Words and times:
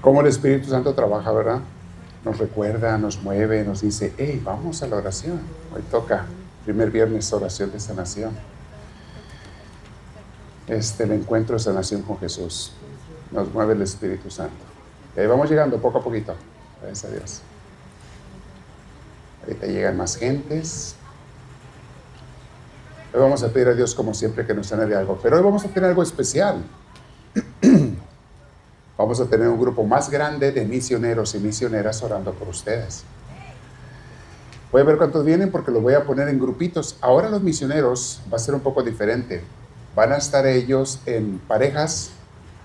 Cómo 0.00 0.22
el 0.22 0.28
Espíritu 0.28 0.70
Santo 0.70 0.94
trabaja, 0.94 1.30
¿verdad? 1.30 1.60
Nos 2.24 2.38
recuerda, 2.38 2.96
nos 2.96 3.22
mueve, 3.22 3.64
nos 3.64 3.82
dice, 3.82 4.14
hey, 4.16 4.40
vamos 4.42 4.82
a 4.82 4.86
la 4.86 4.96
oración. 4.96 5.40
Hoy 5.74 5.82
toca, 5.90 6.24
primer 6.64 6.90
viernes, 6.90 7.30
oración 7.32 7.70
de 7.70 7.80
sanación. 7.80 8.32
Este, 10.66 11.04
el 11.04 11.12
encuentro 11.12 11.56
de 11.56 11.60
sanación 11.60 12.02
con 12.02 12.18
Jesús. 12.18 12.72
Nos 13.30 13.52
mueve 13.52 13.74
el 13.74 13.82
Espíritu 13.82 14.30
Santo. 14.30 14.64
Y 15.16 15.20
ahí 15.20 15.26
vamos 15.26 15.50
llegando 15.50 15.78
poco 15.78 15.98
a 15.98 16.02
poquito. 16.02 16.34
Gracias 16.80 17.04
a 17.04 17.14
Dios. 17.14 17.42
Ahorita 19.42 19.66
llegan 19.66 19.96
más 19.96 20.16
gentes. 20.16 20.94
Hoy 23.12 23.20
vamos 23.20 23.42
a 23.42 23.48
pedir 23.48 23.68
a 23.68 23.74
Dios, 23.74 23.94
como 23.94 24.14
siempre, 24.14 24.46
que 24.46 24.54
nos 24.54 24.68
sane 24.68 24.86
de 24.86 24.96
algo. 24.96 25.18
Pero 25.22 25.36
hoy 25.36 25.42
vamos 25.42 25.64
a 25.64 25.68
tener 25.68 25.90
algo 25.90 26.02
especial. 26.02 26.62
Vamos 29.00 29.18
a 29.18 29.24
tener 29.24 29.48
un 29.48 29.58
grupo 29.58 29.82
más 29.82 30.10
grande 30.10 30.52
de 30.52 30.66
misioneros 30.66 31.34
y 31.34 31.38
misioneras 31.38 32.02
orando 32.02 32.34
por 32.34 32.48
ustedes. 32.48 33.02
Voy 34.70 34.82
a 34.82 34.84
ver 34.84 34.98
cuántos 34.98 35.24
vienen 35.24 35.50
porque 35.50 35.70
los 35.70 35.82
voy 35.82 35.94
a 35.94 36.04
poner 36.04 36.28
en 36.28 36.38
grupitos. 36.38 36.96
Ahora 37.00 37.30
los 37.30 37.42
misioneros 37.42 38.20
va 38.30 38.36
a 38.36 38.38
ser 38.38 38.54
un 38.54 38.60
poco 38.60 38.82
diferente. 38.82 39.42
Van 39.96 40.12
a 40.12 40.18
estar 40.18 40.46
ellos 40.46 41.00
en 41.06 41.38
parejas 41.38 42.10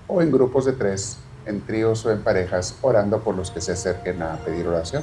o 0.06 0.20
en 0.20 0.30
grupos 0.30 0.66
de 0.66 0.72
tres, 0.72 1.16
en 1.46 1.62
tríos 1.62 2.04
o 2.04 2.12
en 2.12 2.22
parejas, 2.22 2.76
orando 2.82 3.20
por 3.20 3.34
los 3.34 3.50
que 3.50 3.62
se 3.62 3.72
acerquen 3.72 4.20
a 4.20 4.36
pedir 4.36 4.68
oración. 4.68 5.02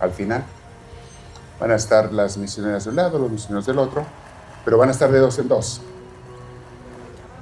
Al 0.00 0.12
final 0.12 0.44
van 1.60 1.72
a 1.72 1.74
estar 1.74 2.10
las 2.10 2.38
misioneras 2.38 2.84
de 2.84 2.90
un 2.90 2.96
lado, 2.96 3.18
los 3.18 3.30
misioneros 3.30 3.66
del 3.66 3.78
otro 3.78 4.06
pero 4.64 4.78
van 4.78 4.88
a 4.88 4.92
estar 4.92 5.12
de 5.12 5.18
dos 5.18 5.38
en 5.38 5.48
dos. 5.48 5.80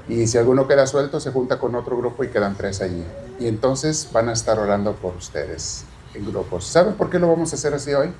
Y 0.08 0.26
si 0.26 0.36
alguno 0.38 0.66
queda 0.66 0.86
suelto, 0.86 1.20
se 1.20 1.30
junta 1.30 1.58
con 1.58 1.74
otro 1.74 1.96
grupo 1.96 2.24
y 2.24 2.28
quedan 2.28 2.56
tres 2.56 2.80
allí. 2.80 3.04
Y 3.38 3.46
entonces 3.46 4.08
van 4.12 4.28
a 4.28 4.32
estar 4.32 4.58
orando 4.58 4.94
por 4.94 5.14
ustedes 5.14 5.84
en 6.14 6.26
grupos. 6.26 6.66
¿Saben 6.66 6.94
por 6.94 7.08
qué 7.08 7.18
lo 7.18 7.28
vamos 7.28 7.52
a 7.52 7.56
hacer 7.56 7.72
así 7.74 7.92
hoy? 7.94 8.12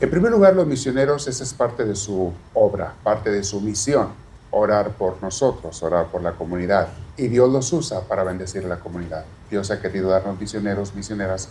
En 0.00 0.10
primer 0.10 0.30
lugar, 0.30 0.54
los 0.54 0.66
misioneros, 0.66 1.26
esa 1.26 1.44
es 1.44 1.54
parte 1.54 1.84
de 1.84 1.96
su 1.96 2.32
obra, 2.52 2.94
parte 3.02 3.30
de 3.30 3.42
su 3.42 3.60
misión, 3.60 4.08
orar 4.50 4.90
por 4.90 5.22
nosotros, 5.22 5.82
orar 5.82 6.06
por 6.06 6.22
la 6.22 6.32
comunidad. 6.32 6.88
Y 7.16 7.28
Dios 7.28 7.50
los 7.50 7.72
usa 7.72 8.02
para 8.02 8.22
bendecir 8.22 8.64
a 8.64 8.68
la 8.68 8.80
comunidad. 8.80 9.24
Dios 9.50 9.70
ha 9.70 9.80
querido 9.80 10.10
darnos 10.10 10.38
misioneros, 10.38 10.94
misioneras, 10.94 11.48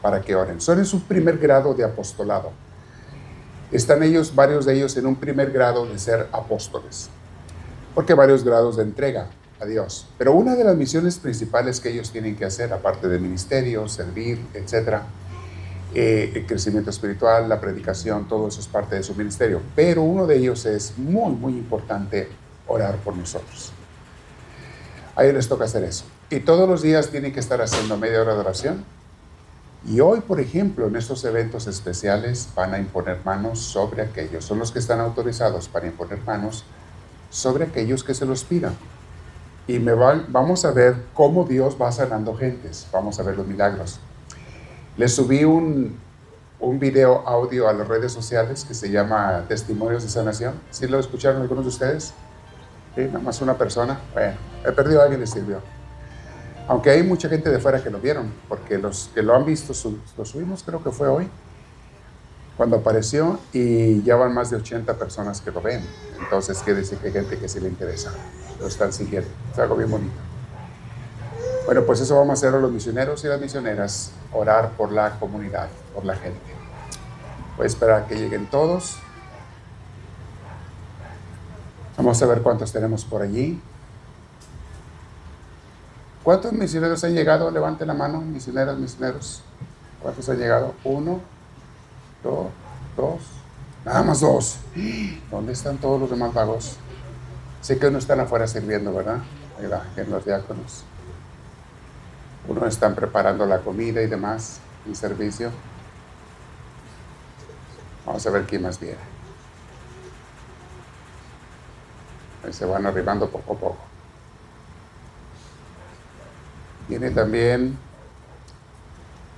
para 0.00 0.20
que 0.20 0.34
oren. 0.34 0.60
Son 0.60 0.78
en 0.78 0.86
su 0.86 1.02
primer 1.02 1.38
grado 1.38 1.74
de 1.74 1.84
apostolado 1.84 2.50
están 3.72 4.02
ellos, 4.02 4.34
varios 4.34 4.66
de 4.66 4.74
ellos, 4.74 4.94
en 4.98 5.06
un 5.06 5.16
primer 5.16 5.50
grado 5.50 5.86
de 5.86 5.98
ser 5.98 6.28
apóstoles, 6.30 7.08
porque 7.94 8.14
varios 8.14 8.44
grados 8.44 8.76
de 8.76 8.82
entrega 8.82 9.28
a 9.60 9.66
Dios. 9.66 10.06
Pero 10.18 10.32
una 10.32 10.54
de 10.54 10.64
las 10.64 10.76
misiones 10.76 11.18
principales 11.18 11.80
que 11.80 11.90
ellos 11.90 12.10
tienen 12.10 12.36
que 12.36 12.44
hacer, 12.44 12.72
aparte 12.72 13.08
del 13.08 13.20
ministerio, 13.20 13.88
servir, 13.88 14.40
etcétera, 14.54 15.04
eh, 15.94 16.32
el 16.34 16.46
crecimiento 16.46 16.90
espiritual, 16.90 17.48
la 17.48 17.60
predicación, 17.60 18.26
todo 18.26 18.48
eso 18.48 18.60
es 18.60 18.66
parte 18.66 18.96
de 18.96 19.02
su 19.02 19.14
ministerio. 19.14 19.60
Pero 19.76 20.02
uno 20.02 20.26
de 20.26 20.36
ellos 20.36 20.64
es 20.66 20.98
muy, 20.98 21.32
muy 21.32 21.52
importante 21.52 22.28
orar 22.66 22.96
por 22.96 23.16
nosotros. 23.16 23.72
A 25.14 25.24
ellos 25.24 25.34
les 25.34 25.48
toca 25.48 25.64
hacer 25.64 25.84
eso. 25.84 26.04
Y 26.30 26.40
todos 26.40 26.68
los 26.68 26.80
días 26.82 27.10
tienen 27.10 27.32
que 27.32 27.40
estar 27.40 27.60
haciendo 27.60 27.98
media 27.98 28.22
hora 28.22 28.34
de 28.34 28.40
oración 28.40 28.84
y 29.84 29.98
hoy, 29.98 30.20
por 30.20 30.38
ejemplo, 30.38 30.86
en 30.86 30.94
estos 30.94 31.24
eventos 31.24 31.66
especiales 31.66 32.48
van 32.54 32.72
a 32.72 32.78
imponer 32.78 33.18
manos 33.24 33.58
sobre 33.58 34.02
aquellos, 34.02 34.44
son 34.44 34.60
los 34.60 34.70
que 34.70 34.78
están 34.78 35.00
autorizados 35.00 35.68
para 35.68 35.88
imponer 35.88 36.20
manos 36.24 36.64
sobre 37.32 37.64
aquellos 37.64 38.04
que 38.04 38.14
se 38.14 38.26
los 38.26 38.44
pidan. 38.44 38.76
Y 39.66 39.78
me 39.78 39.94
vamos 39.94 40.64
a 40.64 40.70
ver 40.70 40.94
cómo 41.14 41.44
Dios 41.44 41.76
va 41.80 41.90
sanando 41.90 42.36
gentes, 42.36 42.86
vamos 42.92 43.18
a 43.18 43.22
ver 43.22 43.36
los 43.36 43.46
milagros. 43.46 43.98
Les 44.96 45.14
subí 45.14 45.44
un, 45.44 45.96
un 46.60 46.78
video 46.78 47.26
audio 47.26 47.68
a 47.68 47.72
las 47.72 47.88
redes 47.88 48.12
sociales 48.12 48.64
que 48.64 48.74
se 48.74 48.90
llama 48.90 49.44
Testimonios 49.48 50.02
de 50.02 50.10
Sanación. 50.10 50.54
¿Sí 50.70 50.86
lo 50.86 50.98
escucharon 50.98 51.40
algunos 51.40 51.64
de 51.64 51.68
ustedes? 51.70 52.12
Sí, 52.94 53.02
nada 53.06 53.20
más 53.20 53.40
una 53.40 53.56
persona. 53.56 53.98
Bueno, 54.12 54.36
he 54.66 54.72
perdido 54.72 55.00
a 55.00 55.04
alguien, 55.04 55.20
les 55.20 55.30
sirvió. 55.30 55.60
Aunque 56.68 56.90
hay 56.90 57.02
mucha 57.02 57.28
gente 57.28 57.50
de 57.50 57.58
fuera 57.58 57.82
que 57.82 57.88
lo 57.88 57.98
vieron, 57.98 58.32
porque 58.48 58.78
los 58.78 59.10
que 59.14 59.22
lo 59.22 59.34
han 59.34 59.46
visto, 59.46 59.72
lo 60.18 60.24
subimos 60.24 60.62
creo 60.62 60.82
que 60.82 60.90
fue 60.90 61.08
hoy, 61.08 61.28
cuando 62.56 62.76
apareció, 62.76 63.38
y 63.52 64.02
ya 64.02 64.16
van 64.16 64.34
más 64.34 64.50
de 64.50 64.56
80 64.56 64.94
personas 64.94 65.40
que 65.40 65.50
lo 65.50 65.60
ven. 65.60 65.84
Entonces 66.20 66.58
quiere 66.58 66.80
decir 66.80 66.98
que 66.98 67.08
hay 67.08 67.12
gente 67.12 67.38
que 67.38 67.48
sí 67.48 67.60
le 67.60 67.68
interesa, 67.68 68.12
lo 68.60 68.66
están 68.66 68.92
siguiendo. 68.92 69.28
Es 69.52 69.58
algo 69.58 69.76
bien 69.76 69.90
bonito. 69.90 70.14
Bueno, 71.64 71.82
pues 71.84 72.00
eso 72.00 72.16
vamos 72.16 72.30
a 72.30 72.32
hacer 72.34 72.54
a 72.54 72.60
los 72.60 72.72
misioneros 72.72 73.22
y 73.24 73.28
las 73.28 73.40
misioneras, 73.40 74.12
orar 74.32 74.72
por 74.72 74.92
la 74.92 75.18
comunidad, 75.18 75.68
por 75.94 76.04
la 76.04 76.16
gente. 76.16 76.40
Voy 77.56 77.64
a 77.64 77.66
esperar 77.66 78.02
a 78.02 78.06
que 78.06 78.16
lleguen 78.16 78.50
todos. 78.50 78.98
Vamos 81.96 82.20
a 82.20 82.26
ver 82.26 82.42
cuántos 82.42 82.72
tenemos 82.72 83.04
por 83.04 83.22
allí. 83.22 83.60
¿Cuántos 86.24 86.52
misioneros 86.52 87.04
han 87.04 87.14
llegado? 87.14 87.50
Levante 87.50 87.84
la 87.86 87.94
mano, 87.94 88.20
misioneras, 88.20 88.76
misioneros. 88.78 89.42
¿Cuántos 90.00 90.28
han 90.28 90.38
llegado? 90.38 90.74
Uno, 90.84 91.20
dos, 92.22 92.46
dos, 92.96 93.20
nada 93.84 94.02
más 94.02 94.20
dos. 94.20 94.58
¿Dónde 95.30 95.52
están 95.52 95.78
todos 95.78 96.00
los 96.00 96.10
demás 96.10 96.32
vagos? 96.32 96.76
Sé 97.60 97.78
que 97.78 97.86
uno 97.86 97.98
están 97.98 98.20
afuera 98.20 98.46
sirviendo, 98.46 98.92
¿verdad? 98.92 99.18
en 99.96 100.10
los 100.10 100.24
diáconos. 100.24 100.84
Uno 102.48 102.66
están 102.66 102.94
preparando 102.94 103.46
la 103.46 103.60
comida 103.60 104.02
y 104.02 104.08
demás, 104.08 104.60
en 104.86 104.96
servicio. 104.96 105.50
Vamos 108.04 108.26
a 108.26 108.30
ver 108.30 108.44
quién 108.46 108.62
más 108.62 108.80
viene. 108.80 108.98
Ahí 112.44 112.52
se 112.52 112.64
van 112.64 112.84
arribando 112.84 113.30
poco 113.30 113.52
a 113.54 113.56
poco. 113.56 113.78
Tiene 116.88 117.10
también 117.10 117.78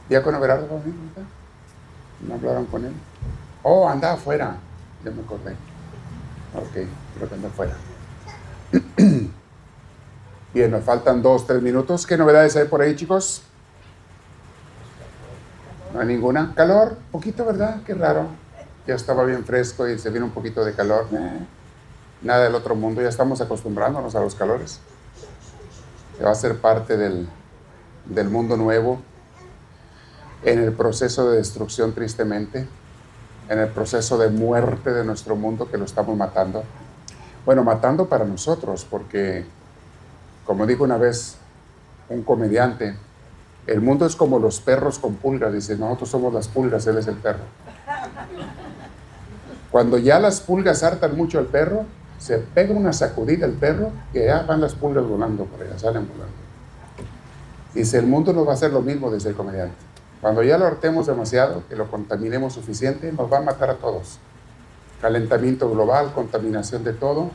Diácono 0.09 0.41
Berardo 0.41 0.67
¿No 2.27 2.35
hablaron 2.35 2.67
con 2.67 2.85
él? 2.85 2.93
Oh, 3.63 3.89
anda 3.89 4.13
afuera. 4.13 4.57
Ya 5.05 5.11
me 5.11 5.23
acordé. 5.23 5.53
Ok, 6.55 6.89
creo 7.17 7.29
que 7.29 7.35
anda 7.35 7.49
afuera. 7.49 7.75
Bien, 10.55 10.71
nos 10.71 10.85
faltan 10.85 11.23
dos, 11.23 11.47
tres 11.47 11.61
minutos. 11.63 12.07
¿Qué 12.07 12.17
novedades 12.17 12.57
hay 12.57 12.67
por 12.67 12.81
ahí, 12.81 12.95
chicos? 12.95 13.43
No 15.93 16.01
hay 16.01 16.07
ninguna. 16.07 16.53
Calor, 16.55 16.97
poquito, 17.11 17.45
¿verdad? 17.45 17.83
Qué 17.85 17.95
raro. 17.95 18.27
Ya 18.87 18.95
estaba 18.95 19.25
bien 19.25 19.45
fresco 19.45 19.89
y 19.89 19.99
se 19.99 20.11
viene 20.11 20.27
un 20.27 20.33
poquito 20.33 20.65
de 20.65 20.75
calor. 20.75 21.09
Eh, 21.13 21.47
nada 22.23 22.45
del 22.45 22.55
otro 22.55 22.75
mundo, 22.75 23.03
ya 23.03 23.09
estamos 23.09 23.41
acostumbrándonos 23.41 24.15
a 24.15 24.21
los 24.21 24.35
calores 24.35 24.81
que 26.17 26.25
va 26.25 26.31
a 26.31 26.35
ser 26.35 26.59
parte 26.59 26.97
del, 26.97 27.29
del 28.07 28.29
mundo 28.29 28.57
nuevo, 28.57 29.01
en 30.45 30.59
el 30.59 30.73
proceso 30.73 31.31
de 31.31 31.39
destrucción 31.39 31.93
tristemente, 31.95 32.67
en 33.49 33.59
el 33.59 33.69
proceso 33.69 34.19
de 34.19 34.29
muerte 34.29 34.91
de 34.93 35.05
nuestro 35.05 35.37
mundo 35.37 35.71
que 35.71 35.79
lo 35.79 35.85
estamos 35.85 36.17
matando. 36.17 36.63
Bueno, 37.45 37.65
matando 37.65 38.09
para 38.09 38.25
nosotros, 38.25 38.87
porque, 38.89 39.45
como 40.47 40.67
dijo 40.67 40.85
una 40.85 40.97
vez 40.97 41.37
un 42.09 42.23
comediante, 42.23 42.97
el 43.67 43.81
mundo 43.81 44.05
es 44.07 44.17
como 44.17 44.39
los 44.39 44.61
perros 44.61 44.99
con 44.99 45.15
pulgas, 45.15 45.53
dice, 45.53 45.77
nosotros 45.77 46.11
somos 46.11 46.33
las 46.33 46.49
pulgas, 46.49 46.87
él 46.87 46.99
es 46.99 47.07
el 47.07 47.17
perro. 47.17 47.45
Cuando 49.71 49.99
ya 49.99 50.21
las 50.21 50.41
pulgas 50.41 50.83
hartan 50.83 51.17
mucho 51.17 51.39
al 51.39 51.47
perro, 51.47 51.85
se 52.19 52.39
pega 52.39 52.75
una 52.75 52.93
sacudida 52.93 53.47
al 53.47 53.53
perro 53.53 53.91
y 54.13 54.21
ya 54.21 54.43
van 54.43 54.61
las 54.61 54.75
pulgas 54.75 55.05
volando 55.05 55.45
por 55.45 55.63
allá, 55.63 55.79
salen 55.79 56.07
volando. 56.07 56.35
Dice, 57.75 57.99
el 57.99 58.07
mundo 58.07 58.33
no 58.33 58.45
va 58.45 58.53
a 58.53 58.57
ser 58.57 58.73
lo 58.73 58.83
mismo, 58.83 59.11
desde 59.11 59.31
el 59.31 59.35
comediante. 59.35 59.84
Cuando 60.25 60.43
ya 60.43 60.57
lo 60.57 60.65
hartemos 60.65 61.07
demasiado, 61.07 61.65
que 61.69 61.77
lo 61.77 61.91
contaminemos 61.91 62.55
suficiente, 62.55 63.13
nos 63.13 63.31
va 63.31 63.37
a 63.37 63.43
matar 63.43 63.69
a 63.69 63.75
todos. 63.75 64.19
Calentamiento 65.03 65.71
global, 65.71 66.15
contaminación 66.15 66.83
de 66.83 66.95
todo, 66.95 67.31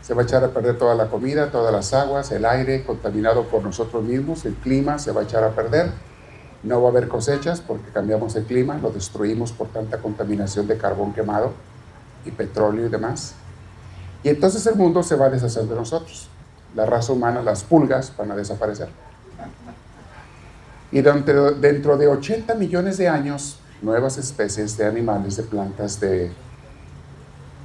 se 0.00 0.14
va 0.14 0.22
a 0.22 0.24
echar 0.24 0.42
a 0.42 0.48
perder 0.48 0.78
toda 0.78 0.94
la 0.94 1.08
comida, 1.08 1.50
todas 1.50 1.70
las 1.70 1.92
aguas, 1.92 2.32
el 2.32 2.46
aire 2.46 2.82
contaminado 2.86 3.44
por 3.48 3.62
nosotros 3.62 4.02
mismos, 4.02 4.46
el 4.46 4.54
clima 4.54 4.98
se 4.98 5.12
va 5.12 5.20
a 5.20 5.24
echar 5.24 5.44
a 5.44 5.50
perder. 5.50 5.90
No 6.62 6.80
va 6.80 6.88
a 6.88 6.92
haber 6.92 7.08
cosechas 7.08 7.60
porque 7.60 7.90
cambiamos 7.92 8.34
el 8.36 8.44
clima, 8.44 8.78
lo 8.78 8.88
destruimos 8.88 9.52
por 9.52 9.68
tanta 9.68 9.98
contaminación 9.98 10.66
de 10.66 10.78
carbón 10.78 11.12
quemado 11.12 11.52
y 12.24 12.30
petróleo 12.30 12.86
y 12.86 12.88
demás. 12.88 13.34
Y 14.22 14.30
entonces 14.30 14.66
el 14.66 14.76
mundo 14.76 15.02
se 15.02 15.16
va 15.16 15.26
a 15.26 15.28
deshacer 15.28 15.64
de 15.64 15.74
nosotros. 15.74 16.30
La 16.74 16.86
raza 16.86 17.12
humana, 17.12 17.42
las 17.42 17.64
pulgas 17.64 18.14
van 18.16 18.30
a 18.30 18.34
desaparecer. 18.34 18.88
Y 20.94 21.02
dentro, 21.02 21.50
dentro 21.50 21.96
de 21.96 22.06
80 22.06 22.54
millones 22.54 22.98
de 22.98 23.08
años, 23.08 23.58
nuevas 23.82 24.16
especies 24.16 24.76
de 24.76 24.86
animales, 24.86 25.36
de 25.36 25.42
plantas, 25.42 25.98
de 25.98 26.30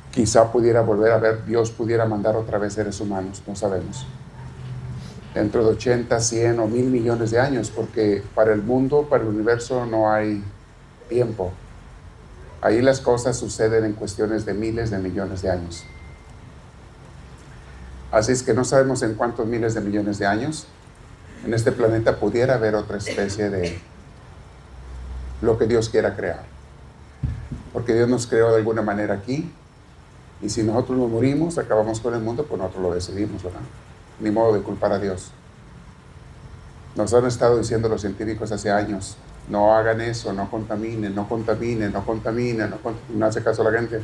quizá 0.10 0.52
pudiera 0.52 0.81
volver 0.81 1.12
a 1.12 1.20
ver, 1.20 1.46
Dios 1.46 1.70
pudiera 1.70 2.06
mandar 2.06 2.36
otra 2.36 2.58
vez 2.58 2.74
seres 2.74 3.00
humanos, 3.00 3.44
no 3.46 3.56
sabemos. 3.56 4.08
dentro 5.36 5.64
de 5.64 5.74
80, 5.74 6.20
100 6.20 6.60
o 6.60 6.66
mil 6.66 6.86
millones 6.86 7.30
de 7.30 7.40
años, 7.40 7.70
porque 7.70 8.24
para 8.34 8.52
el 8.52 8.64
mundo, 8.64 9.06
para 9.08 9.22
el 9.22 9.30
universo 9.30 9.86
no 9.86 10.12
hay 10.12 10.44
tiempo. 11.08 11.52
Ahí 12.62 12.82
las 12.82 13.00
cosas 13.00 13.38
suceden 13.38 13.86
en 13.86 13.94
cuestiones 13.94 14.44
de 14.48 14.56
miles 14.56 14.90
de 14.90 14.98
millones 14.98 15.44
de 15.44 15.52
años. 15.52 15.86
Así 18.12 18.32
es 18.32 18.42
que 18.42 18.56
no 18.56 18.66
sabemos 18.66 19.04
en 19.04 19.14
cuántos 19.14 19.46
miles 19.46 19.75
de 19.75 19.82
millones 19.82 20.18
de 20.18 20.25
años 20.25 20.66
en 21.45 21.53
este 21.53 21.71
planeta 21.71 22.18
pudiera 22.18 22.56
haber 22.56 22.75
otra 22.75 22.97
especie 22.97 23.50
de 23.50 23.80
lo 25.41 25.57
que 25.57 25.65
Dios 25.65 25.89
quiera 25.89 26.15
crear. 26.15 26.44
Porque 27.74 27.94
Dios 27.94 28.09
nos 28.09 28.27
creó 28.27 28.50
de 28.51 28.57
alguna 28.57 28.81
manera 28.81 29.13
aquí 29.13 29.51
y 30.41 30.50
si 30.50 30.63
nosotros 30.63 30.97
nos 30.97 31.09
morimos, 31.09 31.57
acabamos 31.57 32.00
con 32.00 32.13
el 32.13 32.21
mundo, 32.21 32.45
pues 32.45 32.59
nosotros 32.59 32.83
lo 32.83 32.94
decidimos, 32.94 33.44
¿verdad? 33.44 33.59
Ni 34.19 34.31
modo 34.31 34.53
de 34.53 34.62
culpar 34.62 34.91
a 34.94 35.00
Dios. 35.00 35.31
Nos 36.95 37.13
han 37.13 37.25
estado 37.25 37.57
diciendo 37.57 37.89
los 37.89 38.01
científicos 38.01 38.51
hace 38.51 38.71
años, 38.71 39.18
no 39.50 39.75
hagan 39.75 40.01
eso, 40.01 40.33
no 40.33 40.50
contaminen, 40.50 41.13
no 41.13 41.27
contaminen, 41.27 41.91
no 41.91 42.06
contaminen, 42.06 42.69
no, 42.69 42.77
no 43.13 43.25
hace 43.25 43.44
caso 43.44 43.62
a 43.62 43.71
la 43.71 43.80
gente. 43.80 44.01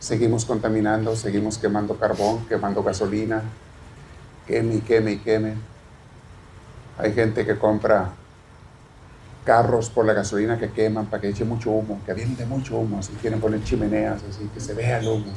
Seguimos 0.00 0.44
contaminando, 0.44 1.16
seguimos 1.16 1.58
quemando 1.58 1.96
carbón, 1.96 2.46
quemando 2.46 2.82
gasolina, 2.82 3.42
queme 4.46 4.76
y 4.76 4.80
queme 4.80 5.12
y 5.12 5.18
queme. 5.18 5.54
Hay 6.98 7.12
gente 7.12 7.46
que 7.46 7.56
compra 7.56 8.10
carros 9.44 9.88
por 9.88 10.04
la 10.04 10.12
gasolina 10.12 10.58
que 10.58 10.70
queman 10.70 11.06
para 11.06 11.22
que 11.22 11.28
eche 11.28 11.44
mucho 11.44 11.70
humo, 11.70 12.00
que 12.04 12.12
de 12.12 12.44
mucho 12.44 12.76
humo, 12.76 12.98
así 12.98 13.12
quieren 13.20 13.40
poner 13.40 13.62
chimeneas, 13.62 14.20
así 14.28 14.50
que 14.52 14.60
se 14.60 14.74
vea 14.74 14.98
el 14.98 15.08
humo. 15.08 15.32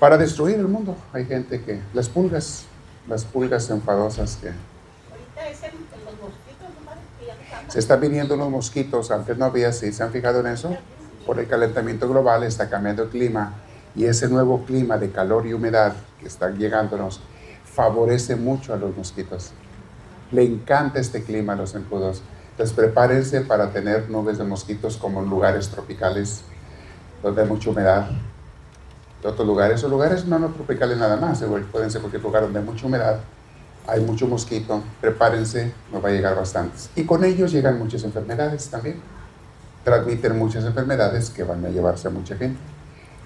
Para 0.00 0.18
destruir 0.18 0.56
el 0.56 0.68
mundo 0.68 0.96
hay 1.12 1.26
gente 1.26 1.62
que, 1.62 1.80
las 1.94 2.08
pulgas, 2.08 2.64
las 3.08 3.24
pulgas 3.24 3.70
enfadosas 3.70 4.36
que... 4.36 4.50
Se 7.68 7.78
están 7.78 8.00
viniendo 8.00 8.36
los 8.36 8.50
mosquitos, 8.50 9.12
antes 9.12 9.38
no 9.38 9.44
había 9.44 9.68
así, 9.68 9.92
¿se 9.92 10.02
han 10.02 10.10
fijado 10.10 10.40
en 10.40 10.48
eso? 10.48 10.76
Por 11.24 11.38
el 11.38 11.46
calentamiento 11.46 12.08
global 12.08 12.42
está 12.42 12.68
cambiando 12.68 13.04
el 13.04 13.10
clima 13.10 13.54
y 13.94 14.06
ese 14.06 14.28
nuevo 14.28 14.64
clima 14.64 14.98
de 14.98 15.10
calor 15.10 15.46
y 15.46 15.52
humedad 15.52 15.94
que 16.18 16.26
está 16.26 16.50
llegándonos 16.50 17.20
favorece 17.74 18.36
mucho 18.36 18.74
a 18.74 18.76
los 18.76 18.96
mosquitos. 18.96 19.52
Le 20.32 20.42
encanta 20.44 20.98
este 20.98 21.22
clima 21.22 21.54
a 21.54 21.56
los 21.56 21.72
zancudos. 21.72 22.22
Entonces 22.52 22.74
prepárense 22.74 23.40
para 23.42 23.72
tener 23.72 24.10
nubes 24.10 24.38
de 24.38 24.44
mosquitos 24.44 24.96
como 24.96 25.22
en 25.22 25.30
lugares 25.30 25.68
tropicales 25.68 26.42
donde 27.22 27.42
hay 27.42 27.48
mucha 27.48 27.70
humedad. 27.70 28.10
De 29.22 29.28
otros 29.28 29.46
lugares, 29.46 29.78
esos 29.78 29.90
lugares 29.90 30.24
no, 30.24 30.38
no 30.38 30.48
tropicales 30.48 30.96
nada 30.96 31.16
más, 31.16 31.42
pueden 31.70 31.90
ser 31.90 32.00
cualquier 32.00 32.22
lugar 32.22 32.42
donde 32.42 32.58
hay 32.58 32.64
mucha 32.64 32.86
humedad, 32.86 33.20
hay 33.86 34.00
mucho 34.00 34.26
mosquito, 34.26 34.82
prepárense, 35.00 35.72
nos 35.92 36.02
va 36.02 36.08
a 36.08 36.12
llegar 36.12 36.34
bastantes. 36.36 36.88
Y 36.96 37.04
con 37.04 37.22
ellos 37.24 37.52
llegan 37.52 37.78
muchas 37.78 38.02
enfermedades 38.04 38.68
también. 38.68 38.96
Transmiten 39.84 40.38
muchas 40.38 40.64
enfermedades 40.64 41.30
que 41.30 41.42
van 41.42 41.64
a 41.64 41.68
llevarse 41.68 42.08
a 42.08 42.10
mucha 42.10 42.36
gente. 42.36 42.60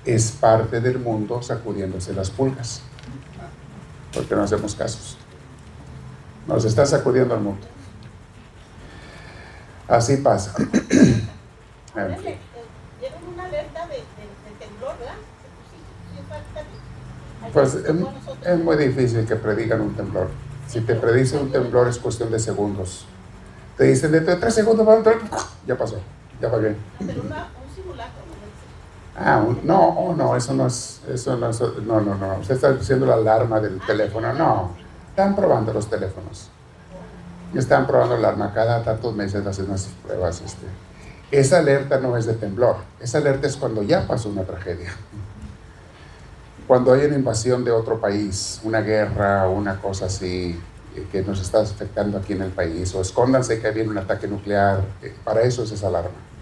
Es 0.04 0.32
parte 0.32 0.80
del 0.80 0.98
mundo 0.98 1.42
sacudiéndose 1.42 2.12
las 2.12 2.30
pulgas 2.30 2.82
porque 4.14 4.34
no 4.34 4.42
hacemos 4.42 4.74
casos. 4.74 5.16
Nos 6.46 6.64
está 6.64 6.86
sacudiendo 6.86 7.34
el 7.34 7.40
mundo. 7.40 7.66
Así 9.88 10.16
pasa. 10.18 10.54
Pues 17.52 17.74
es, 17.74 18.58
muy 18.58 18.76
difícil 18.76 19.26
que 19.26 19.36
predigan 19.36 19.80
un 19.80 19.94
temblor. 19.94 20.28
Si 20.66 20.80
te 20.80 20.94
predicen 20.94 21.40
un 21.40 21.52
temblor 21.52 21.88
es 21.88 21.98
cuestión 21.98 22.30
de 22.30 22.38
segundos. 22.38 23.06
Te 23.76 23.84
dicen 23.84 24.12
dentro 24.12 24.34
de 24.34 24.40
tres 24.40 24.54
segundos 24.54 24.86
va 24.86 24.94
a 24.94 24.96
entrar, 24.96 25.16
ya 25.66 25.76
pasó, 25.76 26.00
ya 26.40 26.48
va 26.48 26.58
bien. 26.58 26.76
Ah, 29.16 29.44
no, 29.62 29.80
oh, 29.80 30.14
no, 30.14 30.34
eso 30.34 30.54
no 30.54 30.66
es, 30.66 31.00
eso 31.08 31.36
no 31.36 31.50
no, 31.86 32.00
no, 32.00 32.14
no, 32.16 32.38
usted 32.40 32.56
está 32.56 32.72
diciendo 32.72 33.06
la 33.06 33.14
alarma 33.14 33.60
del 33.60 33.78
teléfono, 33.80 34.32
no, 34.32 34.72
están 35.10 35.36
probando 35.36 35.72
los 35.72 35.88
teléfonos, 35.88 36.48
están 37.54 37.86
probando 37.86 38.16
la 38.16 38.28
alarma 38.28 38.52
cada 38.52 38.82
tantos 38.82 39.14
meses, 39.14 39.46
hacen 39.46 39.66
unas 39.66 39.88
pruebas, 40.04 40.40
este. 40.40 40.66
esa 41.30 41.58
alerta 41.58 42.00
no 42.00 42.16
es 42.16 42.26
de 42.26 42.34
temblor, 42.34 42.78
esa 42.98 43.18
alerta 43.18 43.46
es 43.46 43.56
cuando 43.56 43.84
ya 43.84 44.04
pasó 44.04 44.30
una 44.30 44.42
tragedia, 44.42 44.90
cuando 46.66 46.92
hay 46.92 47.04
una 47.04 47.14
invasión 47.14 47.64
de 47.64 47.70
otro 47.70 48.00
país, 48.00 48.60
una 48.64 48.80
guerra, 48.80 49.48
una 49.48 49.80
cosa 49.80 50.06
así, 50.06 50.60
eh, 50.96 51.06
que 51.12 51.22
nos 51.22 51.40
está 51.40 51.60
afectando 51.60 52.18
aquí 52.18 52.32
en 52.32 52.42
el 52.42 52.50
país, 52.50 52.92
o 52.96 53.00
escóndanse 53.00 53.60
que 53.60 53.70
viene 53.70 53.90
un 53.90 53.98
ataque 53.98 54.26
nuclear, 54.26 54.82
eh, 55.02 55.14
para 55.22 55.42
eso 55.42 55.62
es 55.62 55.70
esa 55.70 55.86
alarma. 55.86 56.33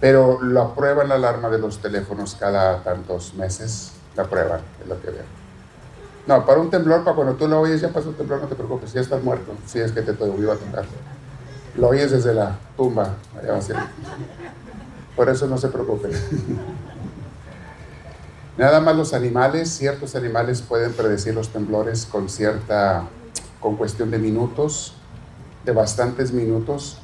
Pero 0.00 0.42
la 0.42 0.74
prueban 0.74 1.08
la 1.08 1.16
alarma 1.16 1.48
de 1.48 1.58
los 1.58 1.78
teléfonos 1.78 2.36
cada 2.38 2.82
tantos 2.82 3.34
meses, 3.34 3.92
la 4.16 4.24
prueban, 4.24 4.60
es 4.80 4.88
lo 4.88 5.00
que 5.00 5.10
veo. 5.10 5.24
No, 6.26 6.44
para 6.44 6.60
un 6.60 6.70
temblor, 6.70 7.04
para 7.04 7.16
cuando 7.16 7.34
tú 7.34 7.48
lo 7.48 7.60
oyes, 7.60 7.80
ya 7.80 7.88
pasó 7.88 8.10
un 8.10 8.14
temblor, 8.14 8.42
no 8.42 8.48
te 8.48 8.54
preocupes, 8.54 8.92
ya 8.92 9.00
estás 9.00 9.22
muerto, 9.22 9.52
si 9.66 9.80
es 9.80 9.92
que 9.92 10.02
te 10.02 10.12
volvió 10.12 10.52
a 10.52 10.56
tocar. 10.56 10.84
Lo 11.76 11.88
oyes 11.88 12.10
desde 12.10 12.34
la 12.34 12.58
tumba, 12.76 13.14
allá 13.36 13.52
va 13.52 13.58
a 13.58 13.62
ser. 13.62 13.76
Por 15.16 15.28
eso 15.28 15.46
no 15.46 15.58
se 15.58 15.68
preocupen. 15.68 16.12
Nada 18.58 18.80
más 18.80 18.96
los 18.96 19.14
animales, 19.14 19.70
ciertos 19.70 20.16
animales 20.16 20.62
pueden 20.62 20.92
predecir 20.92 21.34
los 21.34 21.48
temblores 21.48 22.06
con 22.06 22.28
cierta, 22.28 23.04
con 23.60 23.76
cuestión 23.76 24.10
de 24.10 24.18
minutos, 24.18 24.94
de 25.64 25.72
bastantes 25.72 26.32
minutos, 26.32 26.98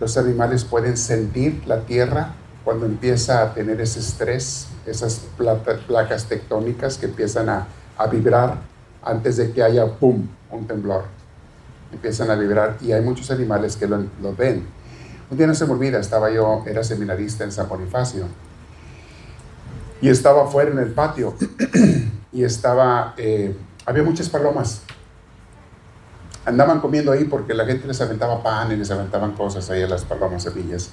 los 0.00 0.16
animales 0.16 0.64
pueden 0.64 0.96
sentir 0.96 1.62
la 1.66 1.80
tierra 1.80 2.34
cuando 2.64 2.86
empieza 2.86 3.42
a 3.42 3.54
tener 3.54 3.80
ese 3.80 4.00
estrés, 4.00 4.66
esas 4.86 5.22
placas 5.86 6.26
tectónicas 6.26 6.98
que 6.98 7.06
empiezan 7.06 7.48
a, 7.48 7.66
vibrar 8.12 8.58
antes 9.02 9.36
de 9.36 9.50
que 9.50 9.62
haya, 9.62 9.86
¡pum!, 9.86 10.28
un 10.50 10.66
temblor. 10.66 11.04
Empiezan 11.92 12.30
a 12.30 12.36
vibrar 12.36 12.76
y 12.80 12.92
hay 12.92 13.00
muchos 13.00 13.30
animales 13.30 13.74
que 13.74 13.88
lo, 13.88 14.06
ven. 14.36 14.66
Un 15.30 15.36
día 15.36 15.46
no 15.46 15.54
se 15.54 15.66
me 15.66 15.72
olvida, 15.72 15.98
estaba 15.98 16.30
yo, 16.30 16.62
era 16.66 16.84
seminarista 16.84 17.42
en 17.42 17.50
San 17.50 17.68
Bonifacio 17.68 18.26
y 20.00 20.08
estaba 20.08 20.44
afuera 20.44 20.70
en 20.70 20.78
el 20.78 20.92
patio 20.92 21.34
y 22.32 22.44
estaba, 22.44 23.14
eh, 23.16 23.56
había 23.84 24.04
muchas 24.04 24.28
palomas 24.28 24.82
andaban 26.48 26.80
comiendo 26.80 27.12
ahí 27.12 27.24
porque 27.24 27.52
la 27.52 27.66
gente 27.66 27.86
les 27.86 28.00
aventaba 28.00 28.42
pan 28.42 28.72
y 28.72 28.76
les 28.76 28.90
aventaban 28.90 29.32
cosas 29.32 29.68
ahí 29.70 29.82
a 29.82 29.86
las 29.86 30.04
palomas 30.04 30.42
semillas 30.42 30.90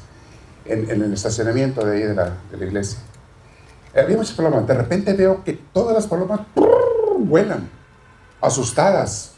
en, 0.65 0.89
en 0.89 1.01
el 1.01 1.13
estacionamiento 1.13 1.85
de 1.85 1.95
ahí 1.95 2.03
de 2.03 2.13
la, 2.13 2.33
de 2.51 2.57
la 2.57 2.65
iglesia. 2.65 2.99
Había 3.95 4.17
muchas 4.17 4.35
palomas. 4.35 4.67
De 4.67 4.73
repente 4.73 5.13
veo 5.13 5.43
que 5.43 5.53
todas 5.53 5.95
las 5.95 6.07
palomas 6.07 6.41
vuelan, 7.19 7.69
asustadas, 8.41 9.31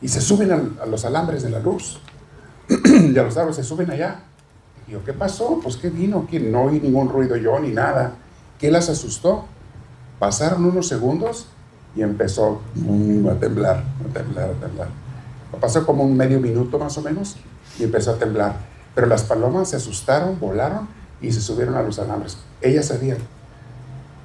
y 0.00 0.08
se 0.08 0.20
suben 0.20 0.76
a, 0.80 0.86
los 0.86 1.04
alambres 1.04 1.42
de 1.42 1.50
la 1.50 1.58
luz. 1.58 2.00
y 2.68 3.18
a 3.18 3.22
los 3.24 3.36
árboles 3.36 3.56
se 3.56 3.64
suben 3.64 3.90
allá. 3.90 4.20
Y 4.86 4.92
yo, 4.92 5.04
¿qué 5.04 5.12
pasó? 5.12 5.58
Pues 5.60 5.76
¿qué 5.76 5.90
vino? 5.90 6.26
Que 6.28 6.38
no 6.38 6.64
oí 6.64 6.78
ningún 6.78 7.08
ruido 7.08 7.36
yo 7.36 7.58
ni 7.58 7.70
nada. 7.70 8.12
¿Qué 8.60 8.70
las 8.70 8.88
asustó? 8.88 9.46
Pasaron 10.20 10.64
unos 10.64 10.86
segundos 10.86 11.46
y 11.96 12.02
empezó 12.02 12.60
a 12.76 13.34
temblar, 13.34 13.82
a 14.08 14.12
temblar, 14.14 14.50
a 14.50 14.52
temblar. 14.52 15.07
Pasó 15.60 15.86
como 15.86 16.04
un 16.04 16.16
medio 16.16 16.40
minuto 16.40 16.78
más 16.78 16.96
o 16.98 17.02
menos 17.02 17.36
y 17.78 17.84
empezó 17.84 18.12
a 18.12 18.18
temblar. 18.18 18.56
Pero 18.94 19.06
las 19.06 19.22
palomas 19.22 19.70
se 19.70 19.76
asustaron, 19.76 20.38
volaron 20.38 20.88
y 21.20 21.32
se 21.32 21.40
subieron 21.40 21.74
a 21.76 21.82
los 21.82 21.98
alambres. 21.98 22.38
Ellas 22.60 22.86
sabían, 22.86 23.18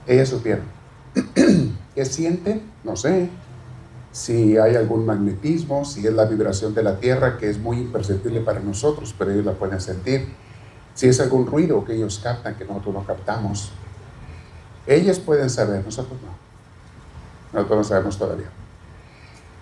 ellas 0.08 0.30
supieron. 0.30 0.66
¿Qué 1.96 2.06
sienten? 2.06 2.64
No 2.84 2.96
sé. 2.96 3.30
Si 4.12 4.58
hay 4.58 4.76
algún 4.76 5.06
magnetismo, 5.06 5.86
si 5.86 6.06
es 6.06 6.14
la 6.14 6.26
vibración 6.26 6.76
de 6.76 6.84
la 6.84 7.00
tierra 7.00 7.38
que 7.38 7.50
es 7.50 7.58
muy 7.58 7.78
imperceptible 7.78 8.42
para 8.42 8.60
nosotros, 8.60 9.16
pero 9.18 9.32
ellos 9.32 9.46
la 9.46 9.54
pueden 9.54 9.82
sentir. 9.82 10.28
Si 10.94 11.08
es 11.08 11.20
algún 11.20 11.48
ruido 11.48 11.84
que 11.84 11.96
ellos 11.96 12.20
captan 12.22 12.56
que 12.56 12.66
nosotros 12.66 12.94
no 12.94 13.06
captamos. 13.06 13.72
Ellas 14.86 15.20
pueden 15.20 15.50
saber, 15.50 15.84
nosotros 15.84 16.20
no. 16.22 16.34
Nosotros 17.54 17.78
no 17.78 17.84
sabemos 17.84 18.18
todavía. 18.18 18.50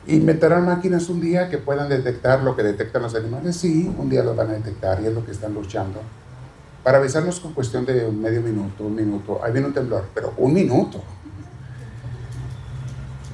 ¿Inventarán 0.08 0.66
máquinas 0.66 1.10
un 1.10 1.22
día 1.22 1.50
que 1.50 1.58
puedan 1.58 1.88
detectar 1.88 2.42
lo 2.42 2.56
que 2.56 2.64
detectan 2.64 3.04
los 3.04 3.14
animales? 3.16 3.56
Sí, 3.56 3.94
un 3.98 4.10
día 4.10 4.24
lo 4.24 4.36
van 4.36 4.50
a 4.50 4.54
detectar 4.54 5.02
y 5.02 5.06
es 5.06 5.14
lo 5.14 5.24
que 5.26 5.32
están 5.32 5.54
luchando. 5.54 6.02
Para 6.84 6.98
avisarnos 6.98 7.40
con 7.40 7.54
cuestión 7.54 7.86
de 7.86 8.10
medio 8.12 8.42
minuto, 8.42 8.84
un 8.86 8.96
minuto. 8.96 9.40
Ahí 9.44 9.52
viene 9.52 9.68
un 9.68 9.74
temblor, 9.74 10.06
pero 10.14 10.34
un 10.38 10.54
minuto. 10.54 11.02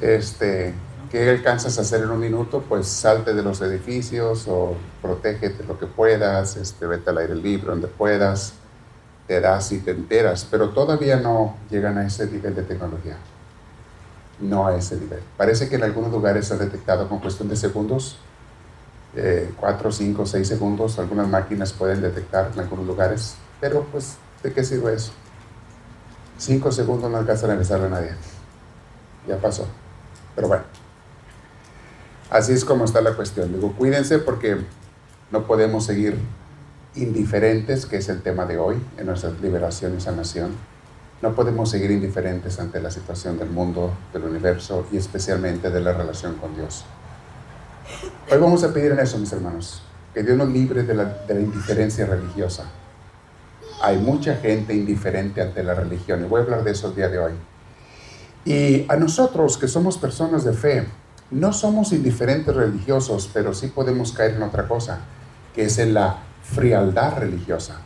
Este, 0.02 0.74
¿Qué 1.10 1.30
alcanzas 1.30 1.78
a 1.78 1.82
hacer 1.82 2.04
en 2.04 2.10
un 2.10 2.20
minuto? 2.20 2.62
Pues 2.68 2.86
salte 2.88 3.34
de 3.34 3.42
los 3.42 3.62
edificios 3.62 4.46
o 4.50 4.76
protégete 5.02 5.64
lo 5.64 5.80
que 5.80 5.86
puedas, 5.86 6.58
este, 6.58 6.86
vete 6.86 7.12
al 7.12 7.20
aire 7.20 7.36
libre 7.36 7.68
donde 7.68 7.88
puedas, 7.88 8.54
te 9.26 9.40
das 9.40 9.72
y 9.72 9.80
te 9.80 9.92
enteras, 9.92 10.46
pero 10.52 10.70
todavía 10.70 11.16
no 11.18 11.56
llegan 11.70 11.98
a 11.98 12.06
ese 12.06 12.30
nivel 12.30 12.54
de 12.56 12.64
tecnología. 12.64 13.16
No 14.40 14.68
a 14.68 14.76
ese 14.76 14.96
nivel. 14.98 15.20
Parece 15.38 15.70
que 15.70 15.76
en 15.76 15.84
algunos 15.84 16.12
lugares 16.12 16.48
se 16.48 16.54
ha 16.54 16.58
detectado 16.58 17.08
con 17.10 17.20
cuestión 17.20 17.50
de 17.50 17.56
segundos, 17.56 18.18
eh, 19.16 19.52
4, 19.60 19.92
5, 19.92 20.26
6 20.26 20.48
segundos, 20.48 21.00
algunas 21.00 21.28
máquinas 21.28 21.74
pueden 21.74 22.02
detectar 22.02 22.52
en 22.54 22.60
algunos 22.60 22.86
lugares, 22.86 23.36
pero 23.60 23.84
pues, 23.92 24.18
¿de 24.44 24.54
qué 24.54 24.64
sirve 24.64 24.94
eso? 24.94 25.12
5 26.38 26.72
segundos 26.72 27.10
no 27.10 27.18
alcanzan 27.18 27.50
a 27.50 27.54
avisarle 27.54 27.88
a 27.88 27.90
nadie. 27.90 28.12
Ya 29.28 29.38
pasó. 29.38 29.68
Pero 30.36 30.48
bueno, 30.48 30.64
así 32.30 32.54
es 32.54 32.64
como 32.64 32.86
está 32.86 33.02
la 33.02 33.16
cuestión. 33.16 33.52
Digo, 33.52 33.74
cuídense 33.74 34.20
porque 34.20 34.58
no 35.32 35.48
podemos 35.48 35.86
seguir 35.86 36.18
indiferentes, 36.96 37.86
que 37.86 37.98
es 37.98 38.10
el 38.10 38.22
tema 38.22 38.46
de 38.46 38.58
hoy 38.58 38.82
en 38.98 39.08
nuestra 39.08 39.32
liberación 39.42 39.98
y 39.98 40.02
sanación 40.02 40.52
no 41.22 41.34
podemos 41.34 41.70
seguir 41.70 41.90
indiferentes 41.92 42.60
ante 42.60 42.80
la 42.80 42.92
situación 42.92 43.40
del 43.40 43.50
mundo, 43.50 43.92
del 44.14 44.24
universo 44.24 44.86
y 44.92 44.98
especialmente 44.98 45.72
de 45.72 45.82
la 45.82 45.94
relación 45.94 46.36
con 46.36 46.56
Dios. 46.56 46.86
Hoy 48.32 48.38
vamos 48.38 48.64
a 48.64 48.74
pedir 48.74 48.92
en 48.92 49.00
eso, 49.00 49.18
mis 49.18 49.32
hermanos, 49.32 49.82
que 50.14 50.22
Dios 50.22 50.38
nos 50.38 50.50
libre 50.50 50.84
de 50.84 50.94
la, 50.94 51.18
indiferencia 51.30 52.06
religiosa. 52.06 52.66
Hay 53.82 53.98
mucha 53.98 54.36
gente 54.36 54.74
indiferente 54.74 55.42
ante 55.42 55.64
la 55.64 55.74
religión 55.74 56.24
y 56.24 56.28
voy 56.28 56.42
a 56.42 56.44
hablar 56.44 56.64
de 56.64 56.72
eso 56.72 56.90
el 56.90 56.96
día 56.96 57.10
de 57.10 57.20
hoy. 57.20 57.32
Y 58.46 58.86
a 58.88 58.96
nosotros 58.96 59.58
que 59.58 59.68
somos 59.68 59.98
personas 59.98 60.44
de 60.44 60.54
fe, 60.54 60.88
no 61.32 61.52
somos 61.52 61.94
indiferentes 61.94 62.56
religiosos, 62.56 63.30
pero 63.34 63.54
sí 63.54 63.68
podemos 63.68 64.12
caer 64.12 64.36
en 64.36 64.44
otra 64.44 64.68
cosa, 64.68 65.00
que 65.54 65.66
es 65.66 65.78
en 65.80 65.94
la 65.94 66.18
frialdad 66.44 67.18
religiosa. 67.18 67.82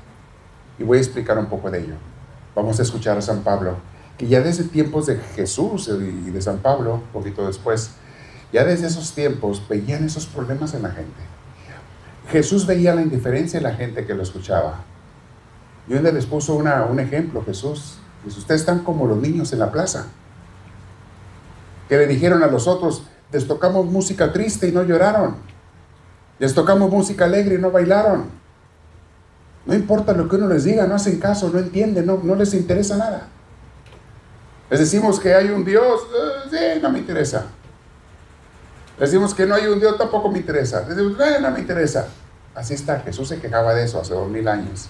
Y 0.77 0.83
voy 0.83 0.97
a 0.97 1.01
explicar 1.01 1.37
un 1.37 1.47
poco 1.47 1.71
de 1.71 1.79
ello. 1.79 2.10
Vamos 2.55 2.79
a 2.79 2.83
escuchar 2.83 3.17
a 3.17 3.21
San 3.21 3.41
Pablo, 3.41 3.77
que 4.17 4.27
ya 4.27 4.41
desde 4.41 4.65
tiempos 4.65 5.05
de 5.05 5.17
Jesús 5.17 5.87
y 5.87 6.31
de 6.31 6.41
San 6.41 6.57
Pablo, 6.57 6.95
un 6.95 7.01
poquito 7.13 7.47
después, 7.47 7.91
ya 8.51 8.65
desde 8.65 8.87
esos 8.87 9.13
tiempos 9.13 9.61
veían 9.69 10.03
esos 10.03 10.25
problemas 10.25 10.73
en 10.73 10.83
la 10.83 10.91
gente. 10.91 11.21
Jesús 12.29 12.65
veía 12.65 12.93
la 12.93 13.01
indiferencia 13.01 13.57
en 13.57 13.63
la 13.63 13.73
gente 13.73 14.05
que 14.05 14.13
lo 14.13 14.23
escuchaba. 14.23 14.83
Y 15.87 15.93
un 15.93 16.03
les 16.03 16.25
puso 16.25 16.55
una, 16.55 16.85
un 16.85 16.99
ejemplo, 16.99 17.43
Jesús. 17.45 17.97
Dice, 18.23 18.39
ustedes 18.39 18.61
están 18.61 18.79
como 18.79 19.07
los 19.07 19.17
niños 19.17 19.51
en 19.53 19.59
la 19.59 19.71
plaza, 19.71 20.07
que 21.89 21.97
le 21.97 22.07
dijeron 22.07 22.43
a 22.43 22.47
los 22.47 22.67
otros, 22.67 23.03
les 23.31 23.47
tocamos 23.47 23.85
música 23.85 24.31
triste 24.31 24.67
y 24.67 24.71
no 24.71 24.83
lloraron. 24.83 25.37
Les 26.39 26.53
tocamos 26.53 26.91
música 26.91 27.25
alegre 27.25 27.55
y 27.55 27.57
no 27.57 27.71
bailaron. 27.71 28.40
No 29.65 29.75
importa 29.75 30.13
lo 30.13 30.27
que 30.27 30.35
uno 30.37 30.47
les 30.47 30.63
diga, 30.63 30.87
no 30.87 30.95
hacen 30.95 31.19
caso, 31.19 31.49
no 31.53 31.59
entienden, 31.59 32.05
no, 32.05 32.19
no 32.23 32.35
les 32.35 32.53
interesa 32.53 32.97
nada. 32.97 33.27
Les 34.69 34.79
decimos 34.79 35.19
que 35.19 35.33
hay 35.35 35.49
un 35.49 35.63
Dios, 35.63 36.01
eh, 36.15 36.49
sí, 36.49 36.79
no 36.81 36.89
me 36.89 36.99
interesa. 36.99 37.45
Les 38.97 39.11
decimos 39.11 39.33
que 39.33 39.45
no 39.45 39.55
hay 39.55 39.67
un 39.67 39.79
Dios, 39.79 39.97
tampoco 39.97 40.31
me 40.31 40.39
interesa. 40.39 40.85
Les 40.87 40.95
decimos, 40.95 41.19
eh, 41.19 41.37
no 41.41 41.51
me 41.51 41.59
interesa. 41.59 42.07
Así 42.55 42.73
está, 42.73 42.99
Jesús 43.01 43.27
se 43.27 43.39
quejaba 43.39 43.73
de 43.73 43.83
eso 43.83 43.99
hace 43.99 44.13
dos 44.13 44.29
mil 44.29 44.47
años. 44.47 44.87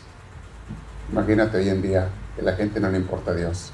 Imagínate 1.11 1.57
hoy 1.57 1.69
en 1.69 1.81
día 1.81 2.09
que 2.35 2.41
la 2.41 2.53
gente 2.53 2.79
no 2.79 2.89
le 2.89 2.97
importa 2.97 3.31
a 3.31 3.33
Dios. 3.33 3.71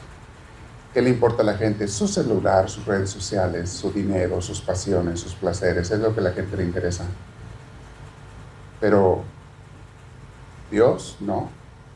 ¿Qué 0.93 1.01
le 1.01 1.09
importa 1.09 1.43
a 1.43 1.45
la 1.45 1.53
gente? 1.53 1.87
Su 1.87 2.07
celular, 2.07 2.69
sus 2.69 2.85
redes 2.85 3.09
sociales, 3.09 3.69
su 3.69 3.91
dinero, 3.91 4.41
sus 4.41 4.61
pasiones, 4.61 5.19
sus 5.19 5.35
placeres. 5.35 5.91
Es 5.91 5.99
lo 5.99 6.13
que 6.13 6.21
a 6.21 6.23
la 6.23 6.31
gente 6.31 6.57
le 6.57 6.63
interesa. 6.63 7.03
Pero 8.79 9.23
Dios, 10.71 11.17
no. 11.19 11.49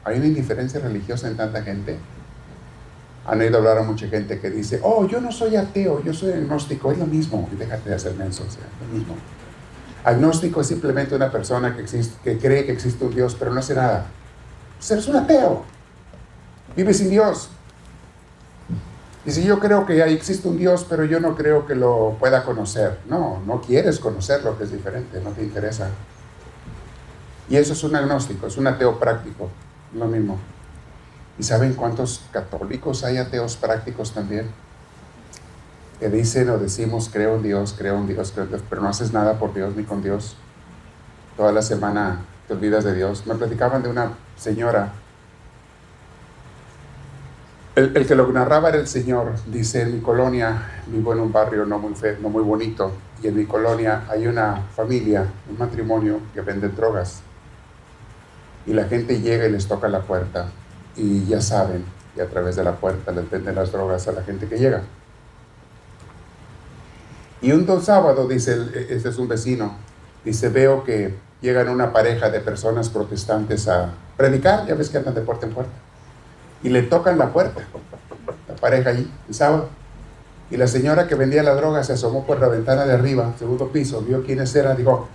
Hay 0.03 0.17
una 0.17 0.27
indiferencia 0.27 0.79
religiosa 0.79 1.27
en 1.27 1.37
tanta 1.37 1.61
gente. 1.61 1.97
Han 3.25 3.39
oído 3.39 3.57
hablar 3.57 3.77
a 3.77 3.83
mucha 3.83 4.07
gente 4.07 4.39
que 4.39 4.49
dice, 4.49 4.79
oh, 4.83 5.07
yo 5.07 5.21
no 5.21 5.31
soy 5.31 5.55
ateo, 5.55 6.03
yo 6.03 6.13
soy 6.13 6.33
agnóstico, 6.33 6.91
es 6.91 6.97
lo 6.97 7.05
mismo. 7.05 7.47
Y 7.51 7.55
déjate 7.55 7.89
de 7.89 7.95
hacer 7.95 8.15
menso, 8.15 8.43
es 8.43 8.57
lo 8.87 8.97
mismo. 8.97 9.15
Agnóstico 10.03 10.61
es 10.61 10.67
simplemente 10.67 11.15
una 11.15 11.31
persona 11.31 11.75
que, 11.75 11.83
existe, 11.83 12.17
que 12.23 12.39
cree 12.39 12.65
que 12.65 12.71
existe 12.71 13.05
un 13.05 13.13
Dios, 13.13 13.35
pero 13.37 13.53
no 13.53 13.59
hace 13.59 13.75
nada. 13.75 14.07
Ser 14.79 14.97
es 14.97 15.07
un 15.07 15.17
ateo. 15.17 15.63
Vive 16.75 16.93
sin 16.93 17.09
Dios. 17.11 17.49
Dice, 19.23 19.43
yo 19.43 19.59
creo 19.59 19.85
que 19.85 20.01
ahí 20.01 20.13
existe 20.13 20.47
un 20.47 20.57
Dios, 20.57 20.87
pero 20.89 21.05
yo 21.05 21.19
no 21.19 21.35
creo 21.35 21.67
que 21.67 21.75
lo 21.75 22.15
pueda 22.19 22.43
conocer. 22.43 22.97
No, 23.07 23.39
no 23.45 23.61
quieres 23.61 23.99
conocerlo, 23.99 24.57
que 24.57 24.63
es 24.63 24.71
diferente, 24.71 25.21
no 25.21 25.29
te 25.29 25.43
interesa. 25.43 25.89
Y 27.51 27.57
eso 27.57 27.73
es 27.73 27.83
un 27.83 27.93
agnóstico, 27.93 28.47
es 28.47 28.55
un 28.55 28.65
ateo 28.65 28.97
práctico, 28.97 29.49
lo 29.93 30.05
mismo. 30.05 30.39
¿Y 31.37 31.43
saben 31.43 31.73
cuántos 31.73 32.21
católicos 32.31 33.03
hay 33.03 33.17
ateos 33.17 33.57
prácticos 33.57 34.13
también? 34.13 34.49
Que 35.99 36.07
dicen 36.07 36.49
o 36.49 36.57
decimos, 36.57 37.09
creo 37.11 37.35
en 37.35 37.43
Dios, 37.43 37.75
creo 37.77 37.97
en 37.97 38.07
Dios, 38.07 38.31
creo 38.31 38.45
en 38.45 38.51
Dios, 38.51 38.63
pero 38.69 38.81
no 38.81 38.87
haces 38.87 39.11
nada 39.11 39.37
por 39.37 39.53
Dios 39.53 39.75
ni 39.75 39.83
con 39.83 40.01
Dios. 40.01 40.37
Toda 41.35 41.51
la 41.51 41.61
semana 41.61 42.21
te 42.47 42.53
olvidas 42.53 42.85
de 42.85 42.95
Dios. 42.95 43.27
Me 43.27 43.35
platicaban 43.35 43.83
de 43.83 43.89
una 43.89 44.13
señora. 44.37 44.93
El, 47.75 47.91
que 47.91 48.15
lo 48.15 48.31
narraba 48.31 48.69
era 48.69 48.77
el 48.77 48.87
Señor. 48.87 49.33
Dice, 49.47 49.81
en 49.81 49.95
mi 49.95 49.99
colonia, 49.99 50.83
vivo 50.87 51.11
en 51.11 51.19
un 51.19 51.33
barrio 51.33 51.65
no 51.65 51.79
muy, 51.79 51.95
no 52.21 52.29
muy 52.29 52.43
bonito, 52.43 52.93
y 53.21 53.27
en 53.27 53.35
mi 53.35 53.45
colonia 53.45 54.03
hay 54.09 54.25
una 54.25 54.61
familia, 54.73 55.25
un 55.49 55.57
matrimonio 55.57 56.21
que 56.33 56.39
vende 56.39 56.69
drogas 56.69 57.23
y 58.65 58.73
la 58.73 58.85
gente 58.85 59.19
llega 59.21 59.45
y 59.45 59.51
les 59.51 59.67
toca 59.67 59.87
la 59.87 60.01
puerta 60.01 60.47
y 60.95 61.25
ya 61.25 61.41
saben, 61.41 61.85
y 62.15 62.19
a 62.19 62.27
través 62.27 62.55
de 62.55 62.63
la 62.63 62.75
puerta 62.75 63.11
les 63.11 63.29
venden 63.29 63.55
las 63.55 63.71
drogas 63.71 64.07
a 64.07 64.11
la 64.11 64.23
gente 64.23 64.47
que 64.47 64.57
llega. 64.57 64.81
Y 67.41 67.51
un 67.53 67.65
dos 67.65 67.85
sábado, 67.85 68.27
dice, 68.27 68.55
este 68.89 69.09
es 69.09 69.17
un 69.17 69.27
vecino, 69.27 69.75
dice, 70.23 70.49
veo 70.49 70.83
que 70.83 71.15
llegan 71.41 71.69
una 71.69 71.91
pareja 71.91 72.29
de 72.29 72.39
personas 72.39 72.89
protestantes 72.89 73.67
a 73.67 73.93
predicar, 74.15 74.67
ya 74.67 74.75
ves 74.75 74.89
que 74.89 74.99
andan 74.99 75.15
de 75.15 75.21
puerta 75.21 75.47
en 75.47 75.53
puerta, 75.53 75.73
y 76.61 76.69
le 76.69 76.83
tocan 76.83 77.17
la 77.17 77.33
puerta, 77.33 77.63
la 78.47 78.55
pareja 78.55 78.91
allí, 78.91 79.11
el 79.27 79.33
sábado. 79.33 79.69
Y 80.51 80.57
la 80.57 80.67
señora 80.67 81.07
que 81.07 81.15
vendía 81.15 81.41
la 81.41 81.55
droga 81.55 81.83
se 81.83 81.93
asomó 81.93 82.27
por 82.27 82.39
la 82.39 82.47
ventana 82.47 82.85
de 82.85 82.93
arriba, 82.93 83.33
segundo 83.39 83.69
piso, 83.69 84.01
vio 84.01 84.23
quiénes 84.23 84.53
eran, 84.53 84.77
dijo, 84.77 85.07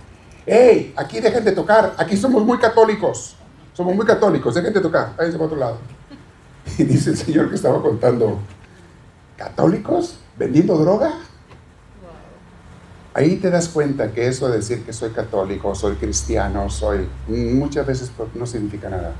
hey, 0.45 0.93
aquí 0.97 1.21
dejen 1.21 1.45
de 1.45 1.53
tocar, 1.53 1.93
aquí 1.97 2.17
somos 2.17 2.43
muy 2.43 2.57
católicos. 2.57 3.36
Somos 3.77 3.95
muy 3.95 4.07
católicos, 4.07 4.55
dejen 4.55 4.73
de 4.73 4.81
tocar, 4.81 5.15
váyanse 5.15 5.37
para 5.37 5.45
otro 5.45 5.59
lado. 5.59 5.77
Y 6.79 6.83
dice 6.83 7.11
el 7.11 7.17
Señor 7.17 7.47
que 7.47 7.55
estaba 7.55 7.79
contando, 7.79 8.39
¿católicos? 9.37 10.17
¿Vendiendo 10.35 10.75
droga? 10.79 11.13
Ahí 13.13 13.35
te 13.35 13.51
das 13.51 13.69
cuenta 13.69 14.11
que 14.11 14.27
eso 14.27 14.49
de 14.49 14.57
decir 14.57 14.83
que 14.83 14.93
soy 14.93 15.11
católico, 15.11 15.75
soy 15.75 15.93
cristiano, 15.93 16.71
soy, 16.71 17.07
muchas 17.27 17.85
veces 17.85 18.11
no 18.33 18.47
significa 18.47 18.89
nada. 18.89 19.13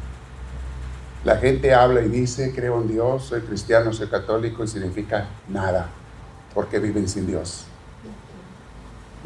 La 1.23 1.37
gente 1.37 1.75
habla 1.75 2.01
y 2.01 2.09
dice, 2.09 2.51
creo 2.55 2.81
en 2.81 2.87
Dios, 2.87 3.25
soy 3.25 3.41
cristiano, 3.41 3.93
soy 3.93 4.07
católico 4.07 4.63
y 4.63 4.67
significa 4.67 5.27
nada, 5.47 5.87
porque 6.55 6.79
viven 6.79 7.07
sin 7.07 7.27
Dios. 7.27 7.66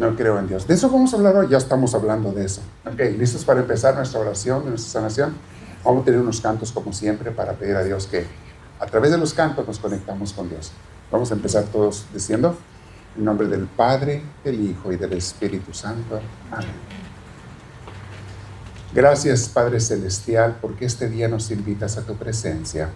No 0.02 0.16
creo 0.16 0.40
en 0.40 0.48
Dios. 0.48 0.66
De 0.66 0.74
eso 0.74 0.90
vamos 0.90 1.14
a 1.14 1.18
hablar 1.18 1.36
hoy, 1.36 1.48
ya 1.48 1.60
estamos 1.60 1.94
hablando 1.94 2.32
de 2.32 2.44
eso. 2.44 2.62
Ok, 2.92 3.00
¿listos 3.20 3.46
para 3.46 3.60
empezar 3.60 3.94
nuestra 3.94 4.20
oración, 4.20 4.68
nuestra 4.68 4.94
sanación? 4.94 5.36
Vamos 5.86 6.02
a 6.02 6.06
tener 6.06 6.20
unos 6.20 6.42
cantos 6.42 6.72
como 6.72 6.92
siempre 6.92 7.30
para 7.30 7.54
pedir 7.54 7.76
a 7.76 7.84
Dios 7.84 8.08
que 8.08 8.26
a 8.80 8.88
través 8.88 9.12
de 9.12 9.20
los 9.20 9.36
cantos 9.36 9.68
nos 9.68 9.78
conectamos 9.78 10.34
con 10.34 10.50
Dios. 10.50 10.72
Vamos 11.12 11.30
a 11.30 11.36
empezar 11.36 11.66
todos 11.66 12.08
diciendo, 12.16 12.58
en 13.16 13.26
nombre 13.26 13.48
del 13.48 13.68
Padre, 13.68 14.24
del 14.44 14.72
Hijo 14.72 14.92
y 14.92 14.96
del 14.96 15.14
Espíritu 15.14 15.72
Santo. 15.72 16.20
Amén. 16.50 16.66
Gracias 18.92 19.50
Padre 19.50 19.80
Celestial 19.80 20.58
porque 20.60 20.86
este 20.86 21.10
día 21.10 21.28
nos 21.28 21.52
invitas 21.52 22.00
a 22.00 22.02
tu 22.08 22.16
presencia 22.16 22.90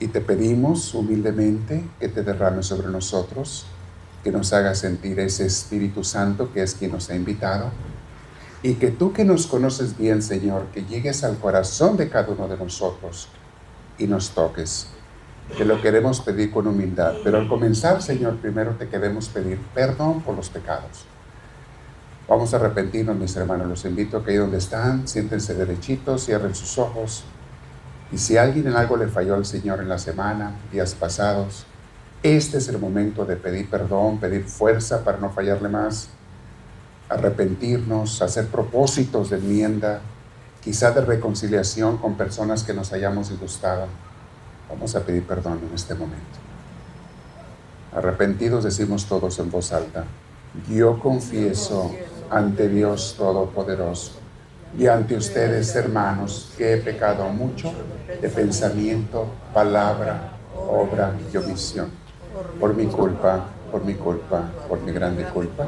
y 0.00 0.08
te 0.08 0.20
pedimos 0.20 0.92
humildemente 0.92 1.84
que 2.00 2.08
te 2.08 2.24
derrames 2.24 2.66
sobre 2.66 2.88
nosotros 2.88 3.64
que 4.22 4.30
nos 4.30 4.52
haga 4.52 4.74
sentir 4.74 5.18
ese 5.20 5.46
Espíritu 5.46 6.04
Santo 6.04 6.52
que 6.52 6.62
es 6.62 6.74
quien 6.74 6.92
nos 6.92 7.10
ha 7.10 7.14
invitado. 7.14 7.70
Y 8.62 8.74
que 8.74 8.92
tú 8.92 9.12
que 9.12 9.24
nos 9.24 9.46
conoces 9.46 9.98
bien, 9.98 10.22
Señor, 10.22 10.66
que 10.72 10.84
llegues 10.84 11.24
al 11.24 11.36
corazón 11.38 11.96
de 11.96 12.08
cada 12.08 12.28
uno 12.28 12.46
de 12.46 12.56
nosotros 12.56 13.28
y 13.98 14.06
nos 14.06 14.30
toques. 14.30 14.86
Que 15.56 15.64
lo 15.64 15.82
queremos 15.82 16.20
pedir 16.20 16.52
con 16.52 16.68
humildad. 16.68 17.14
Pero 17.24 17.38
al 17.38 17.48
comenzar, 17.48 18.00
Señor, 18.00 18.36
primero 18.36 18.72
te 18.72 18.88
queremos 18.88 19.28
pedir 19.28 19.58
perdón 19.74 20.22
por 20.22 20.36
los 20.36 20.48
pecados. 20.48 21.04
Vamos 22.28 22.54
a 22.54 22.56
arrepentirnos, 22.58 23.16
mis 23.16 23.34
hermanos. 23.34 23.66
Los 23.66 23.84
invito 23.84 24.18
a 24.18 24.24
que 24.24 24.30
ahí 24.30 24.36
donde 24.36 24.58
están, 24.58 25.08
siéntense 25.08 25.54
derechitos, 25.54 26.24
cierren 26.24 26.54
sus 26.54 26.78
ojos. 26.78 27.24
Y 28.12 28.18
si 28.18 28.36
alguien 28.36 28.68
en 28.68 28.76
algo 28.76 28.96
le 28.96 29.08
falló 29.08 29.34
al 29.34 29.44
Señor 29.44 29.80
en 29.80 29.88
la 29.88 29.98
semana, 29.98 30.52
días 30.70 30.94
pasados, 30.94 31.66
este 32.22 32.58
es 32.58 32.68
el 32.68 32.78
momento 32.78 33.24
de 33.24 33.36
pedir 33.36 33.68
perdón, 33.68 34.18
pedir 34.18 34.44
fuerza 34.44 35.02
para 35.02 35.18
no 35.18 35.30
fallarle 35.30 35.68
más, 35.68 36.08
arrepentirnos, 37.08 38.22
hacer 38.22 38.46
propósitos 38.46 39.30
de 39.30 39.38
enmienda, 39.38 40.00
quizá 40.62 40.92
de 40.92 41.00
reconciliación 41.00 41.98
con 41.98 42.14
personas 42.14 42.62
que 42.62 42.74
nos 42.74 42.92
hayamos 42.92 43.30
disgustado. 43.30 43.86
Vamos 44.68 44.94
a 44.94 45.00
pedir 45.00 45.24
perdón 45.24 45.60
en 45.68 45.74
este 45.74 45.94
momento. 45.94 46.38
Arrepentidos 47.94 48.64
decimos 48.64 49.06
todos 49.06 49.38
en 49.40 49.50
voz 49.50 49.72
alta. 49.72 50.04
Yo 50.68 50.98
confieso 50.98 51.94
ante 52.30 52.68
Dios 52.68 53.14
Todopoderoso 53.18 54.12
y 54.78 54.86
ante 54.86 55.16
ustedes, 55.16 55.74
hermanos, 55.74 56.52
que 56.56 56.74
he 56.74 56.76
pecado 56.78 57.28
mucho 57.28 57.74
de 58.20 58.28
pensamiento, 58.28 59.26
palabra, 59.52 60.32
obra 60.54 61.14
y 61.32 61.36
omisión. 61.36 62.01
Por 62.58 62.74
mi 62.74 62.86
culpa, 62.86 63.46
por 63.70 63.84
mi 63.84 63.94
culpa, 63.94 64.50
por 64.68 64.80
mi 64.80 64.92
grande 64.92 65.24
culpa. 65.24 65.66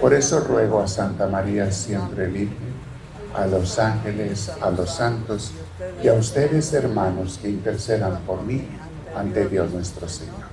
Por 0.00 0.14
eso 0.14 0.40
ruego 0.40 0.80
a 0.80 0.88
Santa 0.88 1.26
María 1.26 1.70
siempre 1.70 2.26
Virgen, 2.26 2.74
a 3.34 3.46
los 3.46 3.78
ángeles, 3.78 4.50
a 4.60 4.70
los 4.70 4.90
santos 4.90 5.52
y 6.02 6.08
a 6.08 6.14
ustedes, 6.14 6.72
hermanos, 6.72 7.38
que 7.40 7.48
intercedan 7.48 8.20
por 8.26 8.42
mí 8.42 8.66
ante 9.14 9.46
Dios 9.48 9.70
nuestro 9.72 10.08
Señor. 10.08 10.48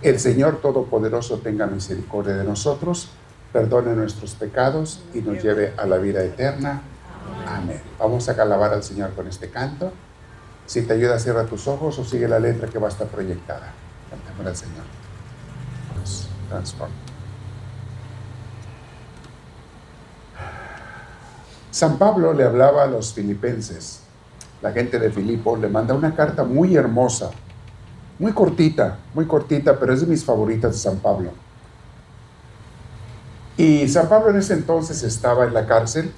El 0.00 0.20
Señor 0.20 0.60
Todopoderoso 0.60 1.38
tenga 1.38 1.66
misericordia 1.66 2.36
de 2.36 2.44
nosotros, 2.44 3.08
perdone 3.52 3.94
nuestros 3.96 4.34
pecados 4.34 5.02
y 5.12 5.22
nos 5.22 5.42
lleve 5.42 5.74
a 5.76 5.86
la 5.86 5.96
vida 5.96 6.22
eterna. 6.22 6.82
Amén. 7.48 7.80
Vamos 7.98 8.28
a 8.28 8.40
alabar 8.40 8.72
al 8.72 8.84
Señor 8.84 9.14
con 9.14 9.26
este 9.26 9.50
canto. 9.50 9.92
Si 10.66 10.82
te 10.82 10.92
ayuda, 10.92 11.18
cierra 11.18 11.44
tus 11.46 11.66
ojos 11.66 11.98
o 11.98 12.04
sigue 12.04 12.28
la 12.28 12.38
letra 12.38 12.68
que 12.68 12.78
va 12.78 12.86
a 12.86 12.90
estar 12.90 13.08
proyectada. 13.08 13.72
Señor. 14.54 14.84
transforma. 16.48 16.94
San 21.70 21.98
Pablo 21.98 22.32
le 22.32 22.44
hablaba 22.44 22.84
a 22.84 22.86
los 22.86 23.12
filipenses. 23.12 24.00
La 24.62 24.72
gente 24.72 24.98
de 24.98 25.10
Filipo 25.10 25.56
le 25.56 25.68
manda 25.68 25.94
una 25.94 26.14
carta 26.14 26.42
muy 26.44 26.74
hermosa 26.74 27.30
muy 28.18 28.32
cortita, 28.32 28.98
muy 29.14 29.26
cortita, 29.26 29.78
pero 29.78 29.92
es 29.92 30.00
de 30.00 30.06
mis 30.06 30.24
favoritas 30.24 30.72
de 30.72 30.78
San 30.78 30.96
Pablo. 30.96 31.30
Y 33.56 33.88
San 33.88 34.08
Pablo 34.08 34.30
en 34.30 34.36
ese 34.36 34.54
entonces 34.54 35.02
estaba 35.02 35.44
en 35.44 35.54
la 35.54 35.66
cárcel 35.66 36.12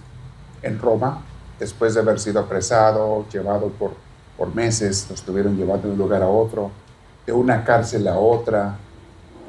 en 0.63 0.79
Roma, 0.79 1.23
después 1.59 1.95
de 1.95 2.01
haber 2.01 2.19
sido 2.19 2.41
apresado, 2.41 3.27
llevado 3.31 3.69
por, 3.69 3.93
por 4.37 4.55
meses, 4.55 5.07
lo 5.09 5.15
estuvieron 5.15 5.57
llevando 5.57 5.89
de 5.89 5.95
un 5.95 5.99
lugar 5.99 6.23
a 6.23 6.29
otro, 6.29 6.71
de 7.27 7.33
una 7.33 7.65
cárcel 7.65 8.09
a 8.09 8.17
otra, 8.17 8.77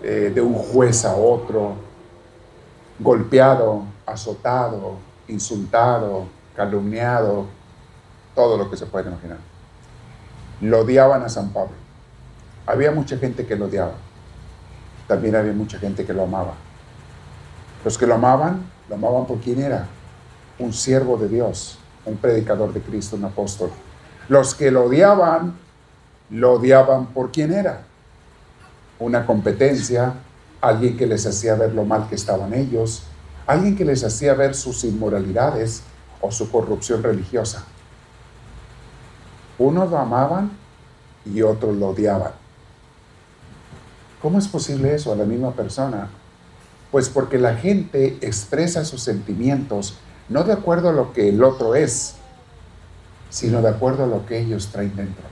eh, 0.04 0.32
de 0.34 0.42
un 0.42 0.54
juez 0.54 1.06
a 1.06 1.16
otro, 1.16 1.76
golpeado, 3.00 3.84
azotado, 4.06 4.96
insultado, 5.28 6.26
calumniado, 6.56 7.46
todo 8.36 8.58
lo 8.58 8.70
que 8.70 8.78
se 8.78 8.86
puede 8.86 9.10
imaginar. 9.10 9.38
Lo 10.62 10.82
odiaban 10.82 11.24
a 11.24 11.30
San 11.30 11.50
Pablo. 11.50 11.74
Había 12.66 12.92
mucha 12.92 13.18
gente 13.18 13.46
que 13.46 13.56
lo 13.56 13.66
odiaba. 13.66 13.94
También 15.08 15.36
había 15.36 15.54
mucha 15.54 15.80
gente 15.80 16.06
que 16.06 16.14
lo 16.14 16.24
amaba. 16.24 16.54
Los 17.84 17.98
que 17.98 18.06
lo 18.06 18.16
amaban, 18.16 18.64
lo 18.88 18.96
amaban 18.96 19.26
por 19.26 19.40
quién 19.40 19.62
era. 19.62 19.88
Un 20.60 20.72
siervo 20.72 21.18
de 21.18 21.28
Dios, 21.28 21.80
un 22.06 22.18
predicador 22.18 22.72
de 22.74 22.82
Cristo, 22.82 23.16
un 23.16 23.26
apóstol. 23.26 23.72
Los 24.30 24.54
que 24.54 24.70
lo 24.70 24.86
odiaban, 24.86 25.58
lo 26.32 26.54
odiaban 26.54 27.08
por 27.08 27.32
quién 27.32 27.54
era. 27.54 27.84
Una 29.00 29.26
competencia, 29.26 30.14
alguien 30.62 30.98
que 30.98 31.06
les 31.06 31.26
hacía 31.26 31.56
ver 31.56 31.74
lo 31.74 31.86
mal 31.86 32.08
que 32.08 32.16
estaban 32.16 32.54
ellos, 32.54 33.04
alguien 33.46 33.76
que 33.76 33.86
les 33.86 34.04
hacía 34.04 34.34
ver 34.34 34.56
sus 34.56 34.84
inmoralidades 34.84 35.84
o 36.22 36.32
su 36.32 36.50
corrupción 36.50 37.04
religiosa. 37.04 37.66
Unos 39.58 39.92
lo 39.92 39.98
amaban 39.98 40.52
y 41.26 41.42
otros 41.42 41.76
lo 41.76 41.90
odiaban. 41.90 42.32
¿Cómo 44.22 44.40
es 44.40 44.48
posible 44.48 44.96
eso 44.96 45.12
a 45.12 45.16
la 45.16 45.26
misma 45.26 45.52
persona? 45.52 46.10
Pues 46.92 47.10
porque 47.10 47.38
la 47.38 47.56
gente 47.56 48.18
expresa 48.22 48.86
sus 48.86 49.02
sentimientos 49.02 49.98
no 50.30 50.44
de 50.44 50.54
acuerdo 50.54 50.90
a 50.90 50.94
lo 50.94 51.12
que 51.12 51.30
el 51.30 51.44
otro 51.44 51.76
es, 51.76 52.16
sino 53.30 53.62
de 53.62 53.70
acuerdo 53.70 54.06
a 54.06 54.08
lo 54.08 54.26
que 54.26 54.40
ellos 54.40 54.70
traen 54.72 54.96
dentro. 54.96 55.31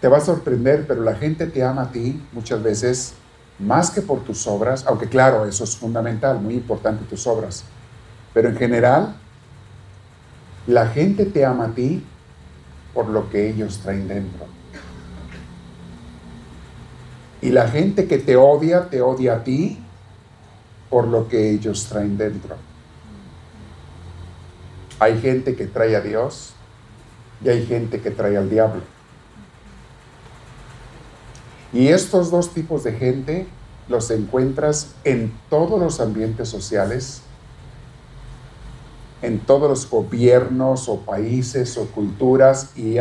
Te 0.00 0.08
va 0.08 0.18
a 0.18 0.20
sorprender, 0.20 0.86
pero 0.86 1.02
la 1.02 1.14
gente 1.14 1.46
te 1.46 1.64
ama 1.64 1.82
a 1.82 1.92
ti 1.92 2.22
muchas 2.32 2.62
veces 2.62 3.14
más 3.58 3.90
que 3.90 4.02
por 4.02 4.20
tus 4.20 4.46
obras, 4.46 4.84
aunque 4.86 5.08
claro, 5.08 5.44
eso 5.44 5.64
es 5.64 5.76
fundamental, 5.76 6.40
muy 6.40 6.54
importante 6.54 7.04
tus 7.04 7.26
obras, 7.26 7.64
pero 8.32 8.48
en 8.48 8.56
general, 8.56 9.16
la 10.66 10.86
gente 10.86 11.24
te 11.24 11.44
ama 11.44 11.66
a 11.66 11.70
ti 11.70 12.04
por 12.94 13.08
lo 13.08 13.28
que 13.30 13.48
ellos 13.48 13.78
traen 13.78 14.06
dentro. 14.06 14.46
Y 17.40 17.50
la 17.50 17.68
gente 17.68 18.06
que 18.06 18.18
te 18.18 18.36
odia, 18.36 18.88
te 18.90 19.00
odia 19.00 19.36
a 19.36 19.44
ti 19.44 19.78
por 20.90 21.06
lo 21.06 21.28
que 21.28 21.50
ellos 21.50 21.86
traen 21.88 22.16
dentro. 22.16 22.56
Hay 24.98 25.20
gente 25.20 25.54
que 25.54 25.66
trae 25.66 25.94
a 25.94 26.00
Dios 26.00 26.52
y 27.44 27.48
hay 27.48 27.64
gente 27.66 28.00
que 28.00 28.10
trae 28.10 28.36
al 28.36 28.50
diablo. 28.50 28.82
Y 31.72 31.88
estos 31.88 32.30
dos 32.30 32.54
tipos 32.54 32.84
de 32.84 32.92
gente 32.92 33.46
los 33.88 34.10
encuentras 34.10 34.94
en 35.04 35.32
todos 35.50 35.80
los 35.80 36.00
ambientes 36.00 36.48
sociales, 36.48 37.22
en 39.22 39.40
todos 39.40 39.68
los 39.68 39.90
gobiernos 39.90 40.88
o 40.88 41.00
países 41.00 41.76
o 41.76 41.86
culturas 41.86 42.70
y, 42.76 42.98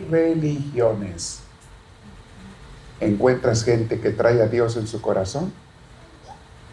religiones 0.00 1.40
encuentras 3.00 3.62
gente 3.62 4.00
que 4.00 4.10
trae 4.10 4.42
a 4.42 4.48
Dios 4.48 4.76
en 4.76 4.88
su 4.88 5.00
corazón. 5.00 5.52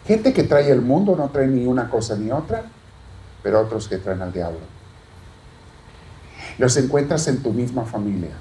Gente 0.08 0.34
que 0.34 0.44
trae 0.44 0.72
el 0.72 0.82
mundo, 0.82 1.16
no 1.16 1.30
trae 1.30 1.48
ni 1.48 1.66
una 1.68 1.90
cosa 1.90 2.16
ni 2.16 2.32
otra, 2.32 2.64
pero 3.44 3.62
otros 3.62 3.88
que 3.88 3.98
traen 3.98 4.22
al 4.22 4.34
diablo. 4.34 4.60
Los 6.58 6.78
encuentras 6.78 7.28
en 7.28 7.44
tu 7.44 7.54
misma 7.54 7.86
familia. 7.86 8.32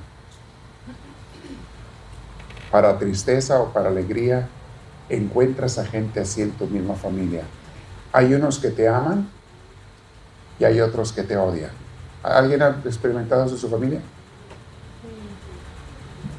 Para 2.74 2.98
tristeza 2.98 3.60
o 3.60 3.72
para 3.72 3.88
alegría, 3.88 4.48
encuentras 5.08 5.78
a 5.78 5.84
gente 5.84 6.18
así 6.18 6.42
en 6.42 6.50
tu 6.50 6.66
misma 6.66 6.96
familia. 6.96 7.44
Hay 8.12 8.34
unos 8.34 8.58
que 8.58 8.70
te 8.70 8.88
aman 8.88 9.28
y 10.58 10.64
hay 10.64 10.80
otros 10.80 11.12
que 11.12 11.22
te 11.22 11.36
odian. 11.36 11.70
¿Alguien 12.20 12.62
ha 12.62 12.70
experimentado 12.84 13.44
eso 13.44 13.54
en 13.54 13.60
su 13.60 13.68
familia? 13.68 14.00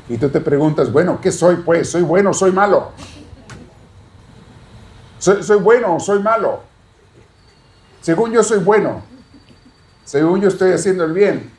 Y 0.10 0.17
tú 0.17 0.28
te 0.28 0.41
preguntas, 0.41 0.91
bueno, 0.91 1.21
¿qué 1.21 1.32
soy 1.32 1.56
pues? 1.56 1.89
¿Soy 1.89 2.02
bueno 2.02 2.34
soy 2.34 2.52
malo? 2.52 2.91
¿Soy, 5.19 5.41
soy 5.41 5.60
bueno 5.62 5.95
o 5.95 6.00
soy 6.02 6.21
malo? 6.21 6.63
Según 8.02 8.34
yo 8.34 8.43
soy 8.43 8.60
bueno. 8.60 9.04
Según 10.04 10.41
yo 10.41 10.50
estoy 10.50 10.74
haciendo 10.74 11.06
el 11.06 11.13
bien. 11.13 11.50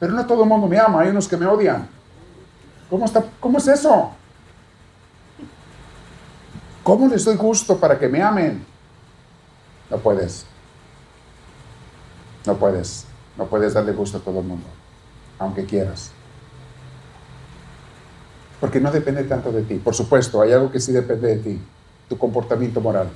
Pero 0.00 0.14
no 0.14 0.26
todo 0.26 0.42
el 0.42 0.48
mundo 0.48 0.66
me 0.66 0.80
ama, 0.80 1.02
hay 1.02 1.10
unos 1.10 1.28
que 1.28 1.36
me 1.36 1.46
odian. 1.46 1.99
¿Cómo, 2.90 3.04
está, 3.04 3.24
cómo 3.38 3.58
es 3.58 3.68
eso? 3.68 4.10
¿Cómo 6.82 7.08
les 7.08 7.24
doy 7.24 7.36
gusto 7.36 7.78
para 7.78 7.98
que 7.98 8.08
me 8.08 8.20
amen? 8.20 8.66
No 9.88 9.98
puedes. 9.98 10.44
No 12.44 12.56
puedes. 12.56 13.06
No 13.38 13.46
puedes 13.46 13.72
darle 13.72 13.92
gusto 13.92 14.18
a 14.18 14.20
todo 14.20 14.40
el 14.40 14.46
mundo, 14.46 14.66
aunque 15.38 15.64
quieras 15.64 16.10
porque 18.60 18.78
no 18.78 18.92
depende 18.92 19.24
tanto 19.24 19.50
de 19.50 19.62
ti. 19.62 19.76
Por 19.76 19.94
supuesto, 19.94 20.42
hay 20.42 20.52
algo 20.52 20.70
que 20.70 20.78
sí 20.78 20.92
depende 20.92 21.28
de 21.28 21.36
ti, 21.36 21.60
tu 22.08 22.18
comportamiento 22.18 22.80
moral. 22.80 23.08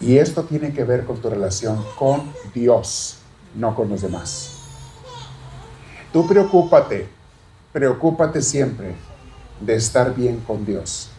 Y 0.00 0.16
esto 0.16 0.44
tiene 0.44 0.72
que 0.72 0.84
ver 0.84 1.04
con 1.04 1.18
tu 1.18 1.28
relación 1.28 1.84
con 1.96 2.32
Dios, 2.54 3.18
no 3.54 3.74
con 3.74 3.90
los 3.90 4.00
demás. 4.00 4.54
Tú 6.12 6.26
preocúpate, 6.26 7.08
preocúpate 7.72 8.42
siempre 8.42 8.94
de 9.60 9.74
estar 9.74 10.14
bien 10.14 10.40
con 10.40 10.64
Dios. 10.64 11.10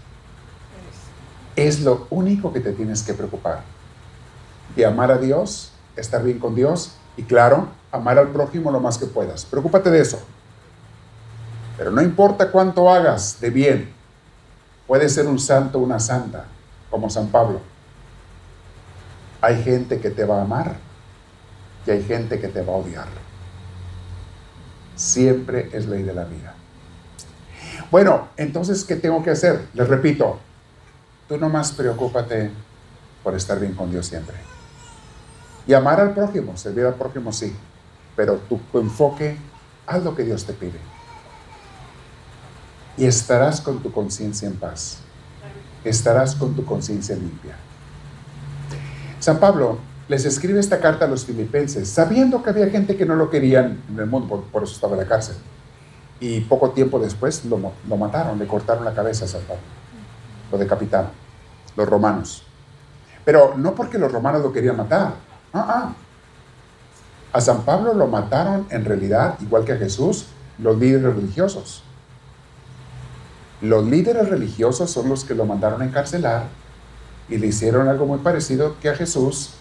Es 1.56 1.82
lo 1.82 2.08
único 2.10 2.54
que 2.54 2.60
te 2.60 2.74
tienes 2.74 3.04
que 3.04 3.14
preocupar. 3.14 3.62
De 4.76 4.86
amar 4.86 5.12
a 5.12 5.18
Dios, 5.18 5.72
estar 5.96 6.24
bien 6.24 6.40
con 6.40 6.56
Dios 6.56 6.94
y 7.18 7.24
claro, 7.24 7.68
amar 7.92 8.18
al 8.18 8.30
prójimo 8.30 8.72
lo 8.72 8.80
más 8.80 8.98
que 8.98 9.06
puedas. 9.06 9.46
Preocúpate 9.46 9.90
de 9.90 10.02
eso. 10.02 10.20
Pero 11.78 11.92
no 11.92 12.02
importa 12.02 12.52
cuánto 12.52 12.90
hagas 12.90 13.40
de 13.40 13.50
bien, 13.50 13.94
puedes 14.88 15.14
ser 15.14 15.28
un 15.28 15.40
santo 15.40 15.80
o 15.80 15.82
una 15.82 16.00
santa, 16.00 16.46
como 16.90 17.10
San 17.10 17.28
Pablo. 17.28 17.62
Hay 19.42 19.64
gente 19.64 20.00
que 20.00 20.10
te 20.10 20.26
va 20.26 20.40
a 20.40 20.42
amar 20.42 20.76
y 21.86 21.92
hay 21.92 22.04
gente 22.04 22.40
que 22.40 22.50
te 22.50 22.62
va 22.62 22.74
a 22.74 22.78
odiar. 22.78 23.29
Siempre 25.00 25.70
es 25.72 25.86
ley 25.86 26.04
de 26.04 26.14
la 26.14 26.26
vida. 26.26 26.56
Bueno, 27.90 28.28
entonces, 28.36 28.84
¿qué 28.84 28.98
tengo 28.98 29.24
que 29.24 29.30
hacer? 29.30 29.70
Les 29.74 29.88
repito, 29.88 30.40
tú 31.30 31.38
nomás 31.38 31.72
preocúpate 31.72 32.52
por 33.24 33.34
estar 33.34 33.58
bien 33.62 33.76
con 33.76 33.90
Dios 33.90 34.08
siempre. 34.08 34.36
Y 35.66 35.74
amar 35.74 36.02
al 36.02 36.14
prójimo, 36.14 36.58
servir 36.58 36.86
al 36.86 36.96
prójimo 36.96 37.32
sí, 37.32 37.56
pero 38.18 38.42
tu 38.50 38.60
enfoque, 38.78 39.38
haz 39.88 40.04
lo 40.04 40.14
que 40.14 40.26
Dios 40.26 40.44
te 40.44 40.52
pide. 40.52 40.80
y 42.98 43.06
estarás 43.06 43.62
con 43.62 43.82
tu 43.82 43.94
conciencia 43.94 44.46
en 44.46 44.58
paz. 44.58 44.98
Estarás 45.86 46.36
con 46.36 46.54
tu 46.54 46.66
conciencia 46.66 47.16
limpia. 47.16 47.56
San 49.22 49.40
Pablo 49.40 49.80
les 50.10 50.26
escribe 50.26 50.60
esta 50.60 50.80
carta 50.80 51.06
a 51.06 51.08
los 51.08 51.24
filipenses, 51.24 51.88
sabiendo 51.88 52.42
que 52.42 52.50
había 52.50 52.68
gente 52.70 52.98
que 52.98 53.06
no 53.06 53.16
lo 53.16 53.30
querían 53.30 53.80
en 53.90 54.00
el 54.00 54.08
mundo, 54.08 54.44
por, 54.52 54.64
eso 54.64 54.74
estaba 54.74 54.94
en 54.94 55.00
la 55.00 55.08
cárcel. 55.08 55.36
Y 56.20 56.42
poco 56.42 56.72
tiempo 56.72 57.00
después 57.00 57.46
lo, 57.46 57.58
mataron, 57.96 58.40
le 58.40 58.48
cortaron 58.48 58.84
la 58.84 58.94
cabeza 58.94 59.26
a 59.26 59.28
San 59.28 59.42
Pablo, 59.42 59.62
lo 60.52 60.58
decapitaron, 60.58 61.12
los 61.78 61.88
romanos. 61.88 62.44
Pero 63.24 63.54
no 63.56 63.76
porque 63.76 64.00
los 64.00 64.12
romanos 64.12 64.42
lo 64.42 64.52
querían 64.52 64.78
matar. 64.78 65.14
Ah, 65.54 65.66
ah. 65.70 65.94
A 67.32 67.40
San 67.40 67.62
Pablo 67.62 67.94
lo 67.94 68.08
mataron 68.08 68.66
en 68.72 68.86
realidad, 68.86 69.36
igual 69.40 69.64
que 69.64 69.74
a 69.74 69.78
Jesús, 69.78 70.26
los 70.58 70.80
líderes 70.80 71.16
religiosos. 71.16 71.84
Los 73.62 73.86
líderes 73.86 74.28
religiosos 74.28 74.90
son 74.90 75.08
los 75.08 75.24
que 75.24 75.36
lo 75.36 75.46
mandaron 75.46 75.84
a 75.84 75.86
encarcelar 75.86 76.46
y 77.30 77.38
le 77.38 77.46
hicieron 77.46 77.88
algo 77.88 78.08
muy 78.08 78.18
parecido 78.18 78.76
que 78.82 78.90
a 78.90 78.96
Jesús. 78.96 79.59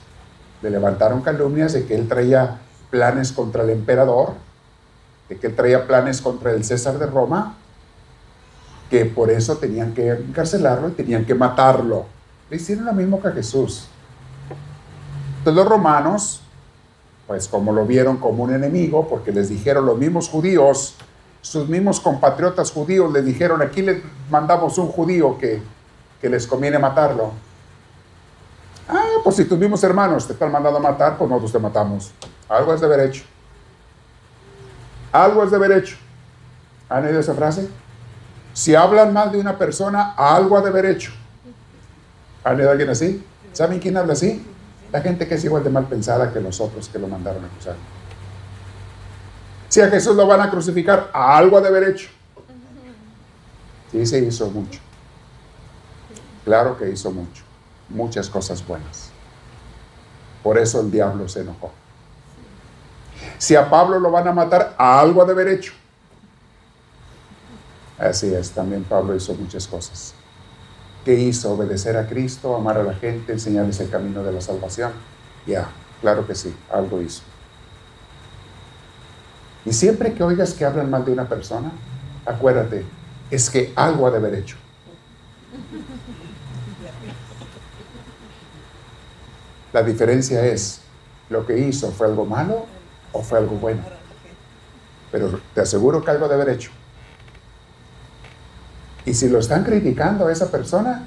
Le 0.63 0.71
levantaron 0.71 1.21
calumnias 1.23 1.73
de 1.73 1.87
que 1.87 1.95
él 1.95 2.09
traía 2.09 2.59
planes 2.91 3.33
contra 3.33 3.63
el 3.63 3.71
emperador, 3.71 4.33
de 5.29 5.37
que 5.37 5.49
él 5.49 5.57
traía 5.57 5.87
planes 5.87 6.21
contra 6.21 6.53
el 6.53 6.65
César 6.65 6.99
de 6.99 7.07
Roma, 7.07 7.57
que 8.91 9.05
por 9.05 9.31
eso 9.31 9.57
tenían 9.59 9.93
que 9.93 10.11
encarcelarlo 10.11 10.89
y 10.89 10.93
tenían 10.93 11.25
que 11.25 11.35
matarlo. 11.35 12.07
Le 12.51 12.57
hicieron 12.57 12.87
lo 12.87 12.93
mismo 12.93 13.21
que 13.21 13.29
a 13.29 13.33
Jesús. 13.33 13.87
Entonces 15.39 15.55
los 15.55 15.69
romanos, 15.69 16.41
pues 17.27 17.47
como 17.47 17.73
lo 17.73 17.85
vieron 17.85 18.17
como 18.17 18.45
un 18.45 18.55
enemigo, 18.55 19.07
porque 19.09 19.33
les 19.33 19.51
dijeron 19.51 19.85
los 19.85 19.99
mismos 19.99 20.29
judíos, 20.29 20.97
sus 21.43 21.69
mismos 21.69 22.01
compatriotas 22.01 22.73
judíos 22.73 23.13
les 23.13 23.25
dijeron, 23.25 23.63
aquí 23.63 23.83
les 23.83 24.03
mandamos 24.31 24.79
un 24.79 24.89
judío 24.89 25.39
que, 25.39 25.63
que 26.21 26.29
les 26.29 26.47
conviene 26.47 26.79
matarlo. 26.79 27.33
Ah, 28.89 29.21
pues 29.23 29.37
si 29.37 29.45
tus 29.45 29.59
mismos 29.59 29.85
hermanos 29.85 30.27
te 30.27 30.33
están 30.33 30.51
mandando 30.51 30.79
a 30.79 30.83
matar, 30.83 31.19
pues 31.19 31.29
nosotros 31.29 31.53
te 31.53 31.59
matamos. 31.59 32.11
Algo 32.49 32.73
es 32.73 32.81
de 32.81 32.87
haber 32.87 33.01
hecho. 33.01 33.25
Algo 35.13 35.45
es 35.45 35.51
de 35.51 35.57
haber 35.57 35.73
hecho. 35.73 35.97
¿Han 36.89 37.05
oído 37.07 37.21
esa 37.21 37.35
frase? 37.35 37.69
Si 38.55 38.75
hablan 38.75 39.13
mal 39.13 39.31
de 39.31 39.39
una 39.39 39.59
persona, 39.59 40.15
algo 40.17 40.57
ha 40.57 40.63
de 40.63 40.69
haber 40.69 40.87
hecho. 40.87 41.13
¿Han 42.45 42.57
oído 42.57 42.71
a 42.71 42.73
alguien 42.73 42.89
así? 42.89 43.25
¿Saben 43.53 43.79
quién 43.79 43.97
habla 43.97 44.15
así? 44.15 44.45
La 44.91 45.03
gente 45.03 45.29
que 45.29 45.35
es 45.35 45.45
igual 45.45 45.63
de 45.63 45.71
mal 45.71 45.85
pensada 45.85 46.33
que 46.33 46.41
nosotros 46.41 46.89
que 46.89 46.99
lo 46.99 47.09
mandaron 47.09 47.45
a 47.45 47.47
acusar. 47.47 47.77
Si 49.69 49.83
a 49.83 49.89
Jesús 49.89 50.17
lo 50.17 50.27
van 50.27 50.41
a 50.41 50.51
crucificar, 50.51 51.11
algo 51.13 51.59
ha 51.59 51.61
de 51.61 51.69
haber 51.69 51.91
hecho. 51.91 52.09
Sí, 53.93 54.07
se 54.07 54.19
hizo 54.21 54.51
mucho. 54.51 54.81
Claro 56.45 56.79
que 56.79 56.89
hizo 56.89 57.11
mucho. 57.11 57.48
Muchas 57.89 58.29
cosas 58.29 58.67
buenas. 58.67 59.11
Por 60.43 60.59
eso 60.59 60.81
el 60.81 60.91
diablo 60.91 61.29
se 61.29 61.41
enojó. 61.41 61.73
Si 63.39 63.55
a 63.55 63.69
Pablo 63.69 63.99
lo 63.99 64.11
van 64.11 64.29
a 64.29 64.33
matar, 64.33 64.75
algo 64.79 65.23
ha 65.23 65.25
de 65.25 65.33
haber 65.33 65.49
hecho. 65.49 65.73
Así 67.99 68.33
es, 68.33 68.53
también 68.53 68.85
Pablo 68.85 69.15
hizo 69.17 69.35
muchas 69.35 69.67
cosas. 69.67 70.15
¿Qué 71.05 71.15
hizo? 71.15 71.53
Obedecer 71.53 71.97
a 71.97 72.07
Cristo, 72.07 72.55
amar 72.55 72.79
a 72.79 72.83
la 72.83 72.95
gente, 72.95 73.33
enseñarles 73.33 73.81
el 73.81 73.91
camino 73.91 74.23
de 74.23 74.33
la 74.33 74.41
salvación. 74.41 74.93
Ya, 75.47 75.69
claro 76.01 76.27
que 76.27 76.35
sí, 76.35 76.55
algo 76.71 77.01
hizo. 77.01 77.23
Y 79.65 79.73
siempre 79.73 80.13
que 80.13 80.23
oigas 80.23 80.55
que 80.55 80.65
hablan 80.65 80.91
mal 80.91 81.05
de 81.05 81.13
una 81.13 81.29
persona, 81.29 81.73
acuérdate, 82.25 82.85
es 83.31 83.51
que 83.51 83.73
algo 83.75 84.07
ha 84.07 84.11
de 84.11 84.19
haber 84.19 84.35
hecho. 84.35 84.57
La 89.73 89.83
diferencia 89.83 90.45
es, 90.47 90.81
¿lo 91.29 91.47
que 91.47 91.59
hizo 91.59 91.91
fue 91.91 92.07
algo 92.07 92.25
malo 92.25 92.67
o 93.13 93.23
fue 93.23 93.39
algo 93.39 93.57
bueno? 93.57 93.83
Pero 95.13 95.41
te 95.55 95.61
aseguro 95.61 96.03
que 96.03 96.11
algo 96.11 96.29
de 96.29 96.35
haber 96.35 96.51
hecho. 96.51 96.71
Y 99.05 99.15
si 99.15 99.29
lo 99.29 99.39
están 99.39 99.65
criticando 99.65 100.27
a 100.27 100.33
esa 100.33 100.51
persona, 100.51 101.07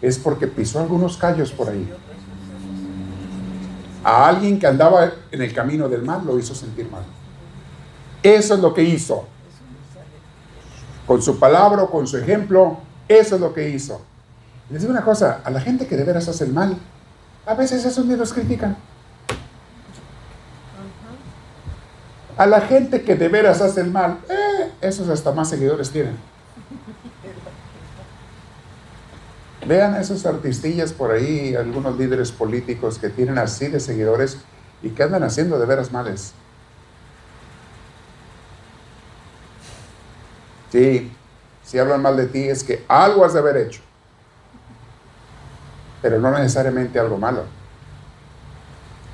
es 0.00 0.18
porque 0.18 0.46
pisó 0.46 0.80
algunos 0.80 1.16
callos 1.16 1.52
por 1.52 1.68
ahí. 1.68 1.90
A 4.04 4.28
alguien 4.28 4.58
que 4.58 4.66
andaba 4.66 5.12
en 5.30 5.42
el 5.42 5.52
camino 5.52 5.88
del 5.88 6.02
mal 6.02 6.24
lo 6.24 6.38
hizo 6.38 6.54
sentir 6.54 6.90
mal. 6.90 7.02
Eso 8.22 8.54
es 8.54 8.60
lo 8.60 8.74
que 8.74 8.82
hizo. 8.82 9.26
Con 11.06 11.22
su 11.22 11.38
palabra 11.38 11.86
con 11.86 12.06
su 12.06 12.18
ejemplo, 12.18 12.78
eso 13.08 13.36
es 13.36 13.40
lo 13.40 13.54
que 13.54 13.70
hizo. 13.70 14.02
Les 14.70 14.82
digo 14.82 14.92
una 14.92 15.04
cosa, 15.04 15.40
a 15.42 15.50
la 15.50 15.60
gente 15.60 15.86
que 15.86 15.96
de 15.96 16.04
veras 16.04 16.28
hace 16.28 16.44
el 16.44 16.52
mal, 16.52 16.76
a 17.48 17.54
veces 17.54 17.82
esos 17.86 18.04
ni 18.04 18.14
los 18.14 18.34
critican. 18.34 18.76
A 22.36 22.44
la 22.44 22.60
gente 22.60 23.02
que 23.02 23.16
de 23.16 23.28
veras 23.28 23.62
hace 23.62 23.80
el 23.80 23.90
mal, 23.90 24.18
eh, 24.28 24.70
esos 24.82 25.08
hasta 25.08 25.32
más 25.32 25.48
seguidores 25.48 25.90
tienen. 25.90 26.14
Vean 29.66 29.96
esos 29.96 30.26
artistillas 30.26 30.92
por 30.92 31.10
ahí, 31.10 31.54
algunos 31.56 31.98
líderes 31.98 32.30
políticos 32.32 32.98
que 32.98 33.08
tienen 33.08 33.38
así 33.38 33.68
de 33.68 33.80
seguidores 33.80 34.36
y 34.82 34.90
que 34.90 35.02
andan 35.02 35.22
haciendo 35.22 35.58
de 35.58 35.64
veras 35.64 35.90
males. 35.90 36.34
Sí, 40.70 41.10
si 41.64 41.78
hablan 41.78 42.02
mal 42.02 42.18
de 42.18 42.26
ti 42.26 42.42
es 42.46 42.62
que 42.62 42.84
algo 42.88 43.24
has 43.24 43.32
de 43.32 43.38
haber 43.38 43.56
hecho, 43.56 43.80
pero 46.02 46.18
no 46.18 46.30
necesariamente 46.30 46.98
algo 46.98 47.18
malo. 47.18 47.44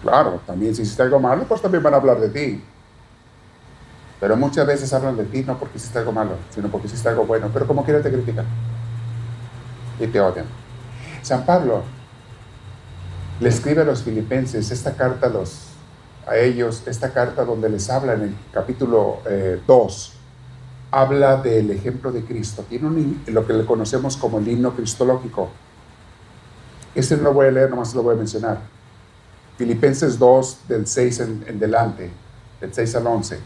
Claro, 0.02 0.40
también 0.46 0.74
si 0.74 0.82
hiciste 0.82 1.02
algo 1.02 1.18
malo, 1.18 1.44
pues 1.44 1.62
también 1.62 1.82
van 1.82 1.94
a 1.94 1.96
hablar 1.96 2.20
de 2.20 2.28
ti. 2.28 2.62
Pero 4.20 4.36
muchas 4.36 4.66
veces 4.66 4.92
hablan 4.92 5.16
de 5.16 5.24
ti 5.24 5.42
no 5.42 5.58
porque 5.58 5.78
hiciste 5.78 5.98
algo 5.98 6.12
malo, 6.12 6.32
sino 6.50 6.68
porque 6.68 6.86
hiciste 6.86 7.08
algo 7.08 7.26
bueno, 7.26 7.50
pero 7.52 7.66
como 7.66 7.84
quiera 7.84 8.02
te 8.02 8.10
critican 8.10 8.46
y 9.98 10.06
te 10.06 10.20
odian. 10.20 10.46
San 11.22 11.44
Pablo 11.44 11.82
le 13.40 13.48
escribe 13.48 13.82
a 13.82 13.84
los 13.84 14.02
filipenses 14.02 14.70
esta 14.70 14.94
carta 14.94 15.26
a, 15.26 15.30
los, 15.30 15.68
a 16.26 16.36
ellos, 16.36 16.82
esta 16.86 17.12
carta 17.12 17.44
donde 17.44 17.68
les 17.68 17.90
habla 17.90 18.14
en 18.14 18.22
el 18.22 18.36
capítulo 18.52 19.18
2, 19.66 20.12
eh, 20.12 20.18
habla 20.90 21.36
del 21.36 21.70
ejemplo 21.70 22.12
de 22.12 22.24
Cristo. 22.24 22.64
Tiene 22.68 23.16
lo 23.26 23.46
que 23.46 23.52
le 23.52 23.64
conocemos 23.64 24.16
como 24.16 24.38
el 24.38 24.48
himno 24.48 24.74
cristológico. 24.74 25.50
Este 26.94 27.16
no 27.16 27.24
lo 27.24 27.34
voy 27.34 27.48
a 27.48 27.50
leer, 27.50 27.70
nomás 27.70 27.94
lo 27.94 28.02
voy 28.02 28.14
a 28.14 28.18
mencionar. 28.18 28.58
Filipenses 29.56 30.18
2, 30.18 30.58
del 30.68 30.86
6 30.86 31.20
en, 31.20 31.58
delante, 31.58 32.10
del 32.60 32.72
6 32.72 32.94
al 32.96 33.06
11. 33.06 33.38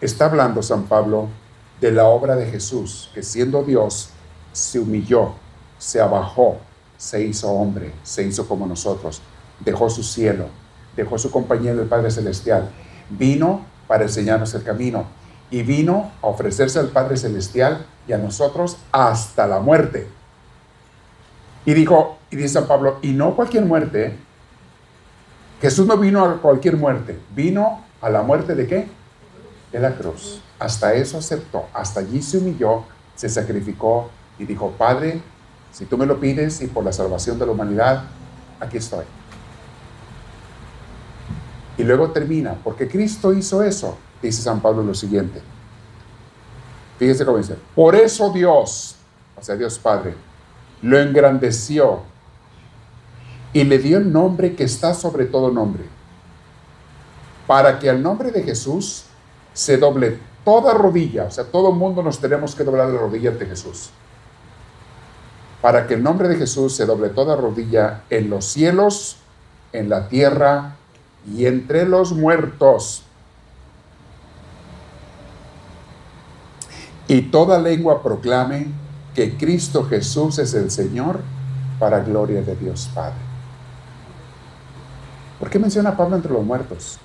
Está 0.00 0.26
hablando 0.26 0.62
San 0.62 0.84
Pablo 0.84 1.28
de 1.80 1.92
la 1.92 2.04
obra 2.04 2.36
de 2.36 2.46
Jesús, 2.46 3.10
que 3.14 3.22
siendo 3.22 3.62
Dios, 3.62 4.10
se 4.52 4.78
humilló, 4.78 5.34
se 5.78 6.00
abajó, 6.00 6.58
se 6.96 7.22
hizo 7.22 7.50
hombre, 7.50 7.92
se 8.02 8.24
hizo 8.24 8.46
como 8.46 8.66
nosotros, 8.66 9.22
dejó 9.60 9.88
su 9.88 10.02
cielo, 10.02 10.46
dejó 10.96 11.18
su 11.18 11.30
compañía 11.30 11.72
en 11.72 11.80
el 11.80 11.86
Padre 11.86 12.10
Celestial, 12.10 12.70
vino 13.08 13.64
para 13.86 14.04
enseñarnos 14.04 14.54
el 14.54 14.62
camino 14.62 15.04
y 15.50 15.62
vino 15.62 16.12
a 16.22 16.28
ofrecerse 16.28 16.78
al 16.78 16.88
Padre 16.88 17.16
Celestial 17.16 17.86
y 18.06 18.12
a 18.12 18.18
nosotros 18.18 18.76
hasta 18.92 19.46
la 19.46 19.60
muerte. 19.60 20.08
Y 21.64 21.74
dijo, 21.74 22.19
y 22.30 22.36
dice 22.36 22.48
San 22.48 22.66
Pablo, 22.66 22.98
y 23.02 23.12
no 23.12 23.34
cualquier 23.34 23.64
muerte. 23.64 24.16
Jesús 25.60 25.86
no 25.86 25.96
vino 25.96 26.24
a 26.24 26.40
cualquier 26.40 26.76
muerte, 26.76 27.18
vino 27.34 27.84
a 28.00 28.08
la 28.08 28.22
muerte 28.22 28.54
de 28.54 28.66
qué? 28.66 28.88
De 29.72 29.80
la 29.80 29.94
cruz. 29.94 30.40
Hasta 30.58 30.94
eso 30.94 31.18
aceptó, 31.18 31.66
hasta 31.72 32.00
allí 32.00 32.22
se 32.22 32.38
humilló, 32.38 32.84
se 33.14 33.28
sacrificó 33.28 34.10
y 34.38 34.44
dijo, 34.44 34.70
Padre, 34.78 35.20
si 35.72 35.84
tú 35.84 35.98
me 35.98 36.06
lo 36.06 36.18
pides 36.18 36.60
y 36.62 36.66
por 36.66 36.84
la 36.84 36.92
salvación 36.92 37.38
de 37.38 37.46
la 37.46 37.52
humanidad, 37.52 38.04
aquí 38.58 38.78
estoy. 38.78 39.04
Y 41.76 41.84
luego 41.84 42.10
termina, 42.10 42.54
porque 42.62 42.88
Cristo 42.88 43.32
hizo 43.32 43.62
eso 43.62 43.96
dice 44.22 44.42
San 44.42 44.60
Pablo 44.60 44.82
lo 44.82 44.94
siguiente. 44.94 45.40
Fíjese 46.98 47.24
cómo 47.24 47.38
dice, 47.38 47.56
por 47.74 47.94
eso 47.94 48.30
Dios, 48.30 48.96
o 49.36 49.42
sea, 49.42 49.56
Dios 49.56 49.78
Padre, 49.78 50.14
lo 50.82 50.98
engrandeció 50.98 52.02
y 53.52 53.64
le 53.64 53.78
dio 53.78 53.98
el 53.98 54.12
nombre 54.12 54.54
que 54.54 54.64
está 54.64 54.94
sobre 54.94 55.26
todo 55.26 55.50
nombre, 55.50 55.84
para 57.46 57.78
que 57.78 57.90
al 57.90 58.02
nombre 58.02 58.30
de 58.30 58.42
Jesús 58.42 59.04
se 59.52 59.76
doble 59.76 60.18
toda 60.44 60.72
rodilla, 60.74 61.24
o 61.24 61.30
sea, 61.30 61.44
todo 61.44 61.70
el 61.70 61.76
mundo 61.76 62.02
nos 62.02 62.20
tenemos 62.20 62.54
que 62.54 62.64
doblar 62.64 62.88
la 62.88 62.98
rodilla 62.98 63.30
ante 63.30 63.46
Jesús. 63.46 63.90
Para 65.60 65.86
que 65.86 65.94
el 65.94 66.02
nombre 66.02 66.28
de 66.28 66.36
Jesús 66.36 66.74
se 66.74 66.86
doble 66.86 67.10
toda 67.10 67.36
rodilla 67.36 68.04
en 68.08 68.30
los 68.30 68.46
cielos, 68.46 69.18
en 69.72 69.90
la 69.90 70.08
tierra 70.08 70.76
y 71.30 71.46
entre 71.46 71.86
los 71.86 72.12
muertos 72.12 73.04
y 77.10 77.22
toda 77.22 77.58
lengua 77.58 78.04
proclame 78.04 78.68
que 79.16 79.36
Cristo 79.36 79.84
Jesús 79.84 80.38
es 80.38 80.54
el 80.54 80.70
Señor 80.70 81.20
para 81.80 82.04
gloria 82.04 82.40
de 82.40 82.54
Dios 82.54 82.88
Padre. 82.94 83.29
¿Por 85.40 85.48
qué 85.48 85.58
menciona 85.58 85.96
Pablo 85.96 86.16
entre 86.16 86.30
los 86.30 86.44
muertos? 86.44 86.98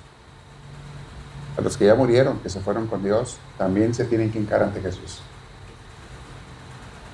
A 1.56 1.62
los 1.62 1.78
que 1.78 1.86
ya 1.86 1.94
murieron, 1.94 2.38
que 2.40 2.50
se 2.50 2.60
fueron 2.60 2.86
con 2.86 3.02
Dios, 3.02 3.38
también 3.56 3.94
se 3.94 4.04
tienen 4.04 4.30
que 4.30 4.38
hincar 4.38 4.62
ante 4.62 4.82
Jesús. 4.82 5.20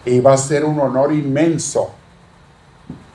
Y 0.05 0.19
va 0.19 0.33
a 0.33 0.37
ser 0.37 0.65
un 0.65 0.81
honor 0.81 1.13
inmenso. 1.13 1.93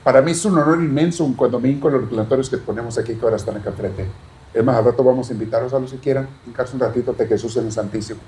Para 0.02 0.22
mí 0.22 0.30
es 0.30 0.42
un 0.46 0.56
honor 0.56 0.78
inmenso 0.78 1.30
cuando 1.36 1.60
me 1.60 1.68
hinco 1.68 1.90
los 1.90 2.00
reclamatorios 2.00 2.48
que 2.48 2.56
ponemos 2.56 2.96
aquí, 2.96 3.14
que 3.14 3.22
ahora 3.22 3.36
están 3.36 3.58
acá 3.58 3.68
enfrente. 3.68 4.06
Es 4.54 4.64
más, 4.64 4.76
al 4.76 4.94
vamos 4.96 5.28
a 5.28 5.32
invitarlos 5.34 5.74
a 5.74 5.78
los 5.78 5.92
que 5.92 5.98
quieran, 5.98 6.26
hincarse 6.46 6.74
un 6.74 6.80
ratito 6.80 7.10
ante 7.10 7.26
Jesús 7.26 7.54
en 7.58 7.66
el 7.66 7.72
Santísimo. 7.72 8.20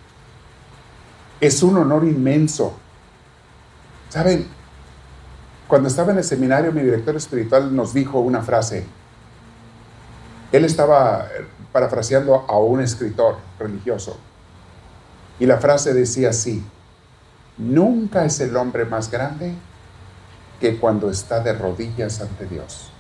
Es 1.40 1.62
un 1.62 1.78
honor 1.78 2.04
inmenso. 2.04 2.74
¿Saben? 4.10 4.46
Cuando 5.66 5.88
estaba 5.88 6.12
en 6.12 6.18
el 6.18 6.24
seminario, 6.24 6.70
mi 6.70 6.82
director 6.82 7.16
espiritual 7.16 7.74
nos 7.74 7.94
dijo 7.94 8.20
una 8.20 8.42
frase. 8.42 8.84
Él 10.52 10.64
estaba 10.64 11.28
parafraseando 11.72 12.44
a 12.48 12.58
un 12.58 12.80
escritor 12.80 13.36
religioso. 13.58 14.18
Y 15.38 15.46
la 15.46 15.58
frase 15.58 15.94
decía 15.94 16.30
así, 16.30 16.64
nunca 17.56 18.24
es 18.24 18.40
el 18.40 18.56
hombre 18.56 18.84
más 18.84 19.10
grande 19.10 19.54
que 20.60 20.78
cuando 20.78 21.10
está 21.10 21.40
de 21.40 21.52
rodillas 21.52 22.20
ante 22.20 22.46
Dios. 22.46 22.90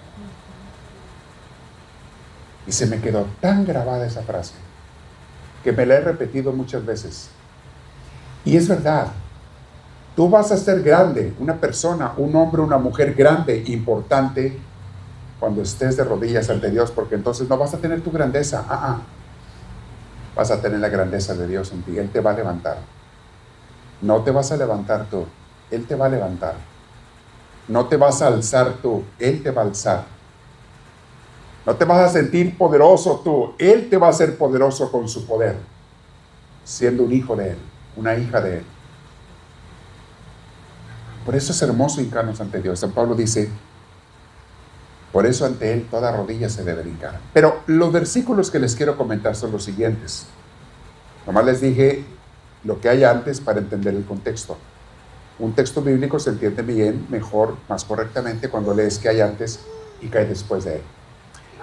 Y 2.66 2.72
se 2.72 2.86
me 2.86 3.00
quedó 3.00 3.26
tan 3.40 3.66
grabada 3.66 4.06
esa 4.06 4.22
frase 4.22 4.54
que 5.62 5.72
me 5.72 5.84
la 5.84 5.96
he 5.96 6.00
repetido 6.00 6.52
muchas 6.52 6.84
veces. 6.84 7.30
Y 8.44 8.56
es 8.56 8.68
verdad, 8.68 9.08
tú 10.16 10.28
vas 10.30 10.50
a 10.52 10.56
ser 10.56 10.82
grande, 10.82 11.34
una 11.38 11.56
persona, 11.56 12.14
un 12.16 12.34
hombre, 12.36 12.62
una 12.62 12.78
mujer 12.78 13.14
grande, 13.14 13.62
importante, 13.66 14.58
cuando 15.40 15.62
estés 15.62 15.96
de 15.96 16.04
rodillas 16.04 16.50
ante 16.50 16.70
Dios, 16.70 16.90
porque 16.90 17.14
entonces 17.14 17.48
no 17.48 17.56
vas 17.56 17.72
a 17.72 17.78
tener 17.78 18.02
tu 18.02 18.12
grandeza, 18.12 18.66
ah, 18.68 18.80
ah. 18.82 19.00
vas 20.36 20.50
a 20.50 20.60
tener 20.60 20.78
la 20.78 20.90
grandeza 20.90 21.34
de 21.34 21.48
Dios 21.48 21.72
en 21.72 21.82
ti, 21.82 21.98
Él 21.98 22.10
te 22.10 22.20
va 22.20 22.32
a 22.32 22.34
levantar. 22.34 22.76
No 24.02 24.22
te 24.22 24.30
vas 24.30 24.52
a 24.52 24.56
levantar 24.58 25.06
tú, 25.10 25.24
Él 25.70 25.86
te 25.86 25.94
va 25.94 26.06
a 26.06 26.08
levantar. 26.10 26.54
No 27.66 27.86
te 27.86 27.96
vas 27.96 28.20
a 28.20 28.26
alzar 28.26 28.74
tú, 28.82 29.02
Él 29.18 29.42
te 29.42 29.50
va 29.50 29.62
a 29.62 29.64
alzar. 29.64 30.04
No 31.64 31.74
te 31.74 31.84
vas 31.86 31.98
a 31.98 32.08
sentir 32.12 32.56
poderoso 32.58 33.20
tú, 33.24 33.54
Él 33.58 33.88
te 33.88 33.96
va 33.96 34.08
a 34.08 34.10
hacer 34.10 34.36
poderoso 34.36 34.92
con 34.92 35.08
su 35.08 35.26
poder, 35.26 35.56
siendo 36.64 37.04
un 37.04 37.12
hijo 37.12 37.34
de 37.34 37.52
Él, 37.52 37.58
una 37.96 38.14
hija 38.14 38.42
de 38.42 38.58
Él. 38.58 38.64
Por 41.24 41.34
eso 41.34 41.52
es 41.52 41.62
hermoso 41.62 42.00
hincarnos 42.02 42.40
ante 42.40 42.60
Dios. 42.60 42.78
San 42.78 42.90
Pablo 42.90 43.14
dice, 43.14 43.50
por 45.12 45.26
eso 45.26 45.44
ante 45.44 45.72
Él 45.72 45.86
toda 45.90 46.16
rodilla 46.16 46.48
se 46.48 46.64
debe 46.64 46.88
hincar. 46.88 47.20
Pero 47.32 47.62
los 47.66 47.92
versículos 47.92 48.50
que 48.50 48.58
les 48.58 48.76
quiero 48.76 48.96
comentar 48.96 49.34
son 49.34 49.52
los 49.52 49.64
siguientes. 49.64 50.26
Nomás 51.26 51.44
les 51.44 51.60
dije 51.60 52.04
lo 52.64 52.80
que 52.80 52.88
hay 52.88 53.04
antes 53.04 53.40
para 53.40 53.58
entender 53.58 53.94
el 53.94 54.04
contexto. 54.04 54.56
Un 55.38 55.54
texto 55.54 55.82
bíblico 55.82 56.18
se 56.18 56.30
entiende 56.30 56.62
bien, 56.62 57.06
mejor, 57.08 57.56
más 57.68 57.84
correctamente 57.84 58.48
cuando 58.48 58.74
lees 58.74 58.98
que 58.98 59.08
hay 59.08 59.20
antes 59.20 59.60
y 60.00 60.08
que 60.08 60.18
hay 60.18 60.26
después 60.26 60.64
de 60.64 60.76
él. 60.76 60.82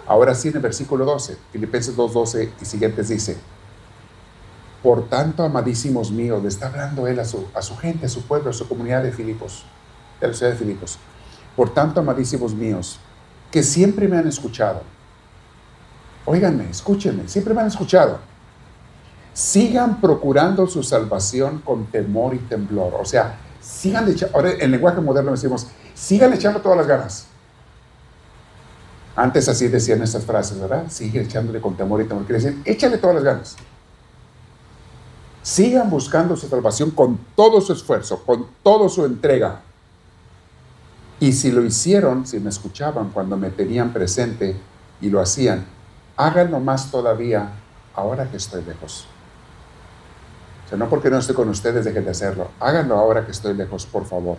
Ahora 0.07 0.33
sí, 0.33 0.47
en 0.47 0.55
el 0.55 0.62
versículo 0.62 1.05
12, 1.05 1.38
Filipenses 1.51 1.95
2.12 1.95 2.49
y 2.62 2.65
siguientes 2.65 3.10
dice, 3.10 3.38
por 4.81 5.10
tanto, 5.10 5.43
amadísimos 5.43 6.12
míos, 6.12 6.41
le 6.41 6.49
está 6.49 6.67
hablando 6.67 7.07
él 7.07 7.19
a 7.19 7.25
su, 7.25 7.45
a 7.53 7.62
su 7.62 7.75
gente, 7.77 8.05
a 8.05 8.10
su 8.10 8.23
pueblo, 8.23 8.49
a 8.49 8.53
su 8.53 8.67
comunidad 8.67 9.03
de 9.03 9.12
Filipos, 9.12 9.65
de 10.21 10.27
la 10.27 10.33
ciudad 10.33 10.53
de 10.53 10.57
Filipos. 10.57 10.97
Por 11.55 11.73
tanto, 11.73 11.99
amadísimos 11.99 12.53
míos, 12.53 12.99
que 13.58 13.63
siempre 13.63 14.08
me 14.08 14.15
han 14.15 14.28
escuchado. 14.28 14.84
Óiganme, 16.26 16.70
escúchenme, 16.70 17.28
siempre 17.28 17.56
me 17.56 17.62
han 17.62 17.65
escuchado. 17.65 18.20
Sigan 19.34 20.00
procurando 20.00 20.67
su 20.67 20.84
salvación 20.84 21.63
con 21.65 21.88
temor 21.88 22.36
y 22.36 22.38
temblor. 22.38 22.93
O 23.02 23.04
sea, 23.04 23.39
sigan 23.60 24.08
echando, 24.10 24.38
ahora 24.38 24.52
en 24.60 24.70
lenguaje 24.70 25.02
moderno 25.02 25.32
decimos, 25.32 25.70
sigan 25.96 26.34
echando 26.34 26.62
todas 26.62 26.78
las 26.78 26.86
ganas. 26.86 27.26
Antes 29.15 29.50
así 29.50 29.70
decían 29.70 30.04
estas 30.04 30.24
frases, 30.24 30.60
¿verdad? 30.60 30.84
Sigue 30.89 31.22
echándole 31.22 31.60
con 31.60 31.76
temor 31.76 32.00
y 32.04 32.06
temor. 32.06 32.26
Quiere 32.26 32.43
decir, 32.43 32.62
échale 32.63 33.00
todas 33.00 33.15
las 33.15 33.24
ganas. 33.24 33.56
Sigan 35.41 35.89
buscando 35.89 36.36
su 36.36 36.48
salvación 36.48 36.91
con 36.91 37.17
todo 37.36 37.60
su 37.60 37.74
esfuerzo, 37.74 38.22
con 38.24 38.46
toda 38.62 38.88
su 38.88 39.04
entrega. 39.04 39.62
Y 41.19 41.34
si 41.34 41.51
lo 41.51 41.63
hicieron, 41.63 42.27
si 42.27 42.39
me 42.39 42.49
escuchaban 42.49 43.10
cuando 43.10 43.38
me 43.38 43.49
tenían 43.49 43.91
presente 43.91 44.56
y 45.01 45.10
lo 45.10 45.19
hacían, 45.19 45.65
háganlo 46.15 46.60
más 46.60 46.91
todavía 46.91 47.51
ahora 47.95 48.30
que 48.30 48.38
estoy 48.38 48.63
lejos. 48.63 49.08
O 50.65 50.69
sea, 50.69 50.77
no 50.77 50.89
porque 50.89 51.10
no 51.10 51.17
estoy 51.17 51.34
con 51.34 51.49
ustedes 51.49 51.86
dejen 51.86 52.06
de 52.06 52.12
hacerlo. 52.12 52.51
Háganlo 52.60 52.97
ahora 52.97 53.25
que 53.25 53.32
estoy 53.32 53.53
lejos, 53.56 53.86
por 53.86 54.06
favor. 54.06 54.38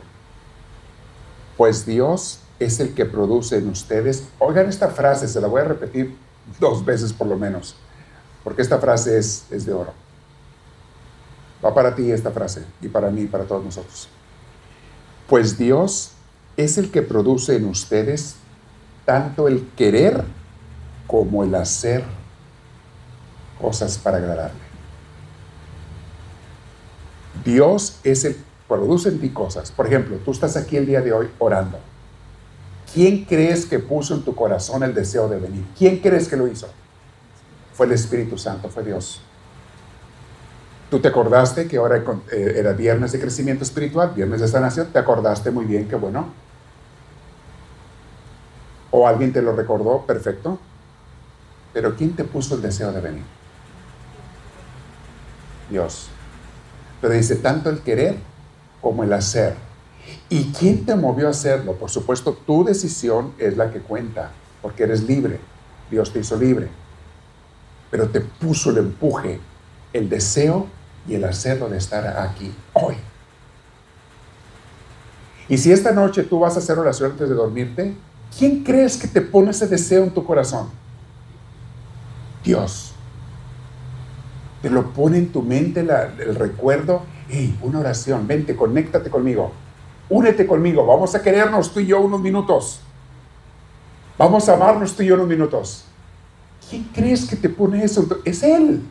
Pues 1.57 1.85
Dios 1.85 2.41
es 2.59 2.79
el 2.81 2.95
que 2.95 3.07
produce 3.07 3.57
en 3.57 3.69
ustedes. 3.69 4.29
Oigan 4.39 4.69
esta 4.69 4.89
frase, 4.89 5.27
se 5.27 5.41
la 5.41 5.49
voy 5.49 5.63
a 5.63 5.65
repetir 5.65 6.17
dos 6.61 6.85
veces 6.85 7.13
por 7.13 7.27
lo 7.27 7.37
menos, 7.37 7.77
porque 8.45 8.63
esta 8.63 8.79
frase 8.79 9.19
es, 9.19 9.47
es 9.51 9.67
de 9.67 9.73
oro. 9.73 9.93
Va 11.65 11.75
para 11.75 11.95
ti 11.95 12.11
esta 12.13 12.31
frase 12.31 12.65
y 12.81 12.89
para 12.89 13.11
mí 13.11 13.23
y 13.23 13.27
para 13.27 13.45
todos 13.45 13.65
nosotros. 13.65 14.09
Pues 15.29 15.59
Dios 15.59 16.13
es 16.59 16.77
el 16.77 16.91
que 16.91 17.03
produce 17.03 17.55
en 17.57 17.67
ustedes 17.67 18.35
tanto 19.07 19.47
el 19.47 19.67
querer 19.77 20.25
como 21.07 21.45
el 21.45 21.55
hacer 21.55 22.03
cosas 23.61 23.97
para 23.97 24.19
agradarle. 24.19 24.61
Dios 27.45 28.01
es 28.03 28.25
el 28.25 28.35
que 28.35 28.43
produce 28.67 29.09
en 29.09 29.21
ti 29.21 29.31
cosas. 29.31 29.71
Por 29.71 29.87
ejemplo, 29.87 30.17
tú 30.25 30.33
estás 30.33 30.57
aquí 30.57 30.77
el 30.77 30.85
día 30.85 31.01
de 31.01 31.13
hoy 31.13 31.29
orando. 31.39 31.79
¿Quién 32.93 33.25
crees 33.25 33.65
que 33.65 33.79
puso 33.79 34.15
en 34.15 34.23
tu 34.23 34.35
corazón 34.35 34.83
el 34.83 34.95
deseo 34.95 35.29
de 35.29 35.39
venir? 35.39 35.65
¿Quién 35.79 36.01
crees 36.01 36.27
que 36.27 36.37
lo 36.37 36.49
hizo? 36.49 36.69
Fue 37.73 37.87
el 37.87 37.93
Espíritu 37.93 38.37
Santo, 38.37 38.69
fue 38.69 38.83
Dios. 38.83 39.23
Tú 40.91 40.99
te 40.99 41.07
acordaste 41.07 41.69
que 41.69 41.77
ahora 41.77 42.03
eh, 42.33 42.55
era 42.57 42.73
viernes 42.73 43.13
de 43.13 43.21
crecimiento 43.21 43.63
espiritual, 43.63 44.13
viernes 44.17 44.41
de 44.41 44.49
sanación, 44.49 44.89
te 44.89 44.99
acordaste 44.99 45.53
muy 45.53 45.67
bien, 45.67 45.87
qué 45.87 45.95
bueno. 45.95 46.48
O 48.91 49.07
alguien 49.07 49.33
te 49.33 49.43
lo 49.43 49.55
recordó, 49.55 50.05
perfecto. 50.07 50.59
Pero 51.73 51.95
¿quién 51.97 52.15
te 52.17 52.25
puso 52.25 52.55
el 52.55 52.63
deseo 52.63 52.93
de 52.93 53.01
venir? 53.01 53.25
Dios. 55.71 56.09
Pero 57.01 57.15
dice, 57.15 57.37
tanto 57.37 57.71
el 57.71 57.81
querer 57.81 58.17
como 58.81 59.05
el 59.05 59.13
hacer. 59.13 59.55
¿Y 60.29 60.53
quién 60.53 60.87
te 60.87 60.95
movió 60.95 61.27
a 61.27 61.31
hacerlo? 61.31 61.75
Por 61.75 61.91
supuesto, 61.91 62.33
tu 62.33 62.65
decisión 62.65 63.35
es 63.39 63.57
la 63.57 63.71
que 63.71 63.81
cuenta, 63.81 64.31
porque 64.63 64.85
eres 64.85 65.03
libre. 65.03 65.39
Dios 65.91 66.13
te 66.13 66.21
hizo 66.21 66.37
libre. 66.37 66.69
Pero 67.91 68.09
te 68.09 68.21
puso 68.21 68.71
el 68.71 68.79
empuje, 68.79 69.41
el 69.93 70.09
deseo 70.09 70.67
y 71.07 71.15
el 71.15 71.25
hacerlo 71.25 71.69
de 71.69 71.79
estar 71.79 72.07
aquí 72.19 72.55
hoy. 72.73 72.97
Y 75.49 75.57
si 75.57 75.73
esta 75.73 75.93
noche 75.93 76.25
tú 76.25 76.41
vas 76.41 76.57
a 76.57 76.59
hacer 76.59 76.79
oración 76.79 77.13
antes 77.13 77.29
de 77.29 77.35
dormirte, 77.35 77.97
¿quién 78.37 78.65
crees 78.65 78.97
que 78.97 79.09
te 79.09 79.21
pone 79.21 79.51
ese 79.51 79.69
deseo 79.69 80.05
en 80.05 80.11
tu 80.11 80.25
corazón? 80.25 80.69
Dios. 82.45 82.93
Te 84.63 84.71
lo 84.71 84.93
pone 84.93 85.19
en 85.19 85.31
tu 85.31 85.43
mente 85.43 85.81
el 85.81 86.35
recuerdo. 86.35 87.03
Hey, 87.29 87.57
una 87.63 87.79
oración, 87.79 88.27
vente, 88.27 88.57
conéctate 88.57 89.11
conmigo 89.11 89.53
únete 90.09 90.47
conmigo, 90.47 90.87
vamos 90.87 91.15
a 91.15 91.23
querernos 91.23 91.73
tú 91.73 91.81
y 91.81 91.87
yo 91.87 92.01
unos 92.01 92.21
minutos. 92.21 92.81
Vamos 94.17 94.49
a 94.49 94.55
amarnos 94.55 94.95
tú 94.95 95.03
y 95.03 95.07
yo 95.07 95.15
unos 95.15 95.29
minutos. 95.29 95.85
¿Quién 96.69 96.85
crees 96.93 97.27
que 97.27 97.37
te 97.37 97.49
pone 97.49 97.85
eso? 97.85 98.07
Es 98.25 98.43
Él. 98.43 98.83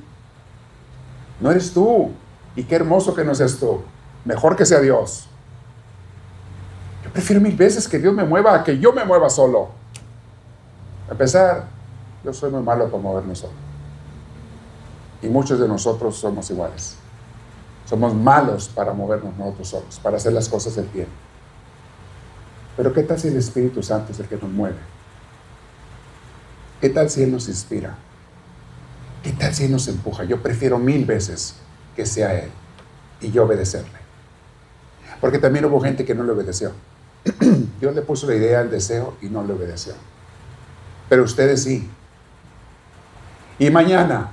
No 1.39 1.51
eres 1.51 1.73
tú. 1.73 2.11
Y 2.55 2.63
qué 2.63 2.75
hermoso 2.75 3.13
que 3.13 3.23
no 3.23 3.35
seas 3.35 3.57
tú. 3.57 3.81
Mejor 4.25 4.55
que 4.55 4.65
sea 4.65 4.79
Dios. 4.79 5.27
Prefiero 7.17 7.41
mil 7.41 7.55
veces 7.55 7.87
que 7.87 7.97
Dios 7.97 8.13
me 8.13 8.23
mueva 8.23 8.53
a 8.53 8.63
que 8.63 8.77
yo 8.77 8.93
me 8.93 9.03
mueva 9.03 9.27
solo. 9.27 9.69
A 11.09 11.15
pesar, 11.15 11.65
yo 12.23 12.31
soy 12.31 12.51
muy 12.51 12.61
malo 12.61 12.91
para 12.91 13.01
moverme 13.01 13.35
solo. 13.35 13.53
Y 15.23 15.27
muchos 15.27 15.59
de 15.59 15.67
nosotros 15.67 16.15
somos 16.15 16.47
iguales. 16.51 16.95
Somos 17.89 18.13
malos 18.13 18.69
para 18.69 18.93
movernos 18.93 19.35
nosotros 19.35 19.67
solos, 19.67 19.99
para 19.99 20.17
hacer 20.17 20.31
las 20.31 20.47
cosas 20.47 20.75
del 20.75 20.85
bien. 20.89 21.07
Pero 22.75 22.93
¿qué 22.93 23.01
tal 23.01 23.19
si 23.19 23.29
el 23.29 23.37
Espíritu 23.37 23.81
Santo 23.81 24.11
es 24.11 24.19
el 24.19 24.27
que 24.27 24.35
nos 24.35 24.51
mueve? 24.51 24.77
¿Qué 26.79 26.89
tal 26.89 27.09
si 27.09 27.23
Él 27.23 27.31
nos 27.31 27.47
inspira? 27.47 27.95
¿Qué 29.23 29.31
tal 29.31 29.55
si 29.55 29.63
Él 29.63 29.71
nos 29.71 29.87
empuja? 29.87 30.23
Yo 30.23 30.43
prefiero 30.43 30.77
mil 30.77 31.03
veces 31.03 31.55
que 31.95 32.05
sea 32.05 32.35
Él. 32.35 32.51
y 33.21 33.31
yo 33.31 33.45
obedecerle. 33.45 33.97
Porque 35.19 35.39
también 35.39 35.65
hubo 35.65 35.81
gente 35.81 36.05
que 36.05 36.13
no 36.13 36.21
le 36.23 36.33
obedeció. 36.33 36.73
Dios 37.79 37.95
le 37.95 38.01
puso 38.01 38.27
la 38.27 38.35
idea, 38.35 38.61
el 38.61 38.69
deseo 38.69 39.15
y 39.21 39.27
no 39.27 39.43
le 39.43 39.53
obedeció. 39.53 39.93
Pero 41.09 41.23
ustedes 41.23 41.63
sí. 41.63 41.89
Y 43.59 43.69
mañana 43.69 44.31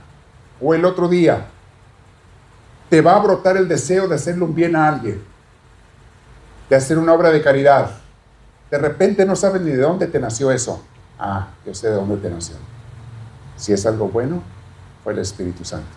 o 0.60 0.74
el 0.74 0.84
otro 0.84 1.08
día 1.08 1.46
te 2.88 3.00
va 3.00 3.16
a 3.16 3.20
brotar 3.20 3.56
el 3.56 3.68
deseo 3.68 4.06
de 4.06 4.14
hacerle 4.14 4.44
un 4.44 4.54
bien 4.54 4.76
a 4.76 4.88
alguien, 4.88 5.22
de 6.68 6.76
hacer 6.76 6.98
una 6.98 7.12
obra 7.12 7.30
de 7.30 7.42
caridad. 7.42 7.90
De 8.70 8.78
repente 8.78 9.24
no 9.24 9.36
sabes 9.36 9.62
ni 9.62 9.70
de 9.70 9.78
dónde 9.78 10.06
te 10.06 10.18
nació 10.18 10.50
eso. 10.50 10.82
Ah, 11.18 11.48
yo 11.64 11.74
sé 11.74 11.88
de 11.88 11.94
dónde 11.94 12.16
te 12.16 12.30
nació. 12.30 12.56
Si 13.56 13.72
es 13.72 13.86
algo 13.86 14.08
bueno, 14.08 14.42
fue 15.02 15.12
el 15.12 15.18
Espíritu 15.20 15.64
Santo. 15.64 15.88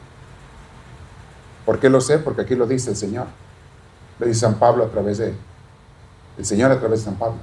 ¿Por 1.65 1.79
qué 1.79 1.89
lo 1.89 1.99
sé? 1.99 2.17
Porque 2.19 2.41
aquí 2.41 2.55
lo 2.55 2.65
dice 2.65 2.91
el 2.91 2.95
Señor. 2.95 3.27
Lo 4.19 4.25
dice 4.25 4.41
San 4.41 4.55
Pablo 4.55 4.85
a 4.85 4.89
través 4.89 5.17
de. 5.17 5.35
El 6.37 6.45
Señor 6.45 6.71
a 6.71 6.79
través 6.79 6.99
de 6.99 7.05
San 7.05 7.15
Pablo. 7.15 7.37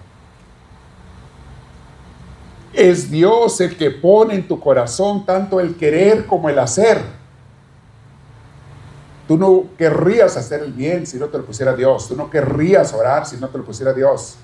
Es 2.72 3.10
Dios 3.10 3.60
el 3.60 3.76
que 3.76 3.90
pone 3.90 4.34
en 4.34 4.48
tu 4.48 4.58
corazón 4.58 5.24
tanto 5.24 5.60
el 5.60 5.76
querer 5.76 6.26
como 6.26 6.48
el 6.48 6.58
hacer. 6.58 7.00
Tú 9.28 9.38
no 9.38 9.64
querrías 9.78 10.36
hacer 10.36 10.60
el 10.62 10.72
bien 10.72 11.06
si 11.06 11.16
no 11.18 11.26
te 11.26 11.38
lo 11.38 11.46
pusiera 11.46 11.74
Dios. 11.74 12.08
Tú 12.08 12.16
no 12.16 12.28
querrías 12.28 12.92
orar 12.92 13.26
si 13.26 13.36
no 13.36 13.48
te 13.48 13.58
lo 13.58 13.64
pusiera 13.64 13.92
Dios. 13.92 14.36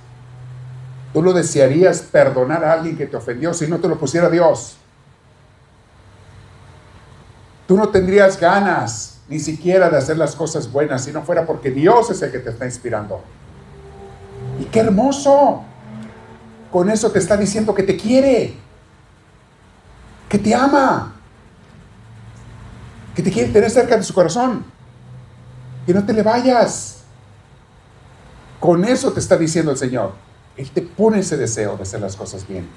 Tú 1.12 1.22
no 1.22 1.32
desearías 1.32 2.02
perdonar 2.02 2.64
a 2.64 2.72
alguien 2.72 2.96
que 2.96 3.06
te 3.06 3.16
ofendió 3.16 3.52
si 3.52 3.66
no 3.66 3.78
te 3.78 3.88
lo 3.88 3.98
pusiera 3.98 4.30
Dios. 4.30 4.76
Tú 7.66 7.76
no 7.76 7.88
tendrías 7.88 8.38
ganas 8.38 9.18
ni 9.28 9.38
siquiera 9.38 9.90
de 9.90 9.96
hacer 9.96 10.16
las 10.16 10.34
cosas 10.34 10.70
buenas 10.70 11.04
si 11.04 11.12
no 11.12 11.22
fuera 11.22 11.46
porque 11.46 11.70
Dios 11.70 12.10
es 12.10 12.22
el 12.22 12.32
que 12.32 12.38
te 12.38 12.50
está 12.50 12.64
inspirando. 12.64 13.22
Qué 14.72 14.80
hermoso. 14.80 15.64
Con 16.70 16.88
eso 16.88 17.10
te 17.10 17.18
está 17.18 17.36
diciendo 17.36 17.74
que 17.74 17.82
te 17.82 17.96
quiere, 17.96 18.54
que 20.28 20.38
te 20.38 20.54
ama, 20.54 21.16
que 23.14 23.22
te 23.22 23.32
quiere 23.32 23.50
tener 23.50 23.70
cerca 23.70 23.96
de 23.96 24.04
su 24.04 24.14
corazón, 24.14 24.64
que 25.84 25.92
no 25.92 26.04
te 26.06 26.12
le 26.12 26.22
vayas. 26.22 26.98
Con 28.60 28.84
eso 28.84 29.12
te 29.12 29.18
está 29.18 29.36
diciendo 29.36 29.72
el 29.72 29.78
Señor. 29.78 30.12
Él 30.56 30.70
te 30.70 30.82
pone 30.82 31.20
ese 31.20 31.36
deseo 31.36 31.76
de 31.76 31.82
hacer 31.82 32.00
las 32.00 32.14
cosas 32.14 32.46
bien. 32.46 32.68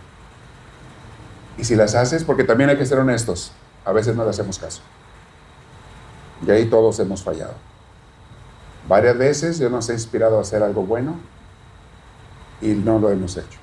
Y 1.57 1.65
si 1.65 1.75
las 1.75 1.93
haces, 1.93 2.23
porque 2.23 2.43
también 2.43 2.71
hay 2.71 2.77
que 2.77 2.85
ser 2.85 2.97
honestos, 2.97 3.51
a 3.85 3.91
veces 3.91 4.15
no 4.15 4.23
le 4.23 4.31
hacemos 4.31 4.57
caso. 4.57 4.81
Y 6.47 6.49
ahí 6.49 6.65
todos 6.65 6.97
hemos 6.99 7.21
fallado. 7.21 7.53
Varias 8.87 9.17
veces 9.17 9.59
Dios 9.59 9.69
nos 9.69 9.87
ha 9.89 9.93
inspirado 9.93 10.39
a 10.39 10.41
hacer 10.41 10.63
algo 10.63 10.83
bueno 10.83 11.17
y 12.63 12.69
no 12.69 12.97
lo 12.97 13.11
hemos 13.11 13.37
hecho. 13.37 13.59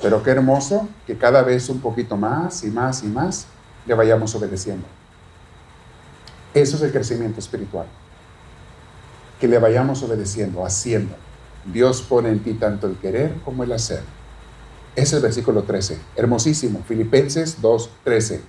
Pero 0.00 0.22
qué 0.22 0.30
hermoso 0.30 0.88
que 1.06 1.18
cada 1.18 1.42
vez 1.42 1.68
un 1.68 1.80
poquito 1.80 2.16
más 2.16 2.64
y 2.64 2.68
más 2.68 3.02
y 3.02 3.06
más 3.06 3.46
le 3.86 3.94
vayamos 3.94 4.34
obedeciendo. 4.34 4.86
Eso 6.54 6.76
es 6.76 6.82
el 6.82 6.92
crecimiento 6.92 7.40
espiritual. 7.40 7.86
Que 9.40 9.48
le 9.48 9.58
vayamos 9.58 10.02
obedeciendo, 10.02 10.64
haciendo. 10.64 11.14
Dios 11.64 12.02
pone 12.02 12.30
en 12.30 12.40
ti 12.40 12.54
tanto 12.54 12.86
el 12.86 12.96
querer 12.96 13.34
como 13.44 13.64
el 13.64 13.72
hacer. 13.72 14.02
Es 14.96 15.12
el 15.12 15.20
versículo 15.20 15.64
13. 15.64 15.98
Hermosísimo. 16.16 16.82
Filipenses 16.86 17.60
2.13. 17.60 18.40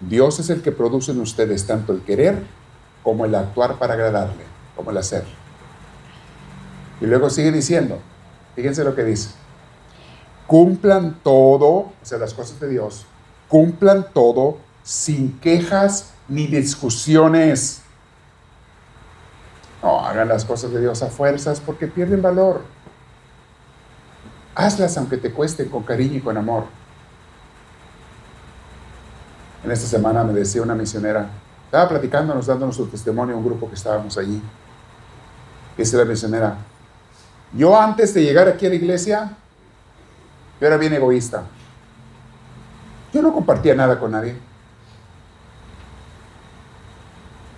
Dios 0.00 0.40
es 0.40 0.50
el 0.50 0.62
que 0.62 0.72
produce 0.72 1.12
en 1.12 1.20
ustedes 1.20 1.66
tanto 1.66 1.92
el 1.92 2.02
querer 2.02 2.42
como 3.02 3.24
el 3.24 3.34
actuar 3.34 3.78
para 3.78 3.94
agradarle, 3.94 4.44
como 4.76 4.90
el 4.90 4.98
hacer. 4.98 5.24
Y 7.00 7.06
luego 7.06 7.30
sigue 7.30 7.52
diciendo, 7.52 7.98
fíjense 8.54 8.84
lo 8.84 8.94
que 8.94 9.04
dice 9.04 9.30
cumplan 10.48 11.20
todo, 11.22 11.68
o 11.68 11.92
sea, 12.02 12.16
las 12.16 12.32
cosas 12.32 12.58
de 12.58 12.70
Dios, 12.70 13.04
cumplan 13.48 14.06
todo 14.14 14.56
sin 14.82 15.38
quejas 15.40 16.14
ni 16.26 16.46
discusiones. 16.46 17.82
No 19.82 20.00
hagan 20.00 20.28
las 20.28 20.46
cosas 20.46 20.72
de 20.72 20.80
Dios 20.80 21.02
a 21.02 21.08
fuerzas 21.08 21.60
porque 21.60 21.86
pierden 21.86 22.22
valor. 22.22 22.62
Hazlas 24.54 24.96
aunque 24.96 25.18
te 25.18 25.30
cuesten 25.32 25.68
con 25.68 25.82
cariño 25.82 26.16
y 26.16 26.20
con 26.20 26.38
amor. 26.38 26.64
En 29.62 29.70
esta 29.70 29.86
semana 29.86 30.24
me 30.24 30.32
decía 30.32 30.62
una 30.62 30.74
misionera, 30.74 31.28
estaba 31.66 31.90
platicándonos, 31.90 32.46
dándonos 32.46 32.74
su 32.74 32.86
testimonio 32.86 33.36
un 33.36 33.44
grupo 33.44 33.68
que 33.68 33.74
estábamos 33.74 34.16
allí. 34.16 34.40
Dice 35.76 35.96
la 35.98 36.06
misionera, 36.06 36.56
yo 37.52 37.80
antes 37.80 38.14
de 38.14 38.22
llegar 38.22 38.48
aquí 38.48 38.66
a 38.66 38.68
la 38.68 38.74
iglesia 38.74 39.36
yo 40.60 40.66
era 40.66 40.76
bien 40.76 40.92
egoísta. 40.92 41.44
Yo 43.12 43.22
no 43.22 43.32
compartía 43.32 43.74
nada 43.74 43.98
con 43.98 44.10
nadie. 44.10 44.36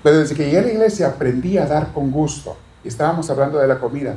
Pero 0.03 0.18
desde 0.18 0.35
que 0.35 0.44
llegué 0.44 0.59
a 0.59 0.62
la 0.62 0.72
iglesia 0.72 1.09
aprendí 1.09 1.59
a 1.59 1.66
dar 1.66 1.92
con 1.92 2.11
gusto. 2.11 2.57
Estábamos 2.85 3.29
hablando 3.31 3.59
de 3.59 3.66
la 3.66 3.79
comida. 3.79 4.16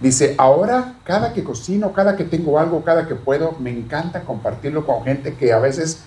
Dice, 0.00 0.34
ahora 0.38 0.94
cada 1.04 1.32
que 1.32 1.44
cocino, 1.44 1.92
cada 1.92 2.16
que 2.16 2.24
tengo 2.24 2.58
algo, 2.58 2.84
cada 2.84 3.06
que 3.06 3.14
puedo, 3.14 3.52
me 3.60 3.70
encanta 3.70 4.22
compartirlo 4.22 4.84
con 4.84 5.04
gente 5.04 5.34
que 5.34 5.52
a 5.52 5.58
veces 5.58 6.02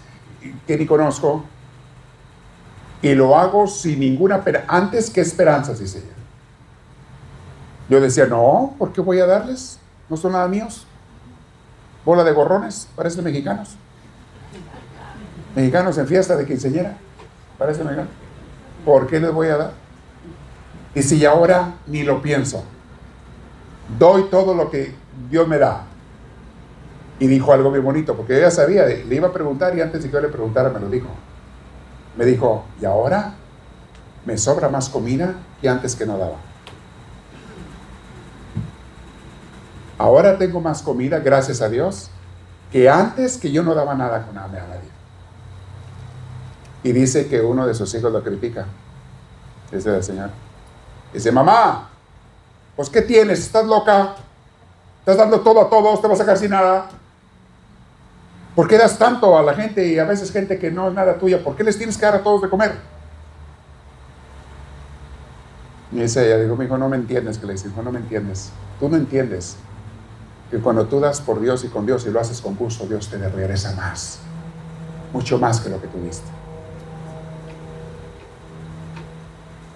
que 0.66 0.78
ni 0.78 0.86
conozco. 0.86 1.44
Y 3.02 3.14
lo 3.16 3.38
hago 3.38 3.68
sin 3.68 4.00
ninguna. 4.00 4.44
Antes 4.68 5.10
que 5.10 5.22
esperanzas, 5.22 5.80
dice 5.80 6.00
ella. 6.00 6.17
Yo 7.90 8.02
decía, 8.02 8.26
no, 8.26 8.74
¿por 8.78 8.92
qué 8.92 9.02
voy 9.02 9.20
a 9.20 9.26
darles? 9.26 9.80
No 10.10 10.18
son 10.18 10.34
nada 10.34 10.48
míos 10.48 10.86
bola 12.08 12.24
de 12.24 12.32
gorrones, 12.32 12.88
parecen 12.96 13.26
mexicanos. 13.26 13.76
Mexicanos 15.54 15.98
en 15.98 16.08
fiesta 16.08 16.38
de 16.38 16.46
quinceñera, 16.46 16.96
parece 17.58 17.84
mexicanos. 17.84 18.12
¿Por 18.86 19.08
qué 19.08 19.20
les 19.20 19.34
voy 19.34 19.48
a 19.50 19.58
dar? 19.58 19.72
Y 20.96 21.04
si 21.04 21.26
ahora 21.26 21.74
ni 21.86 22.04
lo 22.04 22.22
pienso, 22.22 22.64
doy 24.00 24.30
todo 24.32 24.54
lo 24.54 24.72
que 24.72 24.96
Dios 25.30 25.50
me 25.50 25.58
da. 25.58 25.84
Y 27.20 27.28
dijo 27.28 27.52
algo 27.52 27.72
muy 27.72 27.80
bonito, 27.80 28.16
porque 28.16 28.38
ella 28.38 28.52
sabía, 28.52 28.86
le 28.86 29.14
iba 29.14 29.28
a 29.28 29.34
preguntar 29.34 29.78
y 29.78 29.82
antes 29.82 30.02
de 30.02 30.08
que 30.08 30.14
yo 30.14 30.22
le 30.22 30.30
preguntara 30.30 30.70
me 30.70 30.80
lo 30.80 30.90
dijo. 30.90 31.10
Me 32.16 32.24
dijo, 32.24 32.64
¿y 32.82 32.86
ahora 32.86 33.34
me 34.26 34.38
sobra 34.38 34.70
más 34.70 34.88
comida 34.88 35.36
que 35.60 35.68
antes 35.68 35.94
que 35.94 36.06
no 36.06 36.18
daba? 36.18 36.38
Ahora 39.98 40.38
tengo 40.38 40.62
más 40.62 40.82
comida, 40.82 41.20
gracias 41.20 41.62
a 41.62 41.70
Dios, 41.70 42.10
que 42.72 42.90
antes 42.90 43.38
que 43.38 43.52
yo 43.52 43.64
no 43.64 43.74
daba 43.74 43.96
nada 43.96 44.26
con 44.26 44.38
hambre 44.38 44.62
a 44.62 44.68
nadie. 44.68 44.90
Y 46.84 46.92
dice 46.92 47.28
que 47.28 47.42
uno 47.42 47.66
de 47.66 47.74
sus 47.74 47.94
hijos 47.96 48.12
lo 48.12 48.24
critica. 48.24 48.66
Dice 49.72 49.96
el 49.96 50.04
Señor. 50.04 50.30
Dice, 51.12 51.32
mamá, 51.32 51.90
pues 52.76 52.90
¿qué 52.90 53.02
tienes? 53.02 53.40
¿Estás 53.40 53.66
loca? 53.66 54.16
¿Estás 55.00 55.18
dando 55.18 55.42
todo 55.42 55.62
a 55.62 55.70
todos? 55.70 56.00
¿Te 56.02 56.08
vas 56.08 56.20
a 56.20 56.24
sacar 56.24 56.38
sin 56.38 56.52
nada? 56.52 56.90
¿Por 58.56 58.68
qué 58.68 58.78
das 58.78 58.98
tanto 58.98 59.38
a 59.38 59.42
la 59.42 59.54
gente 59.54 59.86
y 59.86 59.98
a 59.98 60.04
veces 60.04 60.32
gente 60.32 60.60
que 60.60 60.70
no 60.70 60.90
es 60.90 60.94
nada 60.94 61.18
tuya? 61.18 61.44
¿Por 61.44 61.56
qué 61.56 61.64
les 61.64 61.78
tienes 61.78 61.98
que 61.98 62.06
dar 62.06 62.16
a 62.16 62.24
todos 62.24 62.42
de 62.42 62.50
comer? 62.50 62.76
Y 65.92 66.02
dice 66.02 66.26
ella, 66.26 66.38
digo, 66.38 66.56
mi 66.56 66.66
hijo, 66.66 66.78
no 66.78 66.90
me 66.90 66.98
entiendes, 66.98 67.38
que 67.38 67.48
le 67.48 67.54
dice, 67.54 67.70
hijo, 67.70 67.82
no 67.82 67.92
me 67.92 68.00
entiendes. 68.00 68.52
Tú 68.80 68.90
no 68.90 68.98
entiendes 68.98 69.58
que 70.50 70.60
cuando 70.60 70.86
tú 70.86 71.00
das 71.00 71.22
por 71.22 71.42
Dios 71.42 71.64
y 71.66 71.68
con 71.68 71.86
Dios 71.86 72.06
y 72.06 72.12
lo 72.12 72.20
haces 72.20 72.42
con 72.42 72.56
gusto, 72.56 72.86
Dios 72.86 73.10
te 73.10 73.18
regresa 73.18 73.74
más, 73.76 74.20
mucho 75.12 75.38
más 75.38 75.60
que 75.60 75.70
lo 75.70 75.82
que 75.82 75.88
tuviste. 75.88 76.28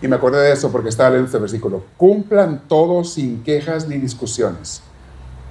Y 0.02 0.08
me 0.08 0.16
acordé 0.16 0.40
de 0.40 0.54
eso 0.54 0.72
porque 0.72 0.90
estaba 0.90 1.10
leyendo 1.10 1.28
este 1.28 1.38
versículo. 1.38 1.84
Cumplan 1.98 2.68
todo 2.68 3.04
sin 3.04 3.44
quejas 3.44 3.88
ni 3.88 3.98
discusiones. 3.98 4.82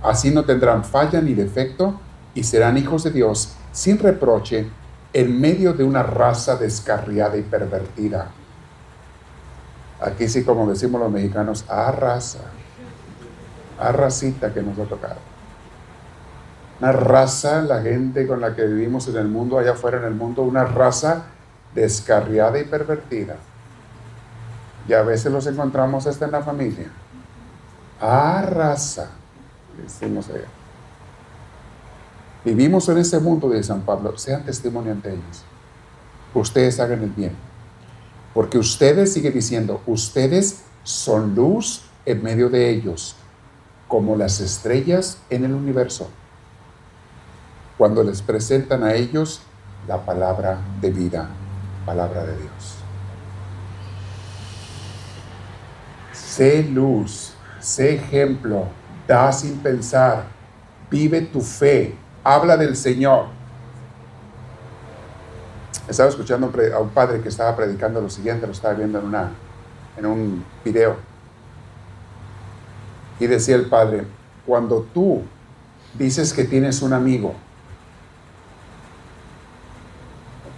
Así 0.02 0.30
no 0.30 0.44
tendrán 0.44 0.84
falla 0.84 1.20
ni 1.20 1.34
defecto 1.34 2.00
y 2.34 2.42
serán 2.42 2.76
hijos 2.76 3.04
de 3.04 3.10
Dios 3.10 3.52
sin 3.72 3.98
reproche 3.98 4.68
en 5.12 5.40
medio 5.40 5.74
de 5.74 5.84
una 5.84 6.02
raza 6.02 6.56
descarriada 6.56 7.36
y 7.36 7.42
pervertida. 7.42 8.30
Aquí 10.00 10.28
sí, 10.28 10.44
como 10.44 10.68
decimos 10.68 11.00
los 11.00 11.12
mexicanos, 11.12 11.64
a 11.68 11.92
raza 11.92 12.40
a 13.80 13.92
racita 13.92 14.52
que 14.52 14.62
nos 14.62 14.78
ha 14.78 14.84
tocado. 14.84 15.16
Una 16.80 16.92
raza, 16.92 17.62
la 17.62 17.82
gente 17.82 18.26
con 18.26 18.40
la 18.40 18.54
que 18.54 18.64
vivimos 18.66 19.08
en 19.08 19.16
el 19.16 19.28
mundo, 19.28 19.58
allá 19.58 19.72
afuera 19.72 19.98
en 19.98 20.04
el 20.04 20.14
mundo, 20.14 20.42
una 20.42 20.64
raza 20.64 21.24
descarriada 21.74 22.58
y 22.58 22.64
pervertida. 22.64 23.36
Y 24.88 24.92
a 24.92 25.02
veces 25.02 25.30
los 25.32 25.46
encontramos 25.46 26.06
hasta 26.06 26.24
en 26.24 26.32
la 26.32 26.42
familia. 26.42 26.90
A 28.00 28.42
raza, 28.42 29.10
decimos 29.82 30.28
allá. 30.28 30.48
Vivimos 32.44 32.88
en 32.88 32.98
ese 32.98 33.18
mundo 33.20 33.50
de 33.50 33.62
San 33.62 33.82
Pablo, 33.82 34.16
sean 34.16 34.44
testimonio 34.44 34.92
ante 34.92 35.10
ellos. 35.10 35.44
Ustedes 36.32 36.80
hagan 36.80 37.02
el 37.02 37.10
bien. 37.10 37.36
Porque 38.32 38.56
ustedes, 38.56 39.12
sigue 39.12 39.30
diciendo, 39.30 39.82
ustedes 39.86 40.62
son 40.82 41.34
luz 41.34 41.82
en 42.06 42.22
medio 42.22 42.48
de 42.48 42.70
ellos, 42.70 43.16
como 43.90 44.14
las 44.14 44.40
estrellas 44.40 45.18
en 45.30 45.44
el 45.44 45.52
universo. 45.52 46.08
Cuando 47.76 48.04
les 48.04 48.22
presentan 48.22 48.84
a 48.84 48.94
ellos 48.94 49.42
la 49.88 50.06
palabra 50.06 50.60
de 50.80 50.92
vida, 50.92 51.28
palabra 51.84 52.24
de 52.24 52.36
Dios. 52.36 52.76
Sé 56.12 56.62
luz, 56.62 57.34
sé 57.58 57.96
ejemplo, 57.96 58.66
da 59.08 59.32
sin 59.32 59.58
pensar, 59.58 60.26
vive 60.88 61.22
tu 61.22 61.40
fe, 61.40 61.96
habla 62.22 62.56
del 62.56 62.76
Señor. 62.76 63.26
Estaba 65.88 66.08
escuchando 66.08 66.52
a 66.72 66.78
un 66.78 66.90
padre 66.90 67.20
que 67.20 67.28
estaba 67.28 67.56
predicando 67.56 68.00
lo 68.00 68.08
siguiente, 68.08 68.46
lo 68.46 68.52
estaba 68.52 68.74
viendo 68.74 69.00
en, 69.00 69.06
una, 69.06 69.30
en 69.96 70.06
un 70.06 70.44
video. 70.64 71.09
Y 73.20 73.26
decía 73.26 73.54
el 73.54 73.66
padre, 73.66 74.04
cuando 74.46 74.86
tú 74.92 75.22
dices 75.96 76.32
que 76.32 76.44
tienes 76.44 76.82
un 76.82 76.92
amigo 76.92 77.34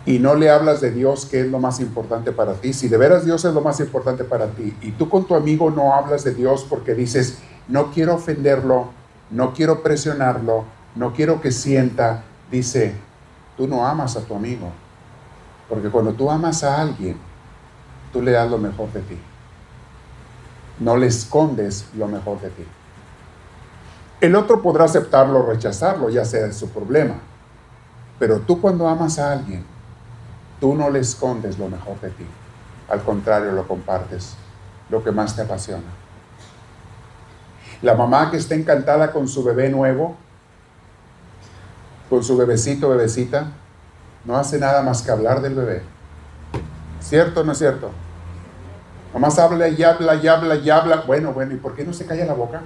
y 0.07 0.19
no 0.19 0.35
le 0.35 0.51
hablas 0.51 0.81
de 0.81 0.91
Dios, 0.91 1.27
que 1.27 1.41
es 1.41 1.47
lo 1.47 1.59
más 1.59 1.81
importante 1.81 2.33
para 2.33 2.55
ti, 2.55 2.73
si 2.73 2.89
de 2.89 2.97
veras 2.97 3.25
Dios 3.25 3.45
es 3.45 3.53
lo 3.53 3.61
más 3.61 3.79
importante 3.81 4.25
para 4.25 4.47
ti, 4.47 4.75
y 4.81 4.93
tú 4.93 5.09
con 5.09 5.27
tu 5.27 5.35
amigo 5.35 5.71
no 5.71 5.95
hablas 5.95 6.25
de 6.25 6.35
Dios 6.35 6.67
porque 6.69 6.95
dices, 6.95 7.39
no 7.69 7.93
quiero 7.93 8.15
ofenderlo, 8.15 8.89
no 9.31 9.53
quiero 9.53 9.83
presionarlo, 9.83 10.65
no 10.95 11.13
quiero 11.13 11.41
que 11.41 11.53
sienta, 11.53 12.25
dice, 12.51 12.95
tú 13.57 13.67
no 13.69 13.87
amas 13.87 14.17
a 14.17 14.21
tu 14.23 14.35
amigo. 14.35 14.71
Porque 15.69 15.89
cuando 15.89 16.13
tú 16.13 16.31
amas 16.31 16.65
a 16.65 16.81
alguien, 16.81 17.17
tú 18.13 18.21
le 18.21 18.33
das 18.33 18.51
lo 18.51 18.59
mejor 18.59 18.93
de 18.93 19.01
ti. 19.01 19.19
No 20.83 20.97
le 20.97 21.07
escondes 21.07 21.87
lo 21.97 22.09
mejor 22.09 22.41
de 22.41 22.51
ti. 22.51 22.67
El 24.21 24.35
otro 24.35 24.61
podrá 24.61 24.85
aceptarlo 24.85 25.39
o 25.39 25.47
rechazarlo, 25.47 26.09
ya 26.11 26.25
sea 26.25 26.53
su 26.53 26.71
problema. 26.71 27.15
Pero 28.19 28.41
tú 28.41 28.61
cuando 28.61 28.89
amas 28.89 29.21
a 29.21 29.31
alguien, 29.31 29.65
tú 30.61 30.75
no 30.75 30.91
le 30.91 30.99
escondes 30.99 31.57
lo 31.57 31.69
mejor 31.69 32.01
de 32.01 32.11
ti. 32.11 32.27
Al 32.89 33.01
contrario, 33.03 33.53
lo 33.53 33.67
compartes, 33.69 34.35
lo 34.91 35.05
que 35.05 35.13
más 35.13 35.37
te 35.37 35.43
apasiona. 35.43 35.87
La 37.81 37.95
mamá 37.95 38.33
que 38.33 38.37
está 38.37 38.57
encantada 38.57 39.13
con 39.13 39.29
su 39.29 39.45
bebé 39.45 39.71
nuevo, 39.71 40.17
con 42.11 42.25
su 42.25 42.37
bebecito, 42.37 42.89
bebecita, 42.89 43.53
no 44.25 44.37
hace 44.37 44.59
nada 44.59 44.83
más 44.83 45.03
que 45.03 45.13
hablar 45.13 45.43
del 45.43 45.55
bebé. 45.55 45.83
¿Cierto 47.01 47.41
o 47.41 47.45
no 47.45 47.53
es 47.53 47.59
cierto? 47.59 47.91
Nomás 49.13 49.39
habla 49.39 49.69
y 49.69 49.83
habla 49.83 50.15
y 50.15 50.27
habla 50.27 50.57
y 50.57 50.71
habla. 50.71 51.05
Bueno, 51.07 51.33
bueno, 51.33 51.55
¿y 51.55 51.57
por 51.57 51.75
qué 51.75 51.85
no 51.85 51.93
se 51.93 52.07
calla 52.07 52.25
la 52.25 52.35
boca? 52.35 52.63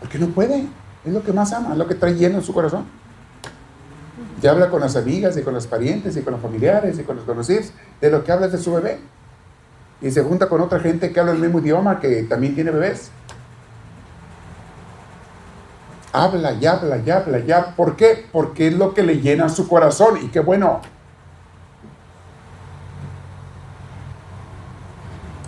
Porque 0.00 0.18
no 0.18 0.28
puede. 0.28 0.66
Es 1.04 1.12
lo 1.12 1.22
que 1.22 1.32
más 1.32 1.52
ama, 1.52 1.72
es 1.72 1.78
lo 1.78 1.86
que 1.86 1.94
trae 1.94 2.14
lleno 2.14 2.38
en 2.38 2.44
su 2.44 2.52
corazón. 2.52 2.86
Y 4.42 4.46
habla 4.46 4.70
con 4.70 4.80
las 4.80 4.96
amigas 4.96 5.36
y 5.36 5.42
con 5.42 5.54
los 5.54 5.66
parientes 5.66 6.16
y 6.16 6.22
con 6.22 6.32
los 6.32 6.42
familiares 6.42 6.98
y 6.98 7.02
con 7.02 7.16
los 7.16 7.24
conocidos 7.24 7.72
de 8.00 8.10
lo 8.10 8.24
que 8.24 8.32
habla 8.32 8.48
de 8.48 8.58
su 8.58 8.72
bebé. 8.72 9.00
Y 10.00 10.10
se 10.10 10.22
junta 10.22 10.48
con 10.48 10.60
otra 10.60 10.80
gente 10.80 11.12
que 11.12 11.20
habla 11.20 11.32
el 11.32 11.38
mismo 11.38 11.58
idioma 11.58 11.98
que 12.00 12.22
también 12.22 12.54
tiene 12.54 12.70
bebés 12.70 13.10
habla 16.12 16.52
y 16.52 16.66
habla 16.66 16.98
y 16.98 17.10
habla 17.10 17.38
ya. 17.40 17.74
¿Por 17.76 17.96
qué? 17.96 18.26
Porque 18.32 18.68
es 18.68 18.74
lo 18.74 18.94
que 18.94 19.02
le 19.02 19.20
llena 19.20 19.48
su 19.48 19.68
corazón 19.68 20.18
y 20.22 20.28
qué 20.28 20.40
bueno. 20.40 20.80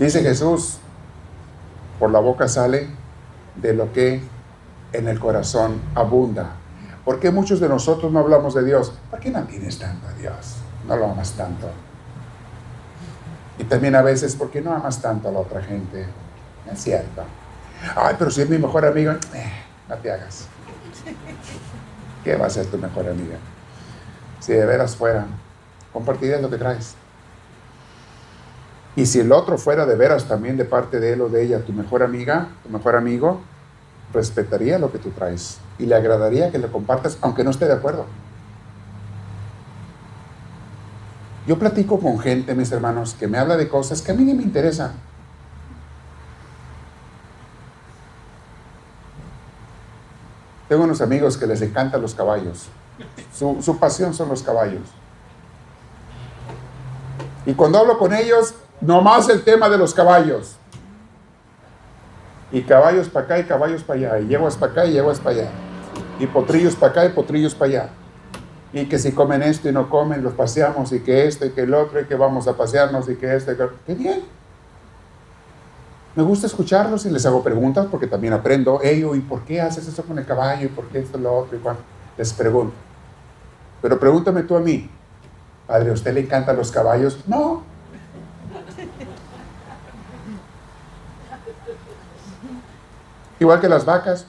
Dice 0.01 0.23
Jesús, 0.23 0.79
por 1.99 2.11
la 2.11 2.21
boca 2.21 2.49
sale 2.49 2.89
de 3.57 3.75
lo 3.75 3.93
que 3.93 4.23
en 4.95 5.09
el 5.09 5.21
corazón 5.21 5.79
abunda. 5.95 6.53
¿Por 7.05 7.21
qué 7.21 7.31
muchos 7.31 7.61
de 7.61 7.69
nosotros 7.69 8.11
no 8.11 8.21
hablamos 8.21 8.55
de 8.55 8.65
Dios? 8.65 8.95
¿Por 9.11 9.21
qué 9.21 9.31
no 9.31 9.43
tienes 9.43 9.79
tanto 9.79 10.09
a 10.09 10.13
Dios? 10.15 10.57
No 10.89 10.97
lo 10.97 11.05
amas 11.05 11.33
tanto. 11.33 11.69
Y 13.59 13.65
también 13.65 13.95
a 13.95 14.01
veces, 14.01 14.35
¿por 14.37 14.51
qué 14.51 14.63
no 14.63 14.73
amas 14.73 15.03
tanto 15.03 15.29
a 15.29 15.33
la 15.33 15.41
otra 15.41 15.63
gente? 15.63 16.07
Es 16.73 16.83
cierto. 16.83 17.23
Ay, 17.95 18.17
pero 18.19 18.31
si 18.31 18.41
es 18.41 18.49
mi 18.49 18.57
mejor 18.57 18.87
amigo, 18.87 19.13
eh, 19.35 19.53
no 19.87 19.97
te 19.97 20.11
hagas. 20.11 20.47
¿Qué 22.25 22.37
va 22.37 22.47
a 22.47 22.51
ser 22.51 22.65
tu 22.67 22.79
mejor 22.79 23.07
amiga? 23.07 23.37
Si 24.41 24.55
de 24.55 24.65
veras 24.65 24.97
fuera, 24.97 25.27
compartirías 25.93 26.41
lo 26.41 26.49
que 26.49 26.57
traes. 26.57 26.95
Y 29.01 29.07
si 29.07 29.19
el 29.21 29.33
otro 29.33 29.57
fuera 29.57 29.87
de 29.87 29.97
veras 29.97 30.27
también 30.27 30.59
de 30.59 30.67
parte 30.67 31.01
de 31.01 31.15
él 31.15 31.23
o 31.23 31.31
de 31.31 31.43
ella, 31.43 31.65
tu 31.65 31.73
mejor 31.73 32.03
amiga, 32.03 32.49
tu 32.63 32.69
mejor 32.69 32.97
amigo, 32.97 33.41
respetaría 34.13 34.79
lo 34.79 34.93
que 34.93 34.99
tú 34.99 35.09
traes 35.09 35.57
y 35.79 35.87
le 35.87 35.95
agradaría 35.95 36.51
que 36.51 36.59
le 36.59 36.69
compartas, 36.69 37.17
aunque 37.23 37.43
no 37.43 37.49
esté 37.49 37.65
de 37.65 37.73
acuerdo. 37.73 38.05
Yo 41.47 41.59
platico 41.59 41.99
con 41.99 42.19
gente, 42.19 42.55
mis 42.55 42.71
hermanos, 42.73 43.17
que 43.19 43.27
me 43.27 43.39
habla 43.39 43.57
de 43.57 43.71
cosas 43.71 44.03
que 44.03 44.13
a 44.13 44.15
mí 44.15 44.23
ni 44.23 44.35
me 44.35 44.43
interesan. 44.43 44.93
Tengo 50.69 50.85
unos 50.85 51.01
amigos 51.01 51.39
que 51.39 51.47
les 51.47 51.63
encantan 51.63 52.03
los 52.03 52.15
caballos. 52.15 52.69
Su, 53.33 53.79
pasión 53.81 54.13
son 54.13 54.29
los 54.29 54.43
caballos. 54.43 54.83
Y 57.47 57.55
cuando 57.55 57.79
hablo 57.79 57.99
con 57.99 58.13
ellos, 58.13 58.55
nomás 58.81 59.29
el 59.29 59.43
tema 59.43 59.69
de 59.69 59.79
los 59.79 59.95
caballos. 59.95 60.57
Y 62.53 62.63
caballos 62.63 63.09
para 63.09 63.27
acá 63.27 63.39
y 63.39 63.45
caballos 63.45 63.83
para 63.83 63.99
allá. 63.99 64.21
Y 64.21 64.29
yeguas 64.29 64.57
para 64.57 64.73
acá 64.73 64.85
y 64.87 64.93
yeguas 64.93 65.21
para 65.21 65.37
allá. 65.37 65.51
Y 66.19 66.27
potrillos 66.27 66.75
para 66.75 66.93
acá 66.93 67.05
y 67.07 67.11
potrillos 67.11 67.55
para 67.55 67.71
allá. 67.71 67.89
Y 68.73 68.87
que 68.87 68.99
si 68.99 69.13
comen 69.13 69.43
esto 69.43 69.69
y 69.69 69.73
no 69.73 69.89
comen, 69.89 70.23
los 70.23 70.35
paseamos. 70.35 70.93
Y 70.93 71.01
que 71.01 71.27
esto 71.27 71.47
y 71.47 71.51
que 71.51 71.63
el 71.63 71.75
otro 71.75 72.01
y 72.01 72.07
que 72.07 72.15
vamos 72.15 72.49
a 72.49 72.57
pasearnos 72.57 73.09
y 73.09 73.17
que 73.17 73.35
esto 73.35 73.53
y 73.53 73.57
que... 73.57 73.69
¡Qué 73.87 73.95
bien! 73.95 74.23
Me 76.17 76.25
gusta 76.25 76.49
escucharlos 76.49 77.07
y 77.07 77.11
les 77.11 77.25
hago 77.25 77.43
preguntas 77.43 77.87
porque 77.91 78.09
también 78.09 78.33
aprendo. 78.33 78.81
Ello, 78.83 79.15
¿y 79.15 79.21
por 79.21 79.43
qué 79.43 79.61
haces 79.61 79.87
eso 79.87 80.03
con 80.03 80.19
el 80.19 80.27
caballo? 80.27 80.67
¿Y 80.67 80.69
por 80.69 80.87
qué 80.89 80.99
esto, 80.99 81.19
lo 81.19 81.33
otro? 81.37 81.57
Y 81.57 81.61
cuando 81.61 81.83
les 82.19 82.33
pregunto. 82.33 82.75
Pero 83.81 83.99
pregúntame 83.99 84.43
tú 84.43 84.57
a 84.57 84.61
mí, 84.61 84.91
Padre, 85.67 85.91
¿a 85.91 85.93
usted 85.93 86.13
le 86.13 86.21
encantan 86.21 86.57
los 86.57 86.71
caballos? 86.71 87.21
No. 87.27 87.70
Igual 93.41 93.61
que 93.61 93.69
las 93.69 93.85
vacas. 93.87 94.27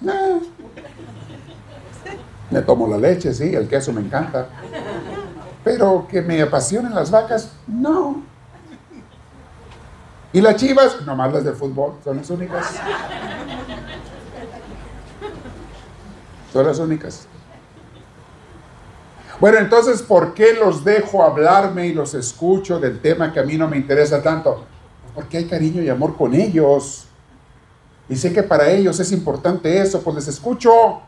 Me 2.49 2.61
tomo 2.61 2.87
la 2.87 2.97
leche, 2.97 3.33
sí, 3.33 3.53
el 3.53 3.67
queso 3.67 3.93
me 3.93 4.01
encanta. 4.01 4.47
Pero 5.63 6.07
que 6.09 6.21
me 6.21 6.41
apasionen 6.41 6.95
las 6.95 7.11
vacas, 7.11 7.51
no. 7.67 8.23
Y 10.33 10.39
las 10.39 10.55
chivas, 10.55 11.01
nomás 11.05 11.33
las 11.33 11.43
de 11.43 11.51
fútbol, 11.51 11.95
son 12.03 12.17
las 12.17 12.29
únicas. 12.29 12.79
Son 16.53 16.65
las 16.65 16.79
únicas. 16.79 17.27
Bueno, 19.41 19.57
entonces, 19.57 20.01
¿por 20.01 20.33
qué 20.33 20.53
los 20.53 20.85
dejo 20.85 21.23
hablarme 21.23 21.87
y 21.87 21.93
los 21.93 22.13
escucho 22.13 22.79
del 22.79 23.01
tema 23.01 23.33
que 23.33 23.39
a 23.41 23.43
mí 23.43 23.57
no 23.57 23.67
me 23.67 23.75
interesa 23.75 24.21
tanto? 24.21 24.63
Porque 25.13 25.37
hay 25.37 25.45
cariño 25.45 25.81
y 25.81 25.89
amor 25.89 26.15
con 26.15 26.33
ellos. 26.33 27.07
Y 28.11 28.17
sé 28.17 28.33
que 28.33 28.43
para 28.43 28.69
ellos 28.69 28.99
es 28.99 29.13
importante 29.13 29.81
eso, 29.81 30.01
pues 30.01 30.17
les 30.17 30.27
escucho. 30.27 30.99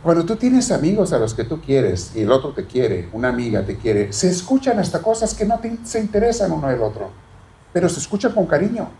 Cuando 0.00 0.24
tú 0.24 0.36
tienes 0.36 0.70
amigos 0.70 1.12
a 1.12 1.18
los 1.18 1.34
que 1.34 1.42
tú 1.42 1.60
quieres 1.60 2.12
y 2.14 2.20
el 2.20 2.30
otro 2.30 2.52
te 2.52 2.66
quiere, 2.66 3.08
una 3.12 3.30
amiga 3.30 3.66
te 3.66 3.76
quiere, 3.76 4.12
se 4.12 4.28
escuchan 4.28 4.78
hasta 4.78 5.02
cosas 5.02 5.34
que 5.34 5.44
no 5.44 5.60
se 5.82 5.98
interesan 5.98 6.52
uno 6.52 6.68
del 6.68 6.80
otro, 6.80 7.10
pero 7.72 7.88
se 7.88 7.98
escuchan 7.98 8.30
con 8.30 8.46
cariño, 8.46 8.90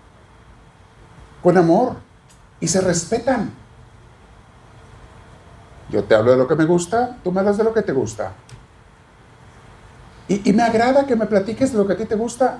con 1.41 1.57
amor 1.57 1.95
y 2.59 2.67
se 2.67 2.81
respetan. 2.81 3.53
Yo 5.89 6.03
te 6.03 6.17
hablo 6.17 6.33
de 6.33 6.37
lo 6.37 6.49
que 6.49 6.57
me 6.57 6.65
gusta, 6.65 7.17
tú 7.23 7.31
me 7.31 7.39
hablas 7.39 7.59
de 7.59 7.63
lo 7.63 7.73
que 7.73 7.83
te 7.83 7.93
gusta. 7.93 8.33
Y, 10.27 10.51
y 10.51 10.53
me 10.53 10.65
agrada 10.65 11.07
que 11.07 11.15
me 11.15 11.27
platiques 11.27 11.71
de 11.71 11.79
lo 11.79 11.87
que 11.87 11.93
a 11.93 11.97
ti 11.97 12.07
te 12.07 12.17
gusta. 12.17 12.59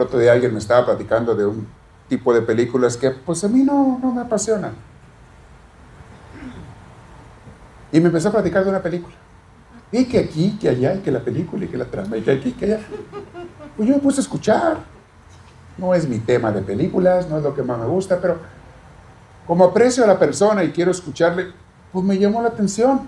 El 0.00 0.06
otro 0.06 0.18
día 0.18 0.32
alguien 0.32 0.54
me 0.54 0.58
estaba 0.60 0.86
platicando 0.86 1.34
de 1.34 1.44
un 1.44 1.66
tipo 2.08 2.32
de 2.32 2.40
películas 2.40 2.96
que 2.96 3.10
pues 3.10 3.44
a 3.44 3.48
mí 3.48 3.62
no, 3.62 3.98
no 4.02 4.10
me 4.12 4.22
apasionan. 4.22 4.72
Y 7.92 8.00
me 8.00 8.06
empezó 8.06 8.30
a 8.30 8.32
platicar 8.32 8.64
de 8.64 8.70
una 8.70 8.80
película. 8.80 9.14
Y 9.92 10.06
que 10.06 10.20
aquí, 10.20 10.56
que 10.58 10.70
allá, 10.70 10.94
y 10.94 11.00
que 11.00 11.10
la 11.10 11.20
película, 11.20 11.66
y 11.66 11.68
que 11.68 11.76
la 11.76 11.84
trama, 11.84 12.16
y 12.16 12.22
que 12.22 12.30
aquí, 12.30 12.52
que 12.52 12.64
allá. 12.64 12.80
Pues 13.76 13.86
yo 13.86 13.94
me 13.94 14.00
puse 14.00 14.20
a 14.20 14.22
escuchar. 14.22 14.78
No 15.76 15.94
es 15.94 16.08
mi 16.08 16.18
tema 16.18 16.50
de 16.50 16.62
películas, 16.62 17.28
no 17.28 17.36
es 17.36 17.42
lo 17.42 17.54
que 17.54 17.62
más 17.62 17.78
me 17.78 17.84
gusta, 17.84 18.18
pero 18.22 18.38
como 19.46 19.64
aprecio 19.64 20.02
a 20.02 20.06
la 20.06 20.18
persona 20.18 20.64
y 20.64 20.70
quiero 20.70 20.92
escucharle, 20.92 21.52
pues 21.92 22.02
me 22.06 22.18
llamó 22.18 22.40
la 22.40 22.48
atención. 22.48 23.02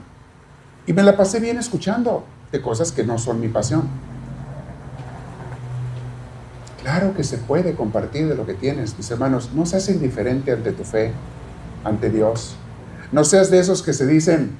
Y 0.86 0.92
me 0.92 1.02
la 1.02 1.16
pasé 1.16 1.40
bien 1.40 1.56
escuchando 1.56 2.22
de 2.50 2.60
cosas 2.60 2.92
que 2.92 3.02
no 3.02 3.16
son 3.16 3.40
mi 3.40 3.48
pasión. 3.48 4.11
Claro 6.82 7.14
que 7.14 7.24
se 7.24 7.38
puede 7.38 7.74
compartir 7.74 8.28
de 8.28 8.34
lo 8.34 8.44
que 8.44 8.54
tienes, 8.54 8.96
mis 8.96 9.10
hermanos. 9.10 9.50
No 9.54 9.66
seas 9.66 9.88
indiferente 9.88 10.52
ante 10.52 10.72
tu 10.72 10.84
fe, 10.84 11.12
ante 11.84 12.10
Dios. 12.10 12.56
No 13.12 13.24
seas 13.24 13.50
de 13.50 13.60
esos 13.60 13.82
que 13.82 13.92
se 13.92 14.06
dicen 14.06 14.56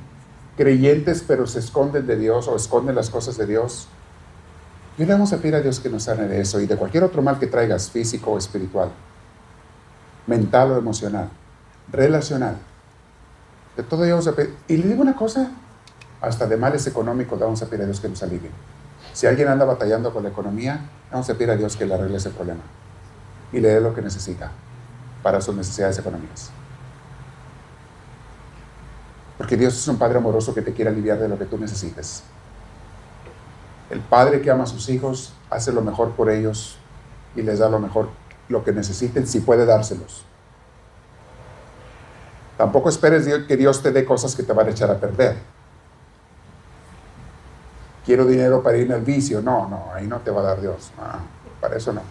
creyentes 0.56 1.24
pero 1.26 1.46
se 1.46 1.58
esconden 1.58 2.06
de 2.06 2.16
Dios 2.16 2.46
o 2.48 2.56
esconden 2.56 2.94
las 2.94 3.10
cosas 3.10 3.36
de 3.36 3.46
Dios. 3.46 3.88
Y 4.98 5.04
le 5.04 5.12
vamos 5.12 5.32
a 5.32 5.38
pedir 5.38 5.54
a 5.54 5.60
Dios 5.60 5.80
que 5.80 5.88
nos 5.88 6.04
sane 6.04 6.28
de 6.28 6.40
eso 6.40 6.60
y 6.60 6.66
de 6.66 6.76
cualquier 6.76 7.02
otro 7.02 7.22
mal 7.22 7.38
que 7.38 7.46
traigas, 7.46 7.90
físico 7.90 8.32
o 8.32 8.38
espiritual, 8.38 8.90
mental 10.26 10.72
o 10.72 10.78
emocional, 10.78 11.30
relacional. 11.90 12.56
De 13.76 13.82
todo 13.82 14.04
ello 14.04 14.16
vamos. 14.16 14.50
Y 14.68 14.76
le 14.76 14.88
digo 14.88 15.00
una 15.00 15.16
cosa, 15.16 15.50
hasta 16.20 16.46
de 16.46 16.58
males 16.58 16.86
económicos 16.86 17.38
le 17.38 17.46
vamos 17.46 17.62
a 17.62 17.66
pedir 17.66 17.82
a 17.82 17.86
Dios 17.86 18.00
que 18.00 18.08
nos 18.08 18.22
alivie. 18.22 18.50
Si 19.12 19.26
alguien 19.26 19.48
anda 19.48 19.64
batallando 19.64 20.12
con 20.12 20.22
la 20.22 20.30
economía, 20.30 20.88
vamos 21.10 21.28
a 21.28 21.34
pedir 21.34 21.50
a 21.50 21.56
Dios 21.56 21.76
que 21.76 21.84
le 21.84 21.94
arregle 21.94 22.16
ese 22.16 22.30
problema 22.30 22.62
y 23.52 23.60
le 23.60 23.68
dé 23.68 23.80
lo 23.80 23.94
que 23.94 24.00
necesita 24.00 24.50
para 25.22 25.40
sus 25.40 25.54
necesidades 25.54 25.98
económicas. 25.98 26.50
Porque 29.36 29.56
Dios 29.56 29.74
es 29.74 29.88
un 29.88 29.98
Padre 29.98 30.18
amoroso 30.18 30.54
que 30.54 30.62
te 30.62 30.72
quiere 30.72 30.90
aliviar 30.90 31.18
de 31.18 31.28
lo 31.28 31.38
que 31.38 31.44
tú 31.44 31.58
necesites. 31.58 32.22
El 33.90 34.00
Padre 34.00 34.40
que 34.40 34.50
ama 34.50 34.64
a 34.64 34.66
sus 34.66 34.88
hijos 34.88 35.34
hace 35.50 35.72
lo 35.72 35.82
mejor 35.82 36.12
por 36.12 36.30
ellos 36.30 36.78
y 37.36 37.42
les 37.42 37.58
da 37.58 37.68
lo 37.68 37.78
mejor, 37.78 38.08
lo 38.48 38.64
que 38.64 38.72
necesiten, 38.72 39.26
si 39.26 39.40
puede 39.40 39.66
dárselos. 39.66 40.24
Tampoco 42.56 42.88
esperes 42.88 43.26
que 43.46 43.56
Dios 43.56 43.82
te 43.82 43.90
dé 43.90 44.04
cosas 44.04 44.34
que 44.34 44.42
te 44.42 44.52
van 44.52 44.68
a 44.68 44.70
echar 44.70 44.90
a 44.90 44.98
perder. 44.98 45.36
Quiero 48.04 48.24
dinero 48.24 48.62
para 48.62 48.76
irme 48.76 48.94
al 48.94 49.02
vicio. 49.02 49.40
No, 49.40 49.68
no, 49.68 49.92
ahí 49.94 50.06
no 50.06 50.18
te 50.18 50.30
va 50.30 50.40
a 50.40 50.44
dar 50.44 50.60
Dios. 50.60 50.92
para 51.60 51.76
eso 51.76 51.92
no. 51.92 52.02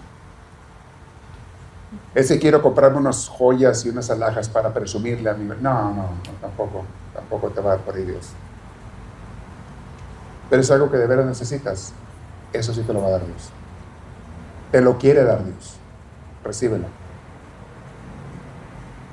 Ese 2.15 2.39
quiero 2.39 2.61
comprarme 2.61 2.97
unas 2.97 3.27
joyas 3.27 3.85
y 3.85 3.89
unas 3.89 4.09
alhajas 4.09 4.47
para 4.49 4.73
presumirle 4.73 5.29
a 5.29 5.33
mi... 5.33 5.45
No, 5.45 5.55
no, 5.61 5.93
no, 5.93 6.11
tampoco, 6.39 6.83
tampoco 7.13 7.49
te 7.49 7.61
va 7.61 7.73
a 7.73 7.75
dar 7.75 7.85
por 7.85 7.95
ahí 7.95 8.05
Dios. 8.05 8.29
Pero 10.49 10.61
es 10.61 10.71
algo 10.71 10.89
que 10.91 10.97
de 10.97 11.07
veras 11.07 11.25
necesitas. 11.25 11.93
Eso 12.53 12.73
sí 12.73 12.81
te 12.81 12.93
lo 12.93 13.01
va 13.01 13.07
a 13.07 13.11
dar 13.11 13.25
Dios. 13.25 13.49
Te 14.71 14.81
lo 14.81 14.97
quiere 14.97 15.23
dar 15.23 15.43
Dios. 15.43 15.77
Recíbelo. 16.43 16.87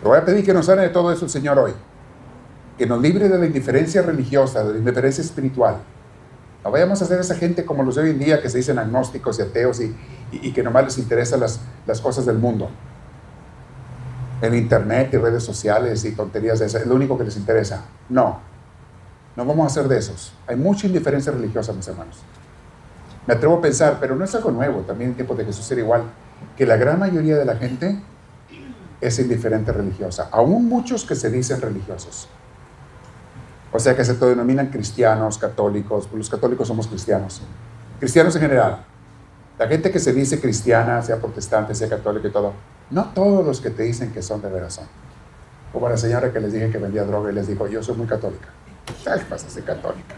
Te 0.02 0.08
voy 0.08 0.18
a 0.18 0.24
pedir 0.24 0.44
que 0.44 0.54
nos 0.54 0.66
sane 0.66 0.82
de 0.82 0.88
todo 0.88 1.12
eso 1.12 1.24
el 1.24 1.30
Señor 1.30 1.58
hoy. 1.58 1.72
Que 2.76 2.86
nos 2.86 3.00
libre 3.00 3.28
de 3.28 3.38
la 3.38 3.46
indiferencia 3.46 4.02
religiosa, 4.02 4.62
de 4.62 4.74
la 4.74 4.78
indiferencia 4.78 5.22
espiritual. 5.22 5.78
No 6.64 6.70
vayamos 6.70 7.00
a 7.02 7.06
ser 7.06 7.20
esa 7.20 7.34
gente 7.34 7.64
como 7.64 7.82
los 7.82 7.94
de 7.94 8.02
hoy 8.02 8.10
en 8.10 8.18
día 8.18 8.42
que 8.42 8.48
se 8.48 8.58
dicen 8.58 8.78
agnósticos 8.78 9.38
y 9.38 9.42
ateos 9.42 9.80
y, 9.80 9.94
y, 10.32 10.52
que 10.52 10.62
nomás 10.62 10.84
les 10.84 10.98
interesan 10.98 11.40
las, 11.40 11.60
las 11.86 12.00
cosas 12.00 12.26
del 12.26 12.38
mundo. 12.38 12.68
El 14.42 14.54
internet 14.54 15.10
y 15.12 15.16
redes 15.16 15.44
sociales 15.44 16.04
y 16.04 16.12
tonterías 16.12 16.58
de 16.58 16.66
esas, 16.66 16.82
es 16.82 16.86
lo 16.86 16.94
único 16.94 17.16
que 17.16 17.24
les 17.24 17.36
interesa. 17.36 17.84
No, 18.08 18.40
no 19.36 19.44
vamos 19.44 19.64
a 19.64 19.66
hacer 19.66 19.88
de 19.88 19.98
esos. 19.98 20.32
Hay 20.46 20.56
mucha 20.56 20.86
indiferencia 20.86 21.32
religiosa, 21.32 21.72
mis 21.72 21.86
hermanos. 21.86 22.18
Me 23.26 23.34
atrevo 23.34 23.58
a 23.58 23.60
pensar, 23.60 23.98
pero 24.00 24.16
no 24.16 24.24
es 24.24 24.34
algo 24.34 24.50
nuevo, 24.50 24.80
también 24.80 25.10
en 25.10 25.16
tiempos 25.16 25.36
de 25.38 25.44
Jesús 25.44 25.70
era 25.70 25.80
igual, 25.80 26.02
que 26.56 26.66
la 26.66 26.76
gran 26.76 26.98
mayoría 26.98 27.36
de 27.36 27.44
la 27.44 27.56
gente 27.56 28.00
es 29.00 29.18
indiferente 29.18 29.70
religiosa, 29.70 30.28
aún 30.32 30.66
muchos 30.68 31.04
que 31.04 31.14
se 31.14 31.30
dicen 31.30 31.60
religiosos. 31.60 32.28
O 33.72 33.78
sea 33.78 33.94
que 33.94 34.04
se 34.04 34.14
denominan 34.14 34.68
cristianos, 34.68 35.38
católicos, 35.38 36.06
pues 36.06 36.18
los 36.18 36.30
católicos 36.30 36.66
somos 36.66 36.86
cristianos, 36.86 37.42
cristianos 37.98 38.34
en 38.36 38.42
general, 38.42 38.84
la 39.58 39.66
gente 39.66 39.90
que 39.90 39.98
se 39.98 40.12
dice 40.12 40.40
cristiana, 40.40 41.02
sea 41.02 41.16
protestante, 41.16 41.74
sea 41.74 41.88
católica 41.88 42.28
y 42.28 42.30
todo, 42.30 42.52
no 42.90 43.06
todos 43.06 43.44
los 43.44 43.60
que 43.60 43.70
te 43.70 43.82
dicen 43.82 44.12
que 44.12 44.22
son 44.22 44.40
de 44.40 44.48
veras 44.48 44.74
son. 44.74 44.86
Como 45.72 45.88
la 45.88 45.96
señora 45.96 46.32
que 46.32 46.40
les 46.40 46.52
dije 46.52 46.70
que 46.70 46.78
vendía 46.78 47.04
droga 47.04 47.30
y 47.30 47.34
les 47.34 47.48
dijo, 47.48 47.66
yo 47.66 47.82
soy 47.82 47.96
muy 47.96 48.06
católica. 48.06 48.48
¿Qué 48.86 49.24
pasa 49.28 49.50
ser 49.50 49.64
católica? 49.64 50.14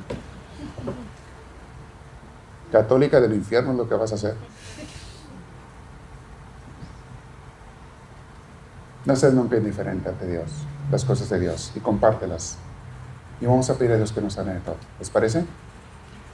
Católica 2.70 3.20
del 3.20 3.34
infierno 3.34 3.72
es 3.72 3.78
lo 3.78 3.88
que 3.88 3.94
vas 3.94 4.12
a 4.12 4.14
hacer. 4.14 4.34
No 9.04 9.16
seas 9.16 9.32
nunca 9.32 9.56
indiferente 9.56 10.08
ante 10.08 10.26
Dios, 10.26 10.52
las 10.92 11.04
cosas 11.04 11.28
de 11.30 11.40
Dios, 11.40 11.72
y 11.74 11.80
compártelas. 11.80 12.58
Y 13.40 13.46
vamos 13.46 13.70
a 13.70 13.74
pedir 13.74 13.92
a 13.92 13.96
Dios 13.96 14.12
que 14.12 14.20
nos 14.20 14.34
sane 14.34 14.54
de 14.54 14.60
todo. 14.60 14.76
¿Les 14.98 15.08
parece? 15.10 15.44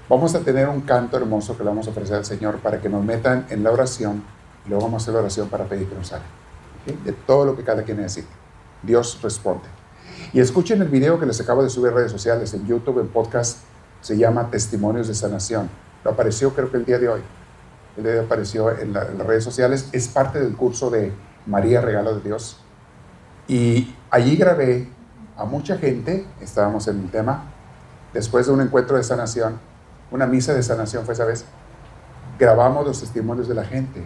Vamos 0.09 0.35
a 0.35 0.41
tener 0.41 0.69
un 0.69 0.83
canto 0.83 1.17
hermoso 1.17 1.57
que 1.57 1.65
le 1.65 1.69
vamos 1.69 1.87
a 1.87 1.91
ofrecer 1.91 2.17
al 2.17 2.25
Señor 2.25 2.59
para 2.59 2.81
que 2.81 2.89
nos 2.89 3.05
metan 3.05 3.47
en 3.51 3.65
la 3.65 3.71
oración 3.71 4.23
y 4.65 4.69
luego 4.69 4.85
vamos 4.85 5.03
a 5.03 5.05
hacer 5.05 5.15
la 5.15 5.21
oración 5.21 5.49
para 5.49 5.65
pedir 5.65 5.89
que 5.89 5.95
nos 5.95 6.09
salga. 6.09 6.27
De 7.05 7.13
todo 7.13 7.45
lo 7.45 7.57
que 7.57 7.65
cada 7.65 7.83
quien 7.83 7.97
necesite. 7.99 8.33
Dios 8.83 9.21
responde. 9.23 9.65
Y 10.33 10.41
escuchen 10.41 10.81
el 10.83 10.89
video 10.89 11.19
que 11.19 11.27
les 11.27 11.41
acabo 11.41 11.63
de 11.63 11.71
subir 11.71 11.93
a 11.93 11.95
redes 11.95 12.13
sociales, 12.13 12.55
en 12.55 12.67
YouTube, 12.67 13.01
en 13.01 13.09
podcast, 13.09 13.59
se 14.01 14.17
llama 14.17 14.51
Testimonios 14.51 15.09
de 15.09 15.15
Sanación. 15.15 15.69
Lo 16.05 16.13
apareció 16.13 16.55
creo 16.55 16.71
que 16.71 16.77
el 16.77 16.85
día 16.85 16.99
de 16.99 17.09
hoy. 17.09 17.21
El 17.97 18.05
día 18.05 18.13
de 18.13 18.19
hoy 18.21 18.27
apareció 18.27 18.71
en 18.79 18.93
las 18.93 19.17
redes 19.19 19.43
sociales. 19.43 19.89
Es 19.93 20.07
parte 20.09 20.41
del 20.41 20.55
curso 20.55 20.91
de 20.91 21.13
María 21.47 21.81
Regalo 21.81 22.15
de 22.15 22.21
Dios. 22.21 22.59
Y 23.49 23.95
allí 24.11 24.37
grabé 24.37 24.89
a 25.37 25.45
mucha 25.45 25.77
gente, 25.79 26.27
estábamos 26.41 26.89
en 26.89 27.01
el 27.01 27.11
tema, 27.11 27.45
después 28.13 28.47
de 28.47 28.53
un 28.53 28.61
encuentro 28.61 28.97
de 28.97 29.05
sanación, 29.05 29.59
una 30.11 30.27
misa 30.27 30.55
de 30.55 30.63
sanación 30.63 31.05
fue 31.05 31.15
esa 31.15 31.25
vez, 31.25 31.45
grabamos 32.39 32.87
los 32.87 33.01
testimonios 33.01 33.49
de 33.49 33.55
la 33.55 33.65
gente 33.65 34.03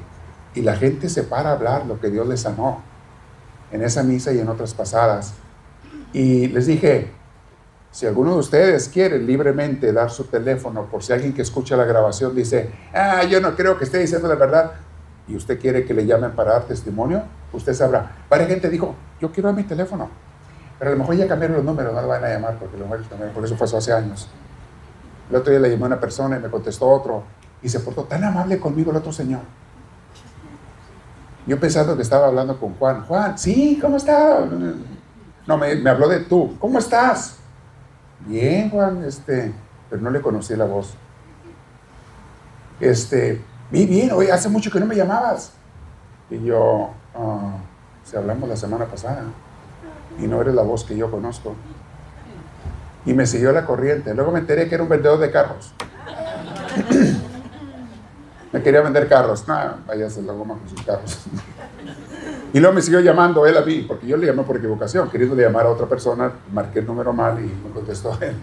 y 0.54 0.62
la 0.62 0.76
gente 0.76 1.08
se 1.08 1.22
para 1.22 1.50
a 1.50 1.52
hablar 1.52 1.86
lo 1.86 2.00
que 2.00 2.10
Dios 2.10 2.26
les 2.26 2.40
sanó 2.40 2.82
en 3.70 3.82
esa 3.82 4.02
misa 4.02 4.32
y 4.32 4.40
en 4.40 4.48
otras 4.48 4.74
pasadas. 4.74 5.34
Y 6.12 6.48
les 6.48 6.66
dije, 6.66 7.12
si 7.92 8.06
alguno 8.06 8.32
de 8.32 8.38
ustedes 8.38 8.88
quiere 8.88 9.18
libremente 9.18 9.92
dar 9.92 10.10
su 10.10 10.24
teléfono 10.24 10.86
por 10.86 11.02
si 11.02 11.12
alguien 11.12 11.32
que 11.32 11.42
escucha 11.42 11.76
la 11.76 11.84
grabación 11.84 12.34
dice, 12.34 12.72
ah, 12.92 13.22
yo 13.24 13.40
no 13.40 13.54
creo 13.54 13.78
que 13.78 13.84
esté 13.84 13.98
diciendo 13.98 14.26
la 14.26 14.34
verdad, 14.34 14.72
y 15.28 15.36
usted 15.36 15.60
quiere 15.60 15.84
que 15.84 15.94
le 15.94 16.06
llamen 16.06 16.32
para 16.32 16.52
dar 16.52 16.64
testimonio, 16.64 17.22
usted 17.52 17.74
sabrá. 17.74 18.24
Varias 18.28 18.48
gente 18.48 18.68
dijo, 18.68 18.96
yo 19.20 19.30
quiero 19.30 19.48
dar 19.48 19.56
mi 19.56 19.62
teléfono, 19.62 20.08
pero 20.80 20.92
a 20.92 20.94
lo 20.94 21.00
mejor 21.00 21.14
ya 21.14 21.28
cambiaron 21.28 21.58
los 21.58 21.64
números, 21.66 21.92
no 21.92 22.00
lo 22.00 22.08
van 22.08 22.24
a 22.24 22.28
llamar 22.30 22.56
porque 22.58 22.78
lo 22.78 22.86
por 23.34 23.44
eso 23.44 23.54
pasó 23.54 23.76
hace 23.76 23.92
años. 23.92 24.26
El 25.28 25.36
otro 25.36 25.50
día 25.50 25.60
le 25.60 25.70
llamé 25.70 25.82
a 25.82 25.86
una 25.88 26.00
persona 26.00 26.38
y 26.38 26.40
me 26.40 26.48
contestó 26.48 26.88
otro. 26.88 27.22
Y 27.62 27.68
se 27.68 27.80
portó 27.80 28.04
tan 28.04 28.24
amable 28.24 28.58
conmigo 28.58 28.90
el 28.90 28.96
otro 28.96 29.12
señor. 29.12 29.42
Yo 31.46 31.60
pensando 31.60 31.96
que 31.96 32.02
estaba 32.02 32.28
hablando 32.28 32.58
con 32.58 32.74
Juan. 32.76 33.02
Juan, 33.02 33.38
sí, 33.38 33.78
¿cómo 33.78 33.98
estás? 33.98 34.40
No, 35.46 35.58
me, 35.58 35.86
habló 35.86 36.08
de 36.08 36.20
tú. 36.20 36.56
¿Cómo 36.58 36.78
estás? 36.78 37.36
Bien, 38.20 38.70
Juan, 38.70 39.04
este, 39.04 39.52
pero 39.90 40.00
no 40.00 40.08
le 40.08 40.22
conocí 40.22 40.56
la 40.56 40.64
voz. 40.64 40.94
Este, 42.80 43.44
bien, 43.70 43.86
bien, 43.86 44.12
oye, 44.12 44.32
hace 44.32 44.48
mucho 44.48 44.70
que 44.70 44.80
no 44.80 44.86
me 44.86 44.96
llamabas. 44.96 45.52
Y 46.30 46.42
yo, 46.42 46.90
uh, 47.14 47.50
si 48.02 48.16
hablamos 48.16 48.48
la 48.48 48.56
semana 48.56 48.86
pasada, 48.86 49.24
y 50.20 50.26
no 50.26 50.40
eres 50.40 50.54
la 50.54 50.62
voz 50.62 50.84
que 50.84 50.96
yo 50.96 51.10
conozco 51.10 51.54
y 53.06 53.14
me 53.14 53.26
siguió 53.26 53.52
la 53.52 53.64
corriente. 53.64 54.14
Luego 54.14 54.30
me 54.32 54.40
enteré 54.40 54.68
que 54.68 54.74
era 54.74 54.84
un 54.84 54.88
vendedor 54.88 55.18
de 55.18 55.30
carros. 55.30 55.72
me 58.52 58.62
quería 58.62 58.82
vender 58.82 59.08
carros. 59.08 59.46
No, 59.48 59.56
váyase 59.86 60.22
la 60.22 60.32
goma 60.32 60.58
con 60.58 60.68
sus 60.68 60.82
carros. 60.82 61.26
y 62.52 62.60
luego 62.60 62.74
me 62.74 62.82
siguió 62.82 63.00
llamando 63.00 63.46
él 63.46 63.56
a 63.56 63.62
mí, 63.62 63.84
porque 63.86 64.06
yo 64.06 64.16
le 64.16 64.26
llamé 64.26 64.42
por 64.42 64.56
equivocación, 64.56 65.08
queriéndole 65.08 65.42
llamar 65.42 65.66
a 65.66 65.70
otra 65.70 65.86
persona, 65.86 66.32
marqué 66.52 66.80
el 66.80 66.86
número 66.86 67.12
mal 67.12 67.38
y 67.38 67.46
me 67.46 67.70
contestó 67.72 68.16
él. 68.20 68.34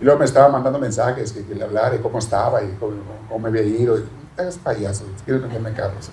Y 0.00 0.04
luego 0.04 0.18
me 0.18 0.24
estaba 0.24 0.48
mandando 0.48 0.78
mensajes 0.78 1.32
que, 1.32 1.54
le 1.54 1.62
hablara 1.62 1.94
y 1.94 1.98
cómo 1.98 2.18
estaba 2.18 2.62
y 2.62 2.74
cómo, 2.78 3.38
me 3.38 3.48
había 3.48 3.62
ido. 3.62 3.98
Y, 3.98 4.04
payaso, 4.64 5.04
quieres 5.26 5.42
venderme 5.42 5.72
carros. 5.72 6.10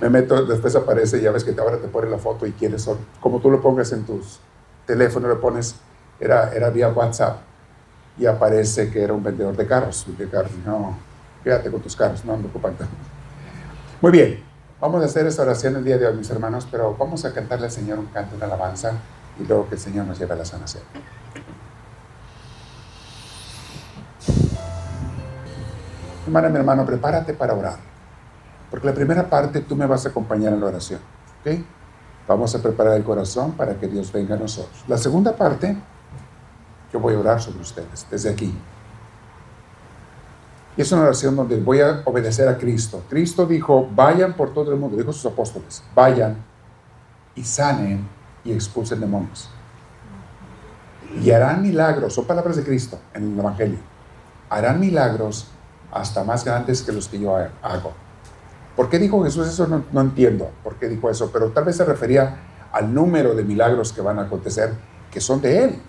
Me 0.00 0.10
meto, 0.10 0.44
después 0.44 0.74
aparece, 0.76 1.20
ya 1.20 1.30
ves 1.30 1.44
que 1.44 1.58
ahora 1.58 1.78
te 1.78 1.88
pone 1.88 2.10
la 2.10 2.18
foto 2.18 2.46
y 2.46 2.52
quiénes 2.52 2.82
son. 2.82 2.98
Como 3.20 3.40
tú 3.40 3.50
lo 3.50 3.60
pongas 3.60 3.92
en 3.92 4.04
tus 4.04 4.40
teléfonos, 4.86 5.30
le 5.30 5.36
pones 5.36 5.76
era, 6.20 6.52
era 6.52 6.70
vía 6.70 6.88
WhatsApp 6.88 7.38
y 8.18 8.26
aparece 8.26 8.90
que 8.90 9.02
era 9.02 9.12
un 9.12 9.22
vendedor 9.22 9.56
de 9.56 9.66
carros. 9.66 10.06
¿De 10.16 10.28
carros? 10.28 10.52
No, 10.64 10.96
quédate 11.42 11.70
con 11.70 11.80
tus 11.80 11.96
carros, 11.96 12.24
no 12.24 12.36
me 12.36 12.46
ocupan 12.46 12.74
Muy 14.00 14.12
bien, 14.12 14.42
vamos 14.80 15.02
a 15.02 15.06
hacer 15.06 15.26
esta 15.26 15.42
oración 15.42 15.76
el 15.76 15.84
día 15.84 15.98
de 15.98 16.06
hoy, 16.06 16.16
mis 16.16 16.30
hermanos, 16.30 16.66
pero 16.70 16.94
vamos 16.98 17.24
a 17.24 17.32
cantarle 17.32 17.66
al 17.66 17.72
Señor 17.72 17.98
un 17.98 18.06
canto, 18.06 18.36
una 18.36 18.46
alabanza 18.46 18.92
y 19.38 19.44
luego 19.46 19.68
que 19.68 19.74
el 19.74 19.80
Señor 19.80 20.06
nos 20.06 20.18
lleve 20.18 20.34
a 20.34 20.36
la 20.36 20.44
sanación. 20.44 20.82
Hermana, 26.26 26.48
mi 26.48 26.56
hermano, 26.56 26.86
prepárate 26.86 27.34
para 27.34 27.54
orar. 27.54 27.93
Porque 28.70 28.86
la 28.86 28.94
primera 28.94 29.28
parte 29.28 29.60
tú 29.60 29.76
me 29.76 29.86
vas 29.86 30.06
a 30.06 30.08
acompañar 30.08 30.52
en 30.52 30.60
la 30.60 30.66
oración. 30.66 31.00
¿Ok? 31.40 31.60
Vamos 32.26 32.54
a 32.54 32.62
preparar 32.62 32.96
el 32.96 33.04
corazón 33.04 33.52
para 33.52 33.74
que 33.74 33.86
Dios 33.86 34.10
venga 34.10 34.34
a 34.34 34.38
nosotros. 34.38 34.84
La 34.88 34.96
segunda 34.96 35.36
parte 35.36 35.76
Yo 36.92 37.00
voy 37.00 37.14
a 37.14 37.18
orar 37.18 37.40
sobre 37.40 37.60
ustedes 37.60 38.06
desde 38.08 38.30
aquí. 38.30 38.54
Y 40.76 40.80
es 40.80 40.90
una 40.92 41.02
oración 41.02 41.36
donde 41.36 41.60
voy 41.60 41.80
a 41.80 42.02
obedecer 42.04 42.48
a 42.48 42.56
Cristo. 42.56 43.02
Cristo 43.08 43.46
dijo, 43.46 43.88
vayan 43.94 44.34
por 44.34 44.52
todo 44.52 44.72
el 44.72 44.78
mundo, 44.78 44.96
dijo 44.96 45.10
a 45.10 45.12
sus 45.12 45.26
apóstoles, 45.26 45.82
vayan 45.94 46.36
y 47.34 47.44
sanen 47.44 48.06
y 48.44 48.52
expulsen 48.52 49.00
demonios. 49.00 49.48
Y 51.22 51.30
harán 51.30 51.62
milagros, 51.62 52.14
son 52.14 52.26
palabras 52.26 52.56
de 52.56 52.64
Cristo 52.64 52.98
en 53.12 53.32
el 53.32 53.38
Evangelio. 53.38 53.78
Harán 54.50 54.80
milagros 54.80 55.48
hasta 55.92 56.24
más 56.24 56.44
grandes 56.44 56.82
que 56.82 56.92
los 56.92 57.08
que 57.08 57.20
yo 57.20 57.36
hago. 57.62 57.92
¿Por 58.76 58.88
qué 58.88 58.98
dijo 58.98 59.22
Jesús 59.22 59.46
eso? 59.46 59.66
No, 59.66 60.00
entiendo 60.00 60.50
por 60.62 60.76
qué 60.76 60.88
dijo 60.88 61.08
eso, 61.08 61.30
pero 61.32 61.50
tal 61.50 61.64
vez 61.64 61.76
se 61.76 61.84
refería 61.84 62.36
al 62.72 62.92
número 62.92 63.34
de 63.34 63.44
milagros 63.44 63.92
que 63.92 64.00
van 64.00 64.18
a 64.18 64.22
acontecer, 64.22 64.74
que 65.10 65.20
son 65.20 65.40
de 65.40 65.64
Él, 65.64 65.82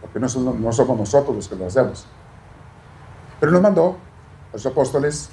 porque 0.00 0.18
no, 0.18 0.28
no 0.54 0.72
somos 0.72 0.98
nosotros 0.98 1.36
los 1.36 1.48
que 1.48 1.56
lo 1.56 1.66
hacemos. 1.66 2.06
Pero 3.38 3.52
nos 3.52 3.60
mandó 3.60 3.96
a 4.50 4.52
los 4.54 4.64
apóstoles, 4.64 5.28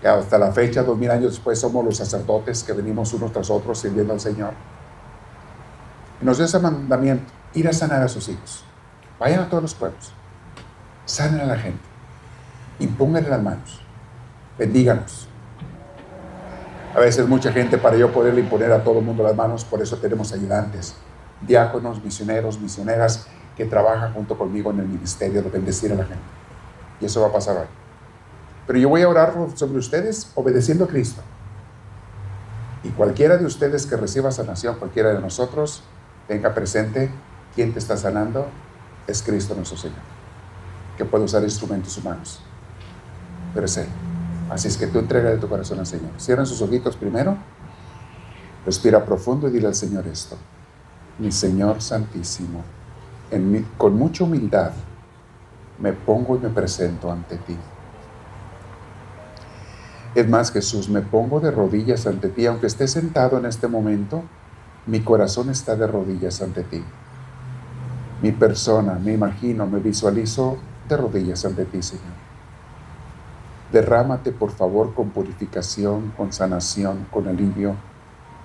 que 0.00 0.08
hasta 0.08 0.38
la 0.38 0.50
fecha, 0.50 0.82
dos 0.82 0.98
mil 0.98 1.10
años 1.10 1.32
después, 1.32 1.58
somos 1.58 1.84
los 1.84 1.96
sacerdotes 1.96 2.64
que 2.64 2.72
venimos 2.72 3.12
unos 3.12 3.32
tras 3.32 3.48
otros 3.48 3.78
sirviendo 3.78 4.12
al 4.12 4.20
Señor. 4.20 4.54
Y 6.20 6.24
nos 6.24 6.36
dio 6.36 6.46
ese 6.46 6.58
mandamiento, 6.58 7.32
ir 7.54 7.68
a 7.68 7.72
sanar 7.72 8.02
a 8.02 8.08
sus 8.08 8.28
hijos. 8.28 8.64
Vayan 9.20 9.40
a 9.40 9.48
todos 9.48 9.62
los 9.62 9.74
pueblos, 9.74 10.12
sanen 11.04 11.40
a 11.40 11.44
la 11.44 11.56
gente, 11.56 11.82
impónganle 12.80 13.30
las 13.30 13.42
manos, 13.42 13.80
bendíganos, 14.58 15.25
a 16.96 17.00
veces 17.00 17.28
mucha 17.28 17.52
gente 17.52 17.76
para 17.76 17.98
yo 17.98 18.10
poderle 18.10 18.40
imponer 18.40 18.72
a 18.72 18.82
todo 18.82 19.00
el 19.00 19.04
mundo 19.04 19.22
las 19.22 19.36
manos, 19.36 19.66
por 19.66 19.82
eso 19.82 19.98
tenemos 19.98 20.32
ayudantes, 20.32 20.94
diáconos, 21.42 22.02
misioneros, 22.02 22.58
misioneras 22.58 23.26
que 23.54 23.66
trabajan 23.66 24.14
junto 24.14 24.38
conmigo 24.38 24.70
en 24.70 24.80
el 24.80 24.86
ministerio 24.86 25.42
de 25.42 25.50
bendecir 25.50 25.92
a 25.92 25.96
la 25.96 26.04
gente. 26.04 26.24
Y 26.98 27.04
eso 27.04 27.20
va 27.20 27.26
a 27.26 27.32
pasar 27.32 27.58
hoy. 27.58 27.66
Pero 28.66 28.78
yo 28.78 28.88
voy 28.88 29.02
a 29.02 29.10
orar 29.10 29.34
sobre 29.56 29.78
ustedes 29.78 30.32
obedeciendo 30.36 30.84
a 30.84 30.88
Cristo. 30.88 31.20
Y 32.82 32.88
cualquiera 32.88 33.36
de 33.36 33.44
ustedes 33.44 33.84
que 33.84 33.96
reciba 33.96 34.32
sanación, 34.32 34.76
cualquiera 34.76 35.12
de 35.12 35.20
nosotros, 35.20 35.82
tenga 36.26 36.54
presente 36.54 37.10
quién 37.54 37.74
te 37.74 37.78
está 37.78 37.98
sanando, 37.98 38.46
es 39.06 39.22
Cristo 39.22 39.54
nuestro 39.54 39.76
Señor, 39.76 39.98
que 40.96 41.04
puede 41.04 41.24
usar 41.24 41.42
instrumentos 41.42 41.98
humanos. 41.98 42.40
Pero 43.52 43.66
es 43.66 43.76
Él. 43.76 43.86
Así 44.50 44.68
es 44.68 44.76
que 44.76 44.86
tú 44.86 44.98
entrega 44.98 45.30
de 45.30 45.38
tu 45.38 45.48
corazón 45.48 45.78
al 45.78 45.86
Señor. 45.86 46.10
Cierra 46.18 46.46
sus 46.46 46.62
ojitos 46.62 46.96
primero. 46.96 47.36
Respira 48.64 49.04
profundo 49.04 49.48
y 49.48 49.52
dile 49.52 49.66
al 49.66 49.74
Señor 49.74 50.06
esto. 50.06 50.36
Mi 51.18 51.32
Señor 51.32 51.80
Santísimo, 51.80 52.62
con 53.78 53.96
mucha 53.96 54.24
humildad 54.24 54.72
me 55.78 55.92
pongo 55.92 56.36
y 56.36 56.40
me 56.40 56.48
presento 56.48 57.10
ante 57.10 57.36
ti. 57.36 57.56
Es 60.14 60.28
más, 60.28 60.50
Jesús, 60.50 60.88
me 60.88 61.02
pongo 61.02 61.40
de 61.40 61.50
rodillas 61.50 62.06
ante 62.06 62.28
ti, 62.28 62.46
aunque 62.46 62.66
esté 62.66 62.88
sentado 62.88 63.36
en 63.38 63.44
este 63.44 63.68
momento, 63.68 64.22
mi 64.86 65.00
corazón 65.00 65.50
está 65.50 65.76
de 65.76 65.86
rodillas 65.86 66.40
ante 66.40 66.62
ti. 66.62 66.82
Mi 68.22 68.32
persona, 68.32 68.94
me 68.94 69.12
imagino, 69.12 69.66
me 69.66 69.78
visualizo 69.78 70.56
de 70.88 70.96
rodillas 70.96 71.44
ante 71.44 71.66
ti, 71.66 71.82
Señor. 71.82 72.25
Derrámate, 73.72 74.30
por 74.32 74.52
favor, 74.52 74.94
con 74.94 75.10
purificación, 75.10 76.12
con 76.16 76.32
sanación, 76.32 77.06
con 77.10 77.26
alivio 77.26 77.74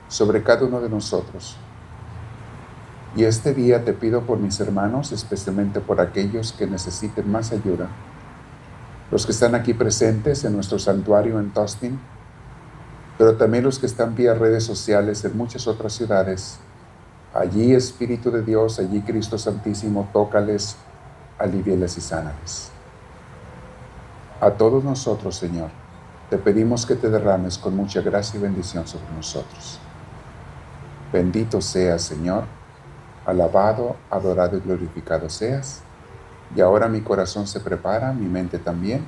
sobre 0.08 0.44
cada 0.44 0.66
uno 0.66 0.82
de 0.82 0.90
nosotros. 0.90 1.58
Y 3.16 3.26
este 3.26 3.54
día 3.54 3.84
te 3.86 3.94
pido 3.94 4.22
por 4.22 4.40
mis 4.40 4.60
hermanos, 4.60 5.12
especialmente 5.12 5.80
por 5.80 6.02
aquellos 6.02 6.54
que 6.54 6.66
necesiten 6.66 7.30
más 7.30 7.52
ayuda, 7.52 7.90
los 9.12 9.26
que 9.26 9.34
están 9.34 9.54
aquí 9.54 9.74
presentes 9.74 10.44
en 10.44 10.54
nuestro 10.54 10.80
santuario 10.80 11.40
en 11.40 11.52
Tostin, 11.52 12.00
pero 13.18 13.36
también 13.36 13.64
los 13.64 13.78
que 13.78 13.86
están 13.86 14.16
vía 14.16 14.34
redes 14.34 14.64
sociales 14.64 15.24
en 15.26 15.38
muchas 15.38 15.68
otras 15.68 15.94
ciudades. 15.94 16.58
Allí, 17.34 17.74
Espíritu 17.74 18.32
de 18.32 18.42
Dios, 18.42 18.80
allí 18.80 19.02
Cristo 19.02 19.38
Santísimo, 19.38 20.10
tócales, 20.12 20.78
aliviales 21.38 21.98
y 21.98 22.02
sánales. 22.02 22.72
A 24.42 24.50
todos 24.50 24.84
nosotros, 24.84 25.36
Señor, 25.36 25.70
te 26.32 26.40
pedimos 26.40 26.88
que 26.88 26.96
te 26.96 27.12
derrames 27.12 27.60
con 27.60 27.76
mucha 27.76 28.02
gracia 28.02 28.40
y 28.40 28.42
bendición 28.42 28.88
sobre 28.88 29.06
nosotros. 29.16 29.80
Bendito 31.14 31.62
seas, 31.62 32.02
Señor, 32.02 32.46
alabado, 33.24 33.98
adorado 34.10 34.58
y 34.58 34.62
glorificado 34.62 35.30
seas. 35.30 35.84
Y 36.56 36.62
ahora 36.62 36.88
mi 36.88 37.02
corazón 37.02 37.46
se 37.46 37.60
prepara, 37.60 38.14
mi 38.14 38.26
mente 38.26 38.58
también, 38.58 39.06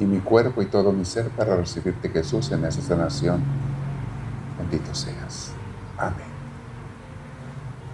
y 0.00 0.06
mi 0.06 0.18
cuerpo 0.18 0.60
y 0.60 0.66
todo 0.66 0.90
mi 0.90 1.04
ser 1.04 1.28
para 1.28 1.54
recibirte, 1.54 2.08
Jesús, 2.08 2.50
en 2.50 2.64
esa 2.64 2.82
sanación. 2.82 3.40
Bendito 4.58 4.92
seas. 4.92 5.52
Amén. 5.96 6.26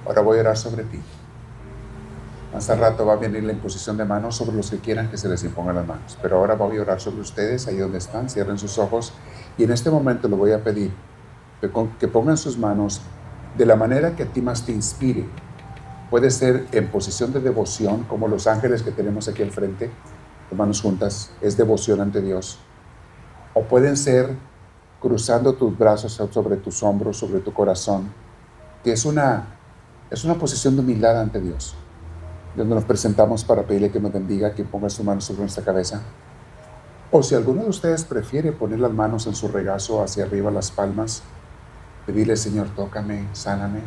Ahora 0.07 0.23
voy 0.23 0.39
a 0.39 0.41
orar 0.41 0.57
sobre 0.57 0.85
ti. 0.85 0.99
Más 2.55 2.71
al 2.71 2.79
rato 2.79 3.05
va 3.05 3.15
a 3.15 3.17
venir 3.17 3.43
la 3.43 3.51
imposición 3.51 3.97
de 3.97 4.05
manos 4.05 4.37
sobre 4.37 4.57
los 4.57 4.71
que 4.71 4.79
quieran 4.79 5.11
que 5.11 5.17
se 5.17 5.29
les 5.29 5.43
impongan 5.43 5.75
las 5.75 5.89
manos. 5.89 6.17
Pero 6.23 6.37
ahora 6.37 6.55
voy 6.55 6.77
a 6.77 6.83
orar 6.83 7.01
sobre 7.01 7.21
ustedes, 7.21 7.67
ahí 7.67 7.79
donde 7.79 7.99
están, 7.99 8.31
cierren 8.31 8.59
sus 8.59 8.79
ojos. 8.79 9.13
Y 9.59 9.65
en 9.65 9.73
este 9.73 9.91
momento 9.91 10.29
le 10.29 10.37
voy 10.37 10.53
a 10.53 10.63
pedir 10.63 10.93
que 11.99 12.07
pongan 12.07 12.37
sus 12.37 12.57
manos 12.57 13.01
de 13.59 13.67
la 13.67 13.75
manera 13.75 14.15
que 14.15 14.23
a 14.23 14.27
ti 14.27 14.41
más 14.41 14.65
te 14.65 14.71
inspire. 14.71 15.27
Puede 16.11 16.31
ser 16.31 16.69
en 16.71 16.87
posición 16.93 17.33
de 17.33 17.41
devoción, 17.41 18.05
como 18.05 18.29
los 18.29 18.47
ángeles 18.47 18.85
que 18.85 18.93
tenemos 18.93 19.27
aquí 19.27 19.43
al 19.43 19.51
frente, 19.51 19.91
de 20.49 20.57
manos 20.57 20.81
juntas, 20.81 21.33
es 21.41 21.57
devoción 21.57 22.01
ante 22.01 22.21
Dios. 22.21 22.61
O 23.55 23.63
pueden 23.63 23.97
ser 23.97 24.31
cruzando 25.01 25.55
tus 25.55 25.77
brazos 25.77 26.13
sobre 26.13 26.57
tus 26.59 26.85
hombros, 26.85 27.17
sobre 27.17 27.41
tu 27.41 27.53
corazón, 27.53 28.13
que 28.85 28.93
es 28.93 29.05
una, 29.05 29.57
es 30.09 30.25
una 30.25 30.35
posición 30.35 30.77
de 30.77 30.83
humildad 30.83 31.21
ante 31.21 31.41
Dios 31.41 31.75
donde 32.57 32.75
nos 32.75 32.85
presentamos 32.85 33.45
para 33.45 33.63
pedirle 33.63 33.91
que 33.91 34.01
nos 34.01 34.13
bendiga, 34.13 34.55
que 34.55 34.65
ponga 34.65 34.89
su 34.89 35.03
mano 35.03 35.21
sobre 35.21 35.41
nuestra 35.41 35.65
cabeza. 35.65 36.03
O 37.11 37.23
si 37.23 37.35
alguno 37.35 37.63
de 37.63 37.69
ustedes 37.69 38.05
prefiere 38.05 38.53
poner 38.53 38.81
las 38.81 38.93
manos 38.93 39.27
en 39.27 39.35
su 39.35 39.49
regazo 39.49 40.03
hacia 40.03 40.25
arriba, 40.25 40.51
las 40.51 40.71
palmas, 40.71 41.23
pedirle, 42.07 42.37
Señor, 42.37 42.69
tócame, 42.71 43.29
sáname. 43.33 43.81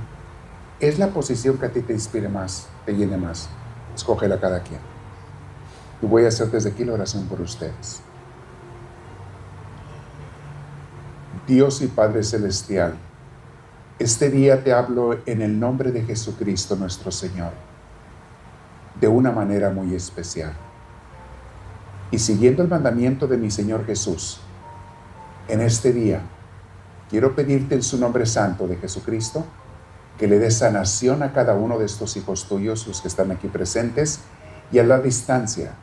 Es 0.79 0.99
la 0.99 1.07
posición 1.07 1.57
que 1.57 1.65
a 1.65 1.71
ti 1.71 1.81
te 1.81 1.93
inspire 1.93 2.29
más, 2.29 2.67
te 2.85 2.93
llene 2.93 3.17
más. 3.17 3.49
Escógela 3.95 4.39
cada 4.39 4.61
quien. 4.61 4.79
Y 6.01 6.05
voy 6.05 6.25
a 6.25 6.27
hacer 6.27 6.51
desde 6.51 6.69
aquí 6.69 6.83
la 6.83 6.93
oración 6.93 7.25
por 7.25 7.41
ustedes. 7.41 8.01
Dios 11.47 11.81
y 11.81 11.87
Padre 11.87 12.23
Celestial, 12.23 12.95
este 13.99 14.29
día 14.29 14.63
te 14.63 14.73
hablo 14.73 15.17
en 15.25 15.41
el 15.41 15.59
nombre 15.59 15.91
de 15.91 16.03
Jesucristo 16.03 16.75
nuestro 16.75 17.11
Señor 17.11 17.66
de 18.99 19.07
una 19.07 19.31
manera 19.31 19.69
muy 19.69 19.93
especial. 19.93 20.53
Y 22.11 22.19
siguiendo 22.19 22.63
el 22.63 22.69
mandamiento 22.69 23.27
de 23.27 23.37
mi 23.37 23.51
Señor 23.51 23.85
Jesús, 23.85 24.39
en 25.47 25.61
este 25.61 25.91
día 25.93 26.21
quiero 27.09 27.35
pedirte 27.35 27.75
en 27.75 27.83
su 27.83 27.97
nombre 27.97 28.25
santo 28.25 28.67
de 28.67 28.77
Jesucristo 28.77 29.45
que 30.17 30.27
le 30.27 30.39
des 30.39 30.57
sanación 30.57 31.21
a 31.21 31.31
cada 31.31 31.53
uno 31.53 31.77
de 31.77 31.85
estos 31.85 32.17
hijos 32.17 32.47
tuyos, 32.47 32.87
los 32.87 33.01
que 33.01 33.07
están 33.07 33.31
aquí 33.31 33.47
presentes, 33.47 34.21
y 34.71 34.79
a 34.79 34.83
la 34.83 34.99
distancia, 34.99 35.73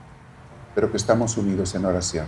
pero 0.75 0.91
que 0.91 0.97
estamos 0.97 1.37
unidos 1.39 1.75
en 1.75 1.85
oración. 1.85 2.27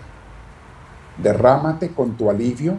Derrámate 1.18 1.90
con 1.90 2.16
tu 2.16 2.30
alivio 2.30 2.78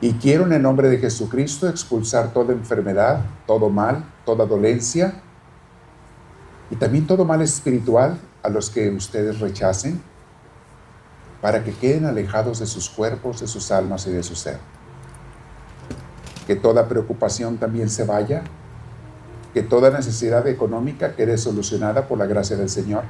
y 0.00 0.14
quiero 0.14 0.46
en 0.46 0.52
el 0.52 0.62
nombre 0.62 0.88
de 0.88 0.98
Jesucristo 0.98 1.68
expulsar 1.68 2.32
toda 2.32 2.52
enfermedad, 2.52 3.20
todo 3.46 3.68
mal, 3.68 4.04
toda 4.24 4.46
dolencia, 4.46 5.22
y 6.72 6.76
también 6.76 7.06
todo 7.06 7.26
mal 7.26 7.42
espiritual 7.42 8.18
a 8.42 8.48
los 8.48 8.70
que 8.70 8.88
ustedes 8.88 9.40
rechacen, 9.40 10.00
para 11.42 11.62
que 11.64 11.74
queden 11.74 12.06
alejados 12.06 12.60
de 12.60 12.66
sus 12.66 12.88
cuerpos, 12.88 13.40
de 13.40 13.46
sus 13.46 13.70
almas 13.70 14.06
y 14.06 14.10
de 14.10 14.22
su 14.22 14.34
ser. 14.34 14.56
Que 16.46 16.56
toda 16.56 16.88
preocupación 16.88 17.58
también 17.58 17.90
se 17.90 18.04
vaya, 18.04 18.44
que 19.52 19.62
toda 19.62 19.90
necesidad 19.90 20.46
económica 20.46 21.14
quede 21.14 21.36
solucionada 21.36 22.08
por 22.08 22.16
la 22.16 22.24
gracia 22.24 22.56
del 22.56 22.70
Señor, 22.70 23.04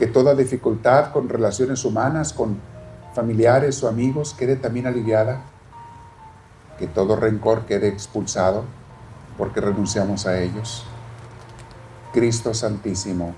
que 0.00 0.08
toda 0.08 0.34
dificultad 0.34 1.12
con 1.12 1.28
relaciones 1.28 1.84
humanas, 1.84 2.32
con 2.32 2.56
familiares 3.14 3.80
o 3.84 3.88
amigos 3.88 4.34
quede 4.36 4.56
también 4.56 4.88
aliviada, 4.88 5.44
que 6.76 6.88
todo 6.88 7.14
rencor 7.14 7.66
quede 7.66 7.86
expulsado 7.86 8.64
porque 9.38 9.60
renunciamos 9.60 10.26
a 10.26 10.40
ellos 10.40 10.84
Cristo 12.12 12.52
Santísimo, 12.52 13.34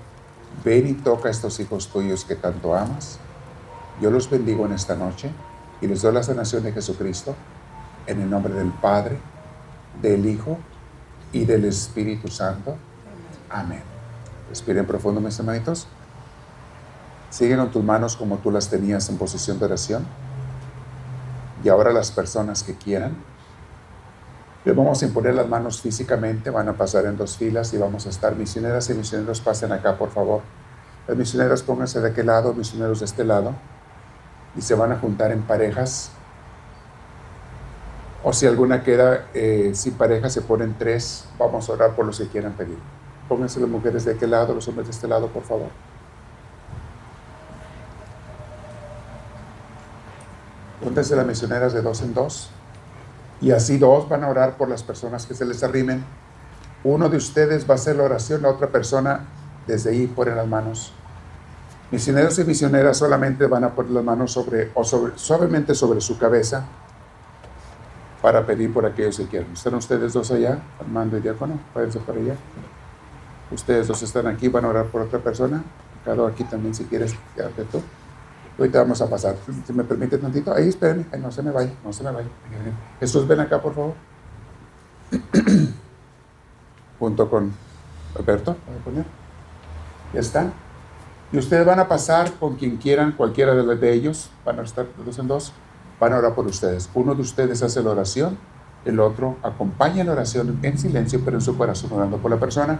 ven 0.63 0.87
y 0.87 0.93
toca 0.93 1.29
a 1.29 1.31
estos 1.31 1.59
hijos 1.59 1.87
tuyos 1.87 2.25
que 2.25 2.35
tanto 2.35 2.75
amas. 2.75 3.19
Yo 4.01 4.11
los 4.11 4.29
bendigo 4.29 4.65
en 4.65 4.73
esta 4.73 4.95
noche 4.95 5.31
y 5.81 5.87
les 5.87 6.01
doy 6.01 6.13
la 6.13 6.23
sanación 6.23 6.63
de 6.63 6.73
Jesucristo 6.73 7.35
en 8.07 8.21
el 8.21 8.29
nombre 8.29 8.53
del 8.53 8.71
Padre, 8.71 9.17
del 10.01 10.25
Hijo 10.25 10.57
y 11.31 11.45
del 11.45 11.65
Espíritu 11.65 12.27
Santo. 12.27 12.75
Amén. 13.49 13.83
Respiren 14.49 14.85
profundo, 14.85 15.21
mis 15.21 15.39
hermanitos. 15.39 15.87
Siguen 17.29 17.57
con 17.57 17.71
tus 17.71 17.83
manos 17.83 18.15
como 18.15 18.37
tú 18.37 18.51
las 18.51 18.69
tenías 18.69 19.09
en 19.09 19.17
posición 19.17 19.59
de 19.59 19.65
oración. 19.65 20.05
Y 21.63 21.69
ahora 21.69 21.91
las 21.91 22.11
personas 22.11 22.63
que 22.63 22.75
quieran, 22.75 23.15
les 24.65 24.75
vamos 24.75 25.01
a 25.01 25.05
imponer 25.05 25.35
las 25.35 25.47
manos 25.47 25.79
físicamente, 25.79 26.49
van 26.49 26.67
a 26.67 26.73
pasar 26.73 27.05
en 27.05 27.15
dos 27.15 27.37
filas 27.37 27.71
y 27.75 27.77
vamos 27.77 28.07
a 28.07 28.09
estar 28.09 28.35
misioneras 28.35 28.89
y 28.89 28.95
misioneros, 28.95 29.39
pasen 29.39 29.71
acá, 29.71 29.95
por 29.95 30.09
favor. 30.09 30.41
Las 31.07 31.15
misioneras 31.15 31.61
pónganse 31.61 32.01
de 32.01 32.09
aquel 32.09 32.25
lado, 32.25 32.51
misioneros 32.51 32.99
de 32.99 33.05
este 33.05 33.23
lado, 33.23 33.53
y 34.57 34.61
se 34.61 34.73
van 34.73 34.91
a 34.91 34.97
juntar 34.97 35.31
en 35.31 35.43
parejas. 35.43 36.09
O 38.23 38.33
si 38.33 38.47
alguna 38.47 38.81
queda 38.81 39.27
eh, 39.35 39.71
sin 39.75 39.93
pareja, 39.93 40.31
se 40.31 40.41
ponen 40.41 40.75
tres. 40.79 41.25
Vamos 41.37 41.69
a 41.69 41.73
orar 41.73 41.95
por 41.95 42.07
los 42.07 42.17
que 42.17 42.27
quieran 42.27 42.53
pedir. 42.53 42.79
Pónganse 43.29 43.59
las 43.59 43.69
mujeres 43.69 44.03
de 44.05 44.13
aquel 44.13 44.31
lado, 44.31 44.55
los 44.55 44.67
hombres 44.67 44.87
de 44.87 44.93
este 44.93 45.07
lado, 45.07 45.27
por 45.27 45.43
favor. 45.43 45.69
Pónganse 50.83 51.15
las 51.15 51.27
misioneras 51.27 51.71
de 51.71 51.83
dos 51.83 52.01
en 52.01 52.15
dos. 52.15 52.49
Y 53.41 53.51
así 53.51 53.77
dos 53.77 54.07
van 54.07 54.23
a 54.23 54.29
orar 54.29 54.57
por 54.57 54.69
las 54.69 54.83
personas 54.83 55.25
que 55.25 55.33
se 55.33 55.45
les 55.45 55.63
arrimen. 55.63 56.03
Uno 56.83 57.09
de 57.09 57.17
ustedes 57.17 57.67
va 57.69 57.73
a 57.73 57.75
hacer 57.75 57.95
la 57.95 58.03
oración, 58.03 58.41
la 58.41 58.49
otra 58.49 58.67
persona 58.67 59.21
desde 59.67 59.89
ahí 59.91 60.07
pone 60.07 60.35
las 60.35 60.47
manos. 60.47 60.93
Misioneros 61.91 62.37
y 62.39 62.43
misioneras 62.43 62.97
solamente 62.97 63.45
van 63.47 63.63
a 63.63 63.69
poner 63.69 63.91
las 63.91 64.03
manos 64.03 64.31
sobre, 64.31 64.71
o 64.73 64.83
suavemente 64.83 65.75
sobre 65.75 66.01
su 66.01 66.17
cabeza 66.17 66.65
para 68.21 68.45
pedir 68.45 68.73
por 68.73 68.85
aquellos 68.85 69.17
que 69.17 69.27
quieran. 69.27 69.51
¿Están 69.53 69.75
ustedes 69.75 70.13
dos 70.13 70.31
allá, 70.31 70.59
Armando 70.79 71.17
y 71.17 71.21
Diácono? 71.21 71.59
Váyanse 71.75 71.99
para 71.99 72.19
allá. 72.19 72.35
Ustedes 73.51 73.87
dos 73.87 74.01
están 74.01 74.25
aquí, 74.27 74.47
van 74.47 74.65
a 74.65 74.69
orar 74.69 74.85
por 74.85 75.01
otra 75.01 75.19
persona. 75.19 75.63
Cada 76.03 76.27
aquí 76.27 76.43
también, 76.43 76.73
si 76.73 76.85
quieres, 76.85 77.15
quédate 77.35 77.65
tú. 77.65 77.81
Ahorita 78.57 78.79
vamos 78.79 79.01
a 79.01 79.09
pasar. 79.09 79.35
Si 79.65 79.73
me 79.73 79.83
permite 79.83 80.17
tantito. 80.17 80.53
Ahí, 80.53 80.69
espérenme. 80.69 81.05
no 81.19 81.31
se 81.31 81.43
me 81.43 81.51
vaya, 81.51 81.73
no 81.83 81.91
se 81.91 82.03
me 82.03 82.11
vaya. 82.11 82.27
Jesús, 82.99 83.27
ven 83.27 83.41
acá, 83.41 83.61
por 83.61 83.73
favor. 83.73 83.93
Junto 86.99 87.29
con 87.29 87.51
Alberto. 88.17 88.55
Ya 90.13 90.19
están. 90.19 90.53
Y 91.31 91.37
ustedes 91.37 91.65
van 91.65 91.79
a 91.79 91.87
pasar 91.87 92.31
con 92.39 92.55
quien 92.55 92.77
quieran, 92.77 93.11
cualquiera 93.11 93.53
de, 93.53 93.93
ellos. 93.93 94.29
Van 94.45 94.59
a 94.59 94.63
estar 94.63 94.85
dos 95.05 95.19
en 95.19 95.27
dos. 95.27 95.51
Van 95.99 96.13
a 96.13 96.17
orar 96.17 96.33
por 96.35 96.45
ustedes. 96.45 96.89
Uno 96.93 97.13
de 97.13 97.21
ustedes 97.21 97.61
hace 97.61 97.83
la 97.83 97.91
oración. 97.91 98.37
El 98.85 98.99
otro 98.99 99.37
acompaña 99.41 100.03
la 100.03 100.13
oración 100.13 100.59
en 100.61 100.77
silencio, 100.77 101.19
pero 101.25 101.37
en 101.37 101.41
su 101.41 101.57
corazón 101.57 101.91
orando 101.91 102.17
por 102.17 102.29
la 102.29 102.39
persona 102.39 102.79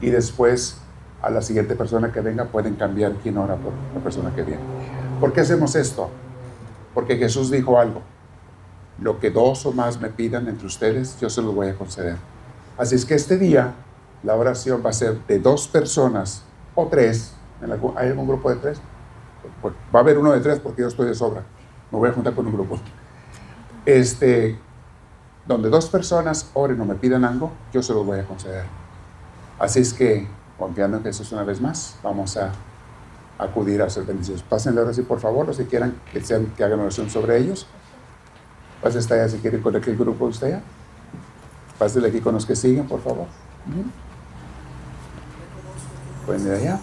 y 0.00 0.10
después 0.10 0.78
a 1.22 1.30
la 1.30 1.40
siguiente 1.40 1.74
persona 1.74 2.12
que 2.12 2.20
venga 2.20 2.44
pueden 2.46 2.74
cambiar 2.74 3.12
quién 3.22 3.38
ora 3.38 3.56
por 3.56 3.72
la 3.94 4.00
persona 4.00 4.34
que 4.34 4.42
viene. 4.42 4.62
¿Por 5.20 5.32
qué 5.32 5.40
hacemos 5.40 5.74
esto? 5.74 6.10
Porque 6.92 7.16
Jesús 7.16 7.50
dijo 7.50 7.78
algo. 7.78 8.02
Lo 9.00 9.18
que 9.18 9.30
dos 9.30 9.64
o 9.66 9.72
más 9.72 10.00
me 10.00 10.08
pidan 10.08 10.48
entre 10.48 10.66
ustedes, 10.66 11.18
yo 11.20 11.30
se 11.30 11.42
los 11.42 11.54
voy 11.54 11.68
a 11.68 11.74
conceder. 11.74 12.16
Así 12.78 12.94
es 12.94 13.04
que 13.04 13.14
este 13.14 13.38
día 13.38 13.74
la 14.22 14.34
oración 14.34 14.82
va 14.84 14.90
a 14.90 14.92
ser 14.92 15.18
de 15.26 15.38
dos 15.38 15.68
personas 15.68 16.42
o 16.74 16.86
tres. 16.86 17.34
¿Hay 17.96 18.08
algún 18.08 18.26
grupo 18.26 18.50
de 18.50 18.56
tres? 18.56 18.80
Pues, 19.62 19.74
va 19.94 20.00
a 20.00 20.02
haber 20.02 20.18
uno 20.18 20.32
de 20.32 20.40
tres 20.40 20.58
porque 20.60 20.82
yo 20.82 20.88
estoy 20.88 21.06
de 21.06 21.14
sobra. 21.14 21.42
Me 21.90 21.98
voy 21.98 22.10
a 22.10 22.12
juntar 22.12 22.34
con 22.34 22.46
un 22.46 22.52
grupo. 22.52 22.78
Este, 23.84 24.58
donde 25.46 25.70
dos 25.70 25.88
personas 25.88 26.50
oren 26.54 26.80
o 26.80 26.84
me 26.84 26.94
pidan 26.96 27.24
algo, 27.24 27.52
yo 27.72 27.82
se 27.82 27.92
los 27.94 28.04
voy 28.04 28.18
a 28.18 28.24
conceder. 28.24 28.64
Así 29.58 29.80
es 29.80 29.94
que, 29.94 30.26
confiando 30.58 30.98
en 30.98 31.02
Jesús 31.04 31.32
una 31.32 31.44
vez 31.44 31.60
más, 31.60 31.96
vamos 32.02 32.36
a 32.36 32.52
acudir 33.38 33.82
a 33.82 33.90
ser 33.90 34.04
bendecidos. 34.04 34.42
Pásenle 34.42 34.80
ahora 34.80 34.92
sí, 34.92 35.02
por 35.02 35.20
favor, 35.20 35.46
los 35.46 35.56
que 35.56 35.66
quieran 35.66 35.94
que, 36.12 36.20
sean, 36.22 36.46
que 36.56 36.64
hagan 36.64 36.80
oración 36.80 37.10
sobre 37.10 37.38
ellos. 37.38 37.66
Pásenle 38.82 39.00
hasta 39.00 39.14
allá 39.14 39.28
si 39.28 39.38
quieren 39.38 39.62
con 39.62 39.76
aquel 39.76 39.96
grupo 39.96 40.26
usted 40.26 40.50
ya. 40.50 40.62
Pásenle 41.78 42.08
aquí 42.08 42.20
con 42.20 42.34
los 42.34 42.46
que 42.46 42.56
siguen, 42.56 42.86
por 42.86 43.02
favor. 43.02 43.26
Pueden 46.24 46.46
ir 46.46 46.52
allá. 46.52 46.80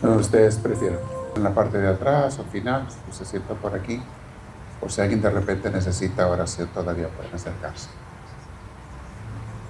Donde 0.00 0.18
ustedes 0.18 0.56
prefieran. 0.56 0.98
En 1.36 1.42
la 1.42 1.54
parte 1.54 1.78
de 1.78 1.88
atrás 1.88 2.38
o 2.38 2.44
final, 2.44 2.86
se 3.10 3.24
sienta 3.24 3.54
por 3.54 3.74
aquí. 3.74 4.02
Por 4.80 4.90
si 4.90 5.00
alguien 5.00 5.22
de 5.22 5.30
repente 5.30 5.70
necesita 5.70 6.26
oración, 6.28 6.68
todavía 6.74 7.08
pueden 7.08 7.34
acercarse. 7.34 7.88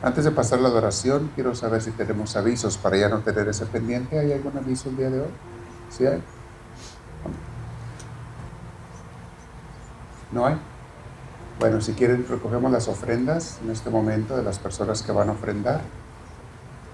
Antes 0.03 0.24
de 0.24 0.32
pasar 0.32 0.59
la 0.59 0.68
adoración, 0.68 1.30
quiero 1.36 1.55
saber 1.55 1.80
si 1.80 1.92
tenemos 1.92 2.34
avisos 2.34 2.76
para 2.76 2.96
ya 2.96 3.09
no 3.09 3.20
tener 3.20 3.48
ese 3.48 3.66
pendiente. 3.66 4.18
¿Hay 4.18 4.32
algún 4.32 4.57
aviso 4.59 4.88
el 4.88 4.96
día 4.96 5.11
de 5.11 5.20
hoy? 5.20 5.30
¿Sí 5.90 6.05
hay? 6.05 6.20
¿No 10.32 10.44
hay? 10.46 10.57
Bueno, 11.61 11.80
si 11.80 11.92
quieren, 11.92 12.26
recogemos 12.28 12.72
las 12.72 12.88
ofrendas 12.88 13.61
en 13.62 13.70
este 13.70 13.90
momento 13.90 14.36
de 14.36 14.42
las 14.42 14.59
personas 14.59 15.03
que 15.03 15.12
van 15.12 15.28
a 15.28 15.32
ofrendar. 15.32 15.82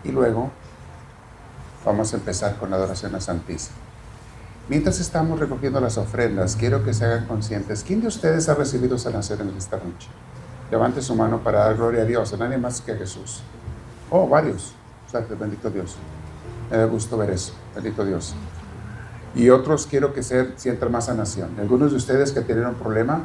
Y 0.04 0.10
luego 0.10 0.50
vamos 1.86 2.12
a 2.12 2.16
empezar 2.18 2.56
con 2.58 2.68
la 2.68 2.76
adoración 2.76 3.14
a 3.14 3.20
Santísimo. 3.22 3.76
Mientras 4.68 5.00
estamos 5.00 5.40
recogiendo 5.40 5.80
las 5.80 5.96
ofrendas, 5.96 6.56
quiero 6.56 6.84
que 6.84 6.92
se 6.92 7.06
hagan 7.06 7.24
conscientes. 7.24 7.84
¿Quién 7.84 8.02
de 8.02 8.08
ustedes 8.08 8.50
ha 8.50 8.54
recibido 8.54 8.98
sanación 8.98 9.40
en 9.48 9.56
esta 9.56 9.78
noche? 9.78 10.08
Levante 10.70 11.00
su 11.00 11.14
mano 11.14 11.38
para 11.38 11.60
dar 11.60 11.76
gloria 11.76 12.02
a 12.02 12.04
Dios, 12.04 12.32
a 12.32 12.36
nadie 12.36 12.58
más 12.58 12.80
que 12.80 12.92
a 12.92 12.96
Jesús. 12.96 13.42
Oh, 14.10 14.28
varios. 14.28 14.74
Bendito 15.38 15.70
Dios. 15.70 15.96
Me 16.70 16.76
da 16.76 16.84
gusto 16.84 17.16
ver 17.16 17.30
eso. 17.30 17.54
Bendito 17.74 18.04
Dios. 18.04 18.34
Y 19.34 19.50
otros 19.50 19.86
quiero 19.86 20.12
que 20.12 20.22
se 20.22 20.56
sientan 20.56 20.92
más 20.92 21.06
sanación. 21.06 21.50
Algunos 21.58 21.90
de 21.92 21.96
ustedes 21.96 22.32
que 22.32 22.40
tienen 22.42 22.66
un 22.66 22.74
problema 22.74 23.24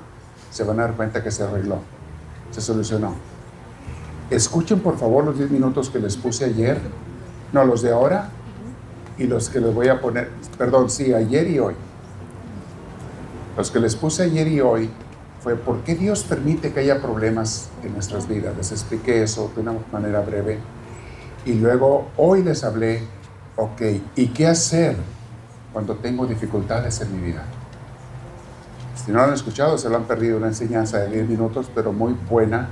se 0.51 0.63
van 0.63 0.79
a 0.79 0.83
dar 0.83 0.93
cuenta 0.93 1.23
que 1.23 1.31
se 1.31 1.43
arregló, 1.43 1.79
se 2.51 2.61
solucionó. 2.61 3.15
Escuchen 4.29 4.79
por 4.79 4.97
favor 4.97 5.25
los 5.25 5.37
10 5.37 5.51
minutos 5.51 5.89
que 5.89 5.99
les 5.99 6.15
puse 6.15 6.45
ayer, 6.45 6.79
no 7.51 7.65
los 7.65 7.81
de 7.81 7.91
ahora 7.91 8.29
y 9.17 9.25
los 9.25 9.49
que 9.49 9.59
les 9.59 9.73
voy 9.73 9.87
a 9.87 9.99
poner, 9.99 10.29
perdón, 10.57 10.89
sí, 10.89 11.13
ayer 11.13 11.49
y 11.49 11.59
hoy. 11.59 11.73
Los 13.57 13.71
que 13.71 13.79
les 13.79 13.95
puse 13.95 14.23
ayer 14.23 14.47
y 14.47 14.61
hoy 14.61 14.89
fue 15.43 15.57
por 15.57 15.83
qué 15.83 15.95
Dios 15.95 16.23
permite 16.23 16.71
que 16.71 16.79
haya 16.79 17.01
problemas 17.01 17.69
en 17.83 17.91
nuestras 17.91 18.29
vidas. 18.29 18.55
Les 18.55 18.71
expliqué 18.71 19.23
eso 19.23 19.51
de 19.53 19.61
una 19.61 19.73
manera 19.91 20.21
breve. 20.21 20.57
Y 21.45 21.55
luego 21.55 22.07
hoy 22.15 22.43
les 22.43 22.63
hablé, 22.63 23.03
ok, 23.57 23.81
¿y 24.15 24.27
qué 24.27 24.47
hacer 24.47 24.95
cuando 25.73 25.95
tengo 25.95 26.25
dificultades 26.25 27.01
en 27.01 27.13
mi 27.13 27.27
vida? 27.27 27.43
Si 28.95 29.11
no 29.11 29.17
lo 29.17 29.25
han 29.25 29.33
escuchado, 29.33 29.77
se 29.77 29.89
lo 29.89 29.97
han 29.97 30.05
perdido 30.05 30.37
una 30.37 30.47
enseñanza 30.47 30.99
de 30.99 31.09
10 31.09 31.27
minutos, 31.27 31.69
pero 31.75 31.91
muy 31.91 32.15
buena, 32.29 32.69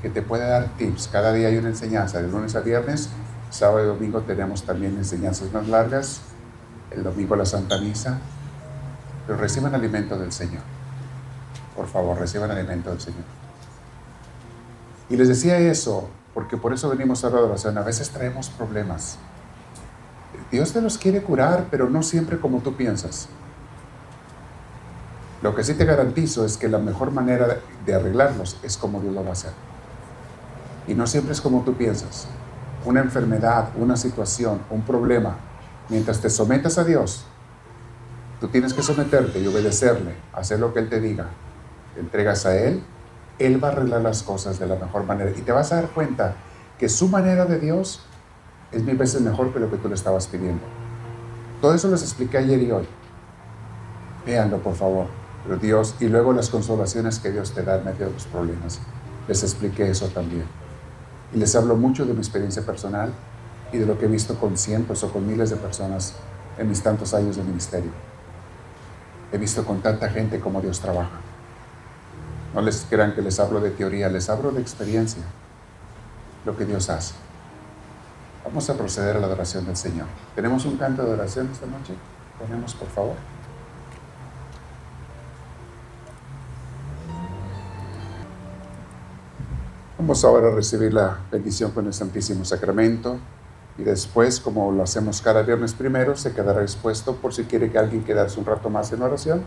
que 0.00 0.08
te 0.08 0.22
puede 0.22 0.48
dar 0.48 0.68
tips. 0.78 1.08
Cada 1.08 1.30
día 1.34 1.48
hay 1.48 1.58
una 1.58 1.68
enseñanza, 1.68 2.22
de 2.22 2.28
lunes 2.28 2.56
a 2.56 2.60
viernes, 2.60 3.10
sábado 3.50 3.84
y 3.84 3.86
domingo 3.86 4.22
tenemos 4.22 4.62
también 4.62 4.96
enseñanzas 4.96 5.52
más 5.52 5.68
largas, 5.68 6.22
el 6.90 7.02
domingo 7.02 7.36
la 7.36 7.44
Santa 7.44 7.78
Misa, 7.78 8.18
pero 9.26 9.38
reciban 9.38 9.74
alimento 9.74 10.16
del 10.16 10.32
Señor 10.32 10.62
por 11.74 11.86
favor, 11.86 12.18
reciban 12.18 12.50
alimento 12.50 12.90
del 12.90 13.00
Señor. 13.00 13.24
Y 15.10 15.16
les 15.16 15.28
decía 15.28 15.58
eso, 15.58 16.08
porque 16.32 16.56
por 16.56 16.72
eso 16.72 16.88
venimos 16.88 17.24
a 17.24 17.30
la 17.30 17.38
adoración. 17.38 17.78
A 17.78 17.82
veces 17.82 18.10
traemos 18.10 18.48
problemas. 18.50 19.18
Dios 20.50 20.72
te 20.72 20.80
los 20.80 20.98
quiere 20.98 21.22
curar, 21.22 21.66
pero 21.70 21.88
no 21.88 22.02
siempre 22.02 22.38
como 22.38 22.58
tú 22.60 22.74
piensas. 22.74 23.28
Lo 25.42 25.54
que 25.54 25.62
sí 25.62 25.74
te 25.74 25.84
garantizo 25.84 26.44
es 26.44 26.56
que 26.56 26.68
la 26.68 26.78
mejor 26.78 27.10
manera 27.10 27.58
de 27.84 27.94
arreglarlos 27.94 28.56
es 28.62 28.76
como 28.76 29.00
Dios 29.00 29.14
lo 29.14 29.22
va 29.22 29.30
a 29.30 29.32
hacer. 29.32 29.52
Y 30.86 30.94
no 30.94 31.06
siempre 31.06 31.32
es 31.32 31.40
como 31.40 31.62
tú 31.62 31.74
piensas. 31.74 32.26
Una 32.84 33.00
enfermedad, 33.00 33.68
una 33.76 33.96
situación, 33.96 34.60
un 34.70 34.82
problema, 34.82 35.36
mientras 35.88 36.20
te 36.20 36.30
sometas 36.30 36.78
a 36.78 36.84
Dios, 36.84 37.24
tú 38.40 38.48
tienes 38.48 38.74
que 38.74 38.82
someterte 38.82 39.40
y 39.40 39.46
obedecerle, 39.46 40.14
hacer 40.32 40.60
lo 40.60 40.72
que 40.72 40.80
Él 40.80 40.88
te 40.88 41.00
diga, 41.00 41.28
entregas 41.96 42.46
a 42.46 42.56
Él, 42.56 42.82
Él 43.38 43.62
va 43.62 43.68
a 43.68 43.72
arreglar 43.72 44.02
las 44.02 44.22
cosas 44.22 44.58
de 44.58 44.66
la 44.66 44.76
mejor 44.76 45.04
manera. 45.04 45.30
Y 45.30 45.42
te 45.42 45.52
vas 45.52 45.72
a 45.72 45.76
dar 45.76 45.88
cuenta 45.88 46.36
que 46.78 46.88
su 46.88 47.08
manera 47.08 47.46
de 47.46 47.58
Dios 47.58 48.00
es 48.72 48.82
mil 48.82 48.96
veces 48.96 49.20
mejor 49.20 49.52
que 49.52 49.60
lo 49.60 49.70
que 49.70 49.76
tú 49.76 49.88
le 49.88 49.94
estabas 49.94 50.26
pidiendo. 50.26 50.62
Todo 51.60 51.74
eso 51.74 51.88
les 51.88 52.02
expliqué 52.02 52.38
ayer 52.38 52.62
y 52.62 52.72
hoy. 52.72 52.86
Véanlo, 54.26 54.58
por 54.58 54.74
favor. 54.74 55.06
Pero 55.44 55.56
Dios, 55.58 55.94
y 56.00 56.08
luego 56.08 56.32
las 56.32 56.48
consolaciones 56.48 57.18
que 57.18 57.30
Dios 57.30 57.52
te 57.52 57.62
da 57.62 57.76
en 57.76 57.84
medio 57.84 58.06
de 58.06 58.12
los 58.12 58.26
problemas. 58.26 58.80
Les 59.28 59.42
expliqué 59.42 59.90
eso 59.90 60.08
también. 60.08 60.44
Y 61.32 61.38
les 61.38 61.54
hablo 61.54 61.76
mucho 61.76 62.04
de 62.06 62.12
mi 62.12 62.18
experiencia 62.18 62.62
personal 62.62 63.12
y 63.72 63.78
de 63.78 63.86
lo 63.86 63.98
que 63.98 64.06
he 64.06 64.08
visto 64.08 64.38
con 64.38 64.56
cientos 64.56 65.02
o 65.04 65.12
con 65.12 65.26
miles 65.26 65.50
de 65.50 65.56
personas 65.56 66.14
en 66.58 66.68
mis 66.68 66.82
tantos 66.82 67.12
años 67.14 67.36
de 67.36 67.42
ministerio. 67.42 67.90
He 69.32 69.38
visto 69.38 69.64
con 69.64 69.80
tanta 69.80 70.08
gente 70.08 70.40
cómo 70.40 70.60
Dios 70.60 70.80
trabaja. 70.80 71.23
No 72.54 72.62
les 72.62 72.86
crean 72.88 73.14
que 73.14 73.20
les 73.20 73.40
hablo 73.40 73.60
de 73.60 73.70
teoría, 73.70 74.08
les 74.08 74.30
hablo 74.30 74.52
de 74.52 74.60
experiencia, 74.60 75.24
lo 76.46 76.56
que 76.56 76.64
Dios 76.64 76.88
hace. 76.88 77.14
Vamos 78.44 78.70
a 78.70 78.74
proceder 78.74 79.16
a 79.16 79.18
la 79.18 79.26
adoración 79.26 79.66
del 79.66 79.76
Señor. 79.76 80.06
¿Tenemos 80.36 80.64
un 80.64 80.76
canto 80.76 81.04
de 81.04 81.14
oración 81.14 81.48
esta 81.52 81.66
noche? 81.66 81.94
Ponemos, 82.38 82.74
por 82.74 82.88
favor. 82.88 83.16
Vamos 89.98 90.24
ahora 90.24 90.48
a 90.48 90.50
recibir 90.52 90.94
la 90.94 91.18
bendición 91.32 91.72
con 91.72 91.86
el 91.86 91.94
Santísimo 91.94 92.44
Sacramento 92.44 93.18
y 93.78 93.82
después, 93.82 94.38
como 94.38 94.70
lo 94.70 94.84
hacemos 94.84 95.20
cada 95.22 95.42
viernes 95.42 95.72
primero, 95.72 96.14
se 96.16 96.32
quedará 96.32 96.62
expuesto 96.62 97.16
por 97.16 97.34
si 97.34 97.44
quiere 97.44 97.72
que 97.72 97.78
alguien 97.78 98.04
quedarse 98.04 98.38
un 98.38 98.46
rato 98.46 98.70
más 98.70 98.92
en 98.92 99.02
oración 99.02 99.42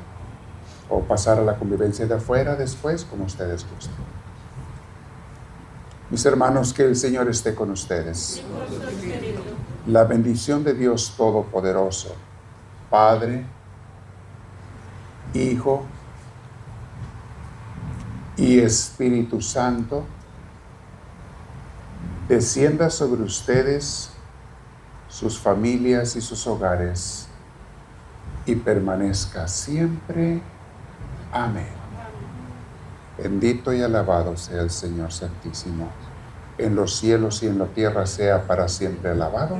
o 0.89 1.01
pasar 1.01 1.39
a 1.39 1.43
la 1.43 1.55
convivencia 1.55 2.05
de 2.05 2.15
afuera 2.15 2.55
después, 2.55 3.03
como 3.05 3.25
ustedes 3.25 3.65
gusten. 3.73 3.93
Mis 6.09 6.25
hermanos, 6.25 6.73
que 6.73 6.83
el 6.83 6.95
Señor 6.95 7.27
esté 7.27 7.53
con 7.53 7.69
ustedes. 7.69 8.41
La 9.87 10.05
bendición 10.05 10.63
de 10.63 10.73
Dios 10.73 11.13
Todopoderoso, 11.17 12.15
Padre, 12.89 13.45
Hijo 15.33 15.85
y 18.37 18.59
Espíritu 18.59 19.41
Santo, 19.41 20.05
descienda 22.29 22.89
sobre 22.89 23.23
ustedes, 23.23 24.09
sus 25.09 25.37
familias 25.37 26.15
y 26.15 26.21
sus 26.21 26.47
hogares, 26.47 27.27
y 28.45 28.55
permanezca 28.55 29.47
siempre. 29.49 30.41
Amén. 31.37 31.67
Bendito 33.15 33.71
y 33.71 33.83
alabado 33.83 34.35
sea 34.37 34.61
el 34.61 34.71
Señor 34.71 35.11
Santísimo. 35.11 35.87
En 36.57 36.75
los 36.75 36.97
cielos 36.97 37.43
y 37.43 37.47
en 37.47 37.59
la 37.59 37.67
tierra 37.67 38.07
sea 38.07 38.47
para 38.47 38.67
siempre 38.67 39.11
alabado. 39.11 39.59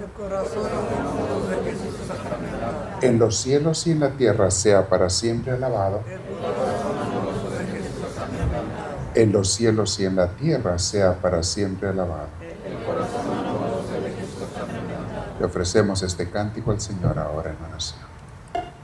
En 3.02 3.20
los 3.20 3.38
cielos 3.38 3.86
y 3.86 3.92
en 3.92 4.00
la 4.00 4.10
tierra 4.10 4.50
sea 4.50 4.90
para 4.90 5.08
siempre 5.12 5.52
alabado. 5.52 6.02
En 9.14 9.32
los 9.32 9.54
cielos 9.54 10.00
y 10.00 10.06
en 10.06 10.16
la 10.16 10.30
tierra 10.30 10.80
sea 10.80 11.14
para 11.14 11.44
siempre 11.44 11.90
alabado. 11.90 12.30
Le 15.40 15.46
ofrecemos 15.46 16.02
este 16.02 16.28
cántico 16.32 16.72
al 16.72 16.82
Señor 16.82 17.20
ahora 17.20 17.52
en 17.52 17.66
oración. 17.70 18.17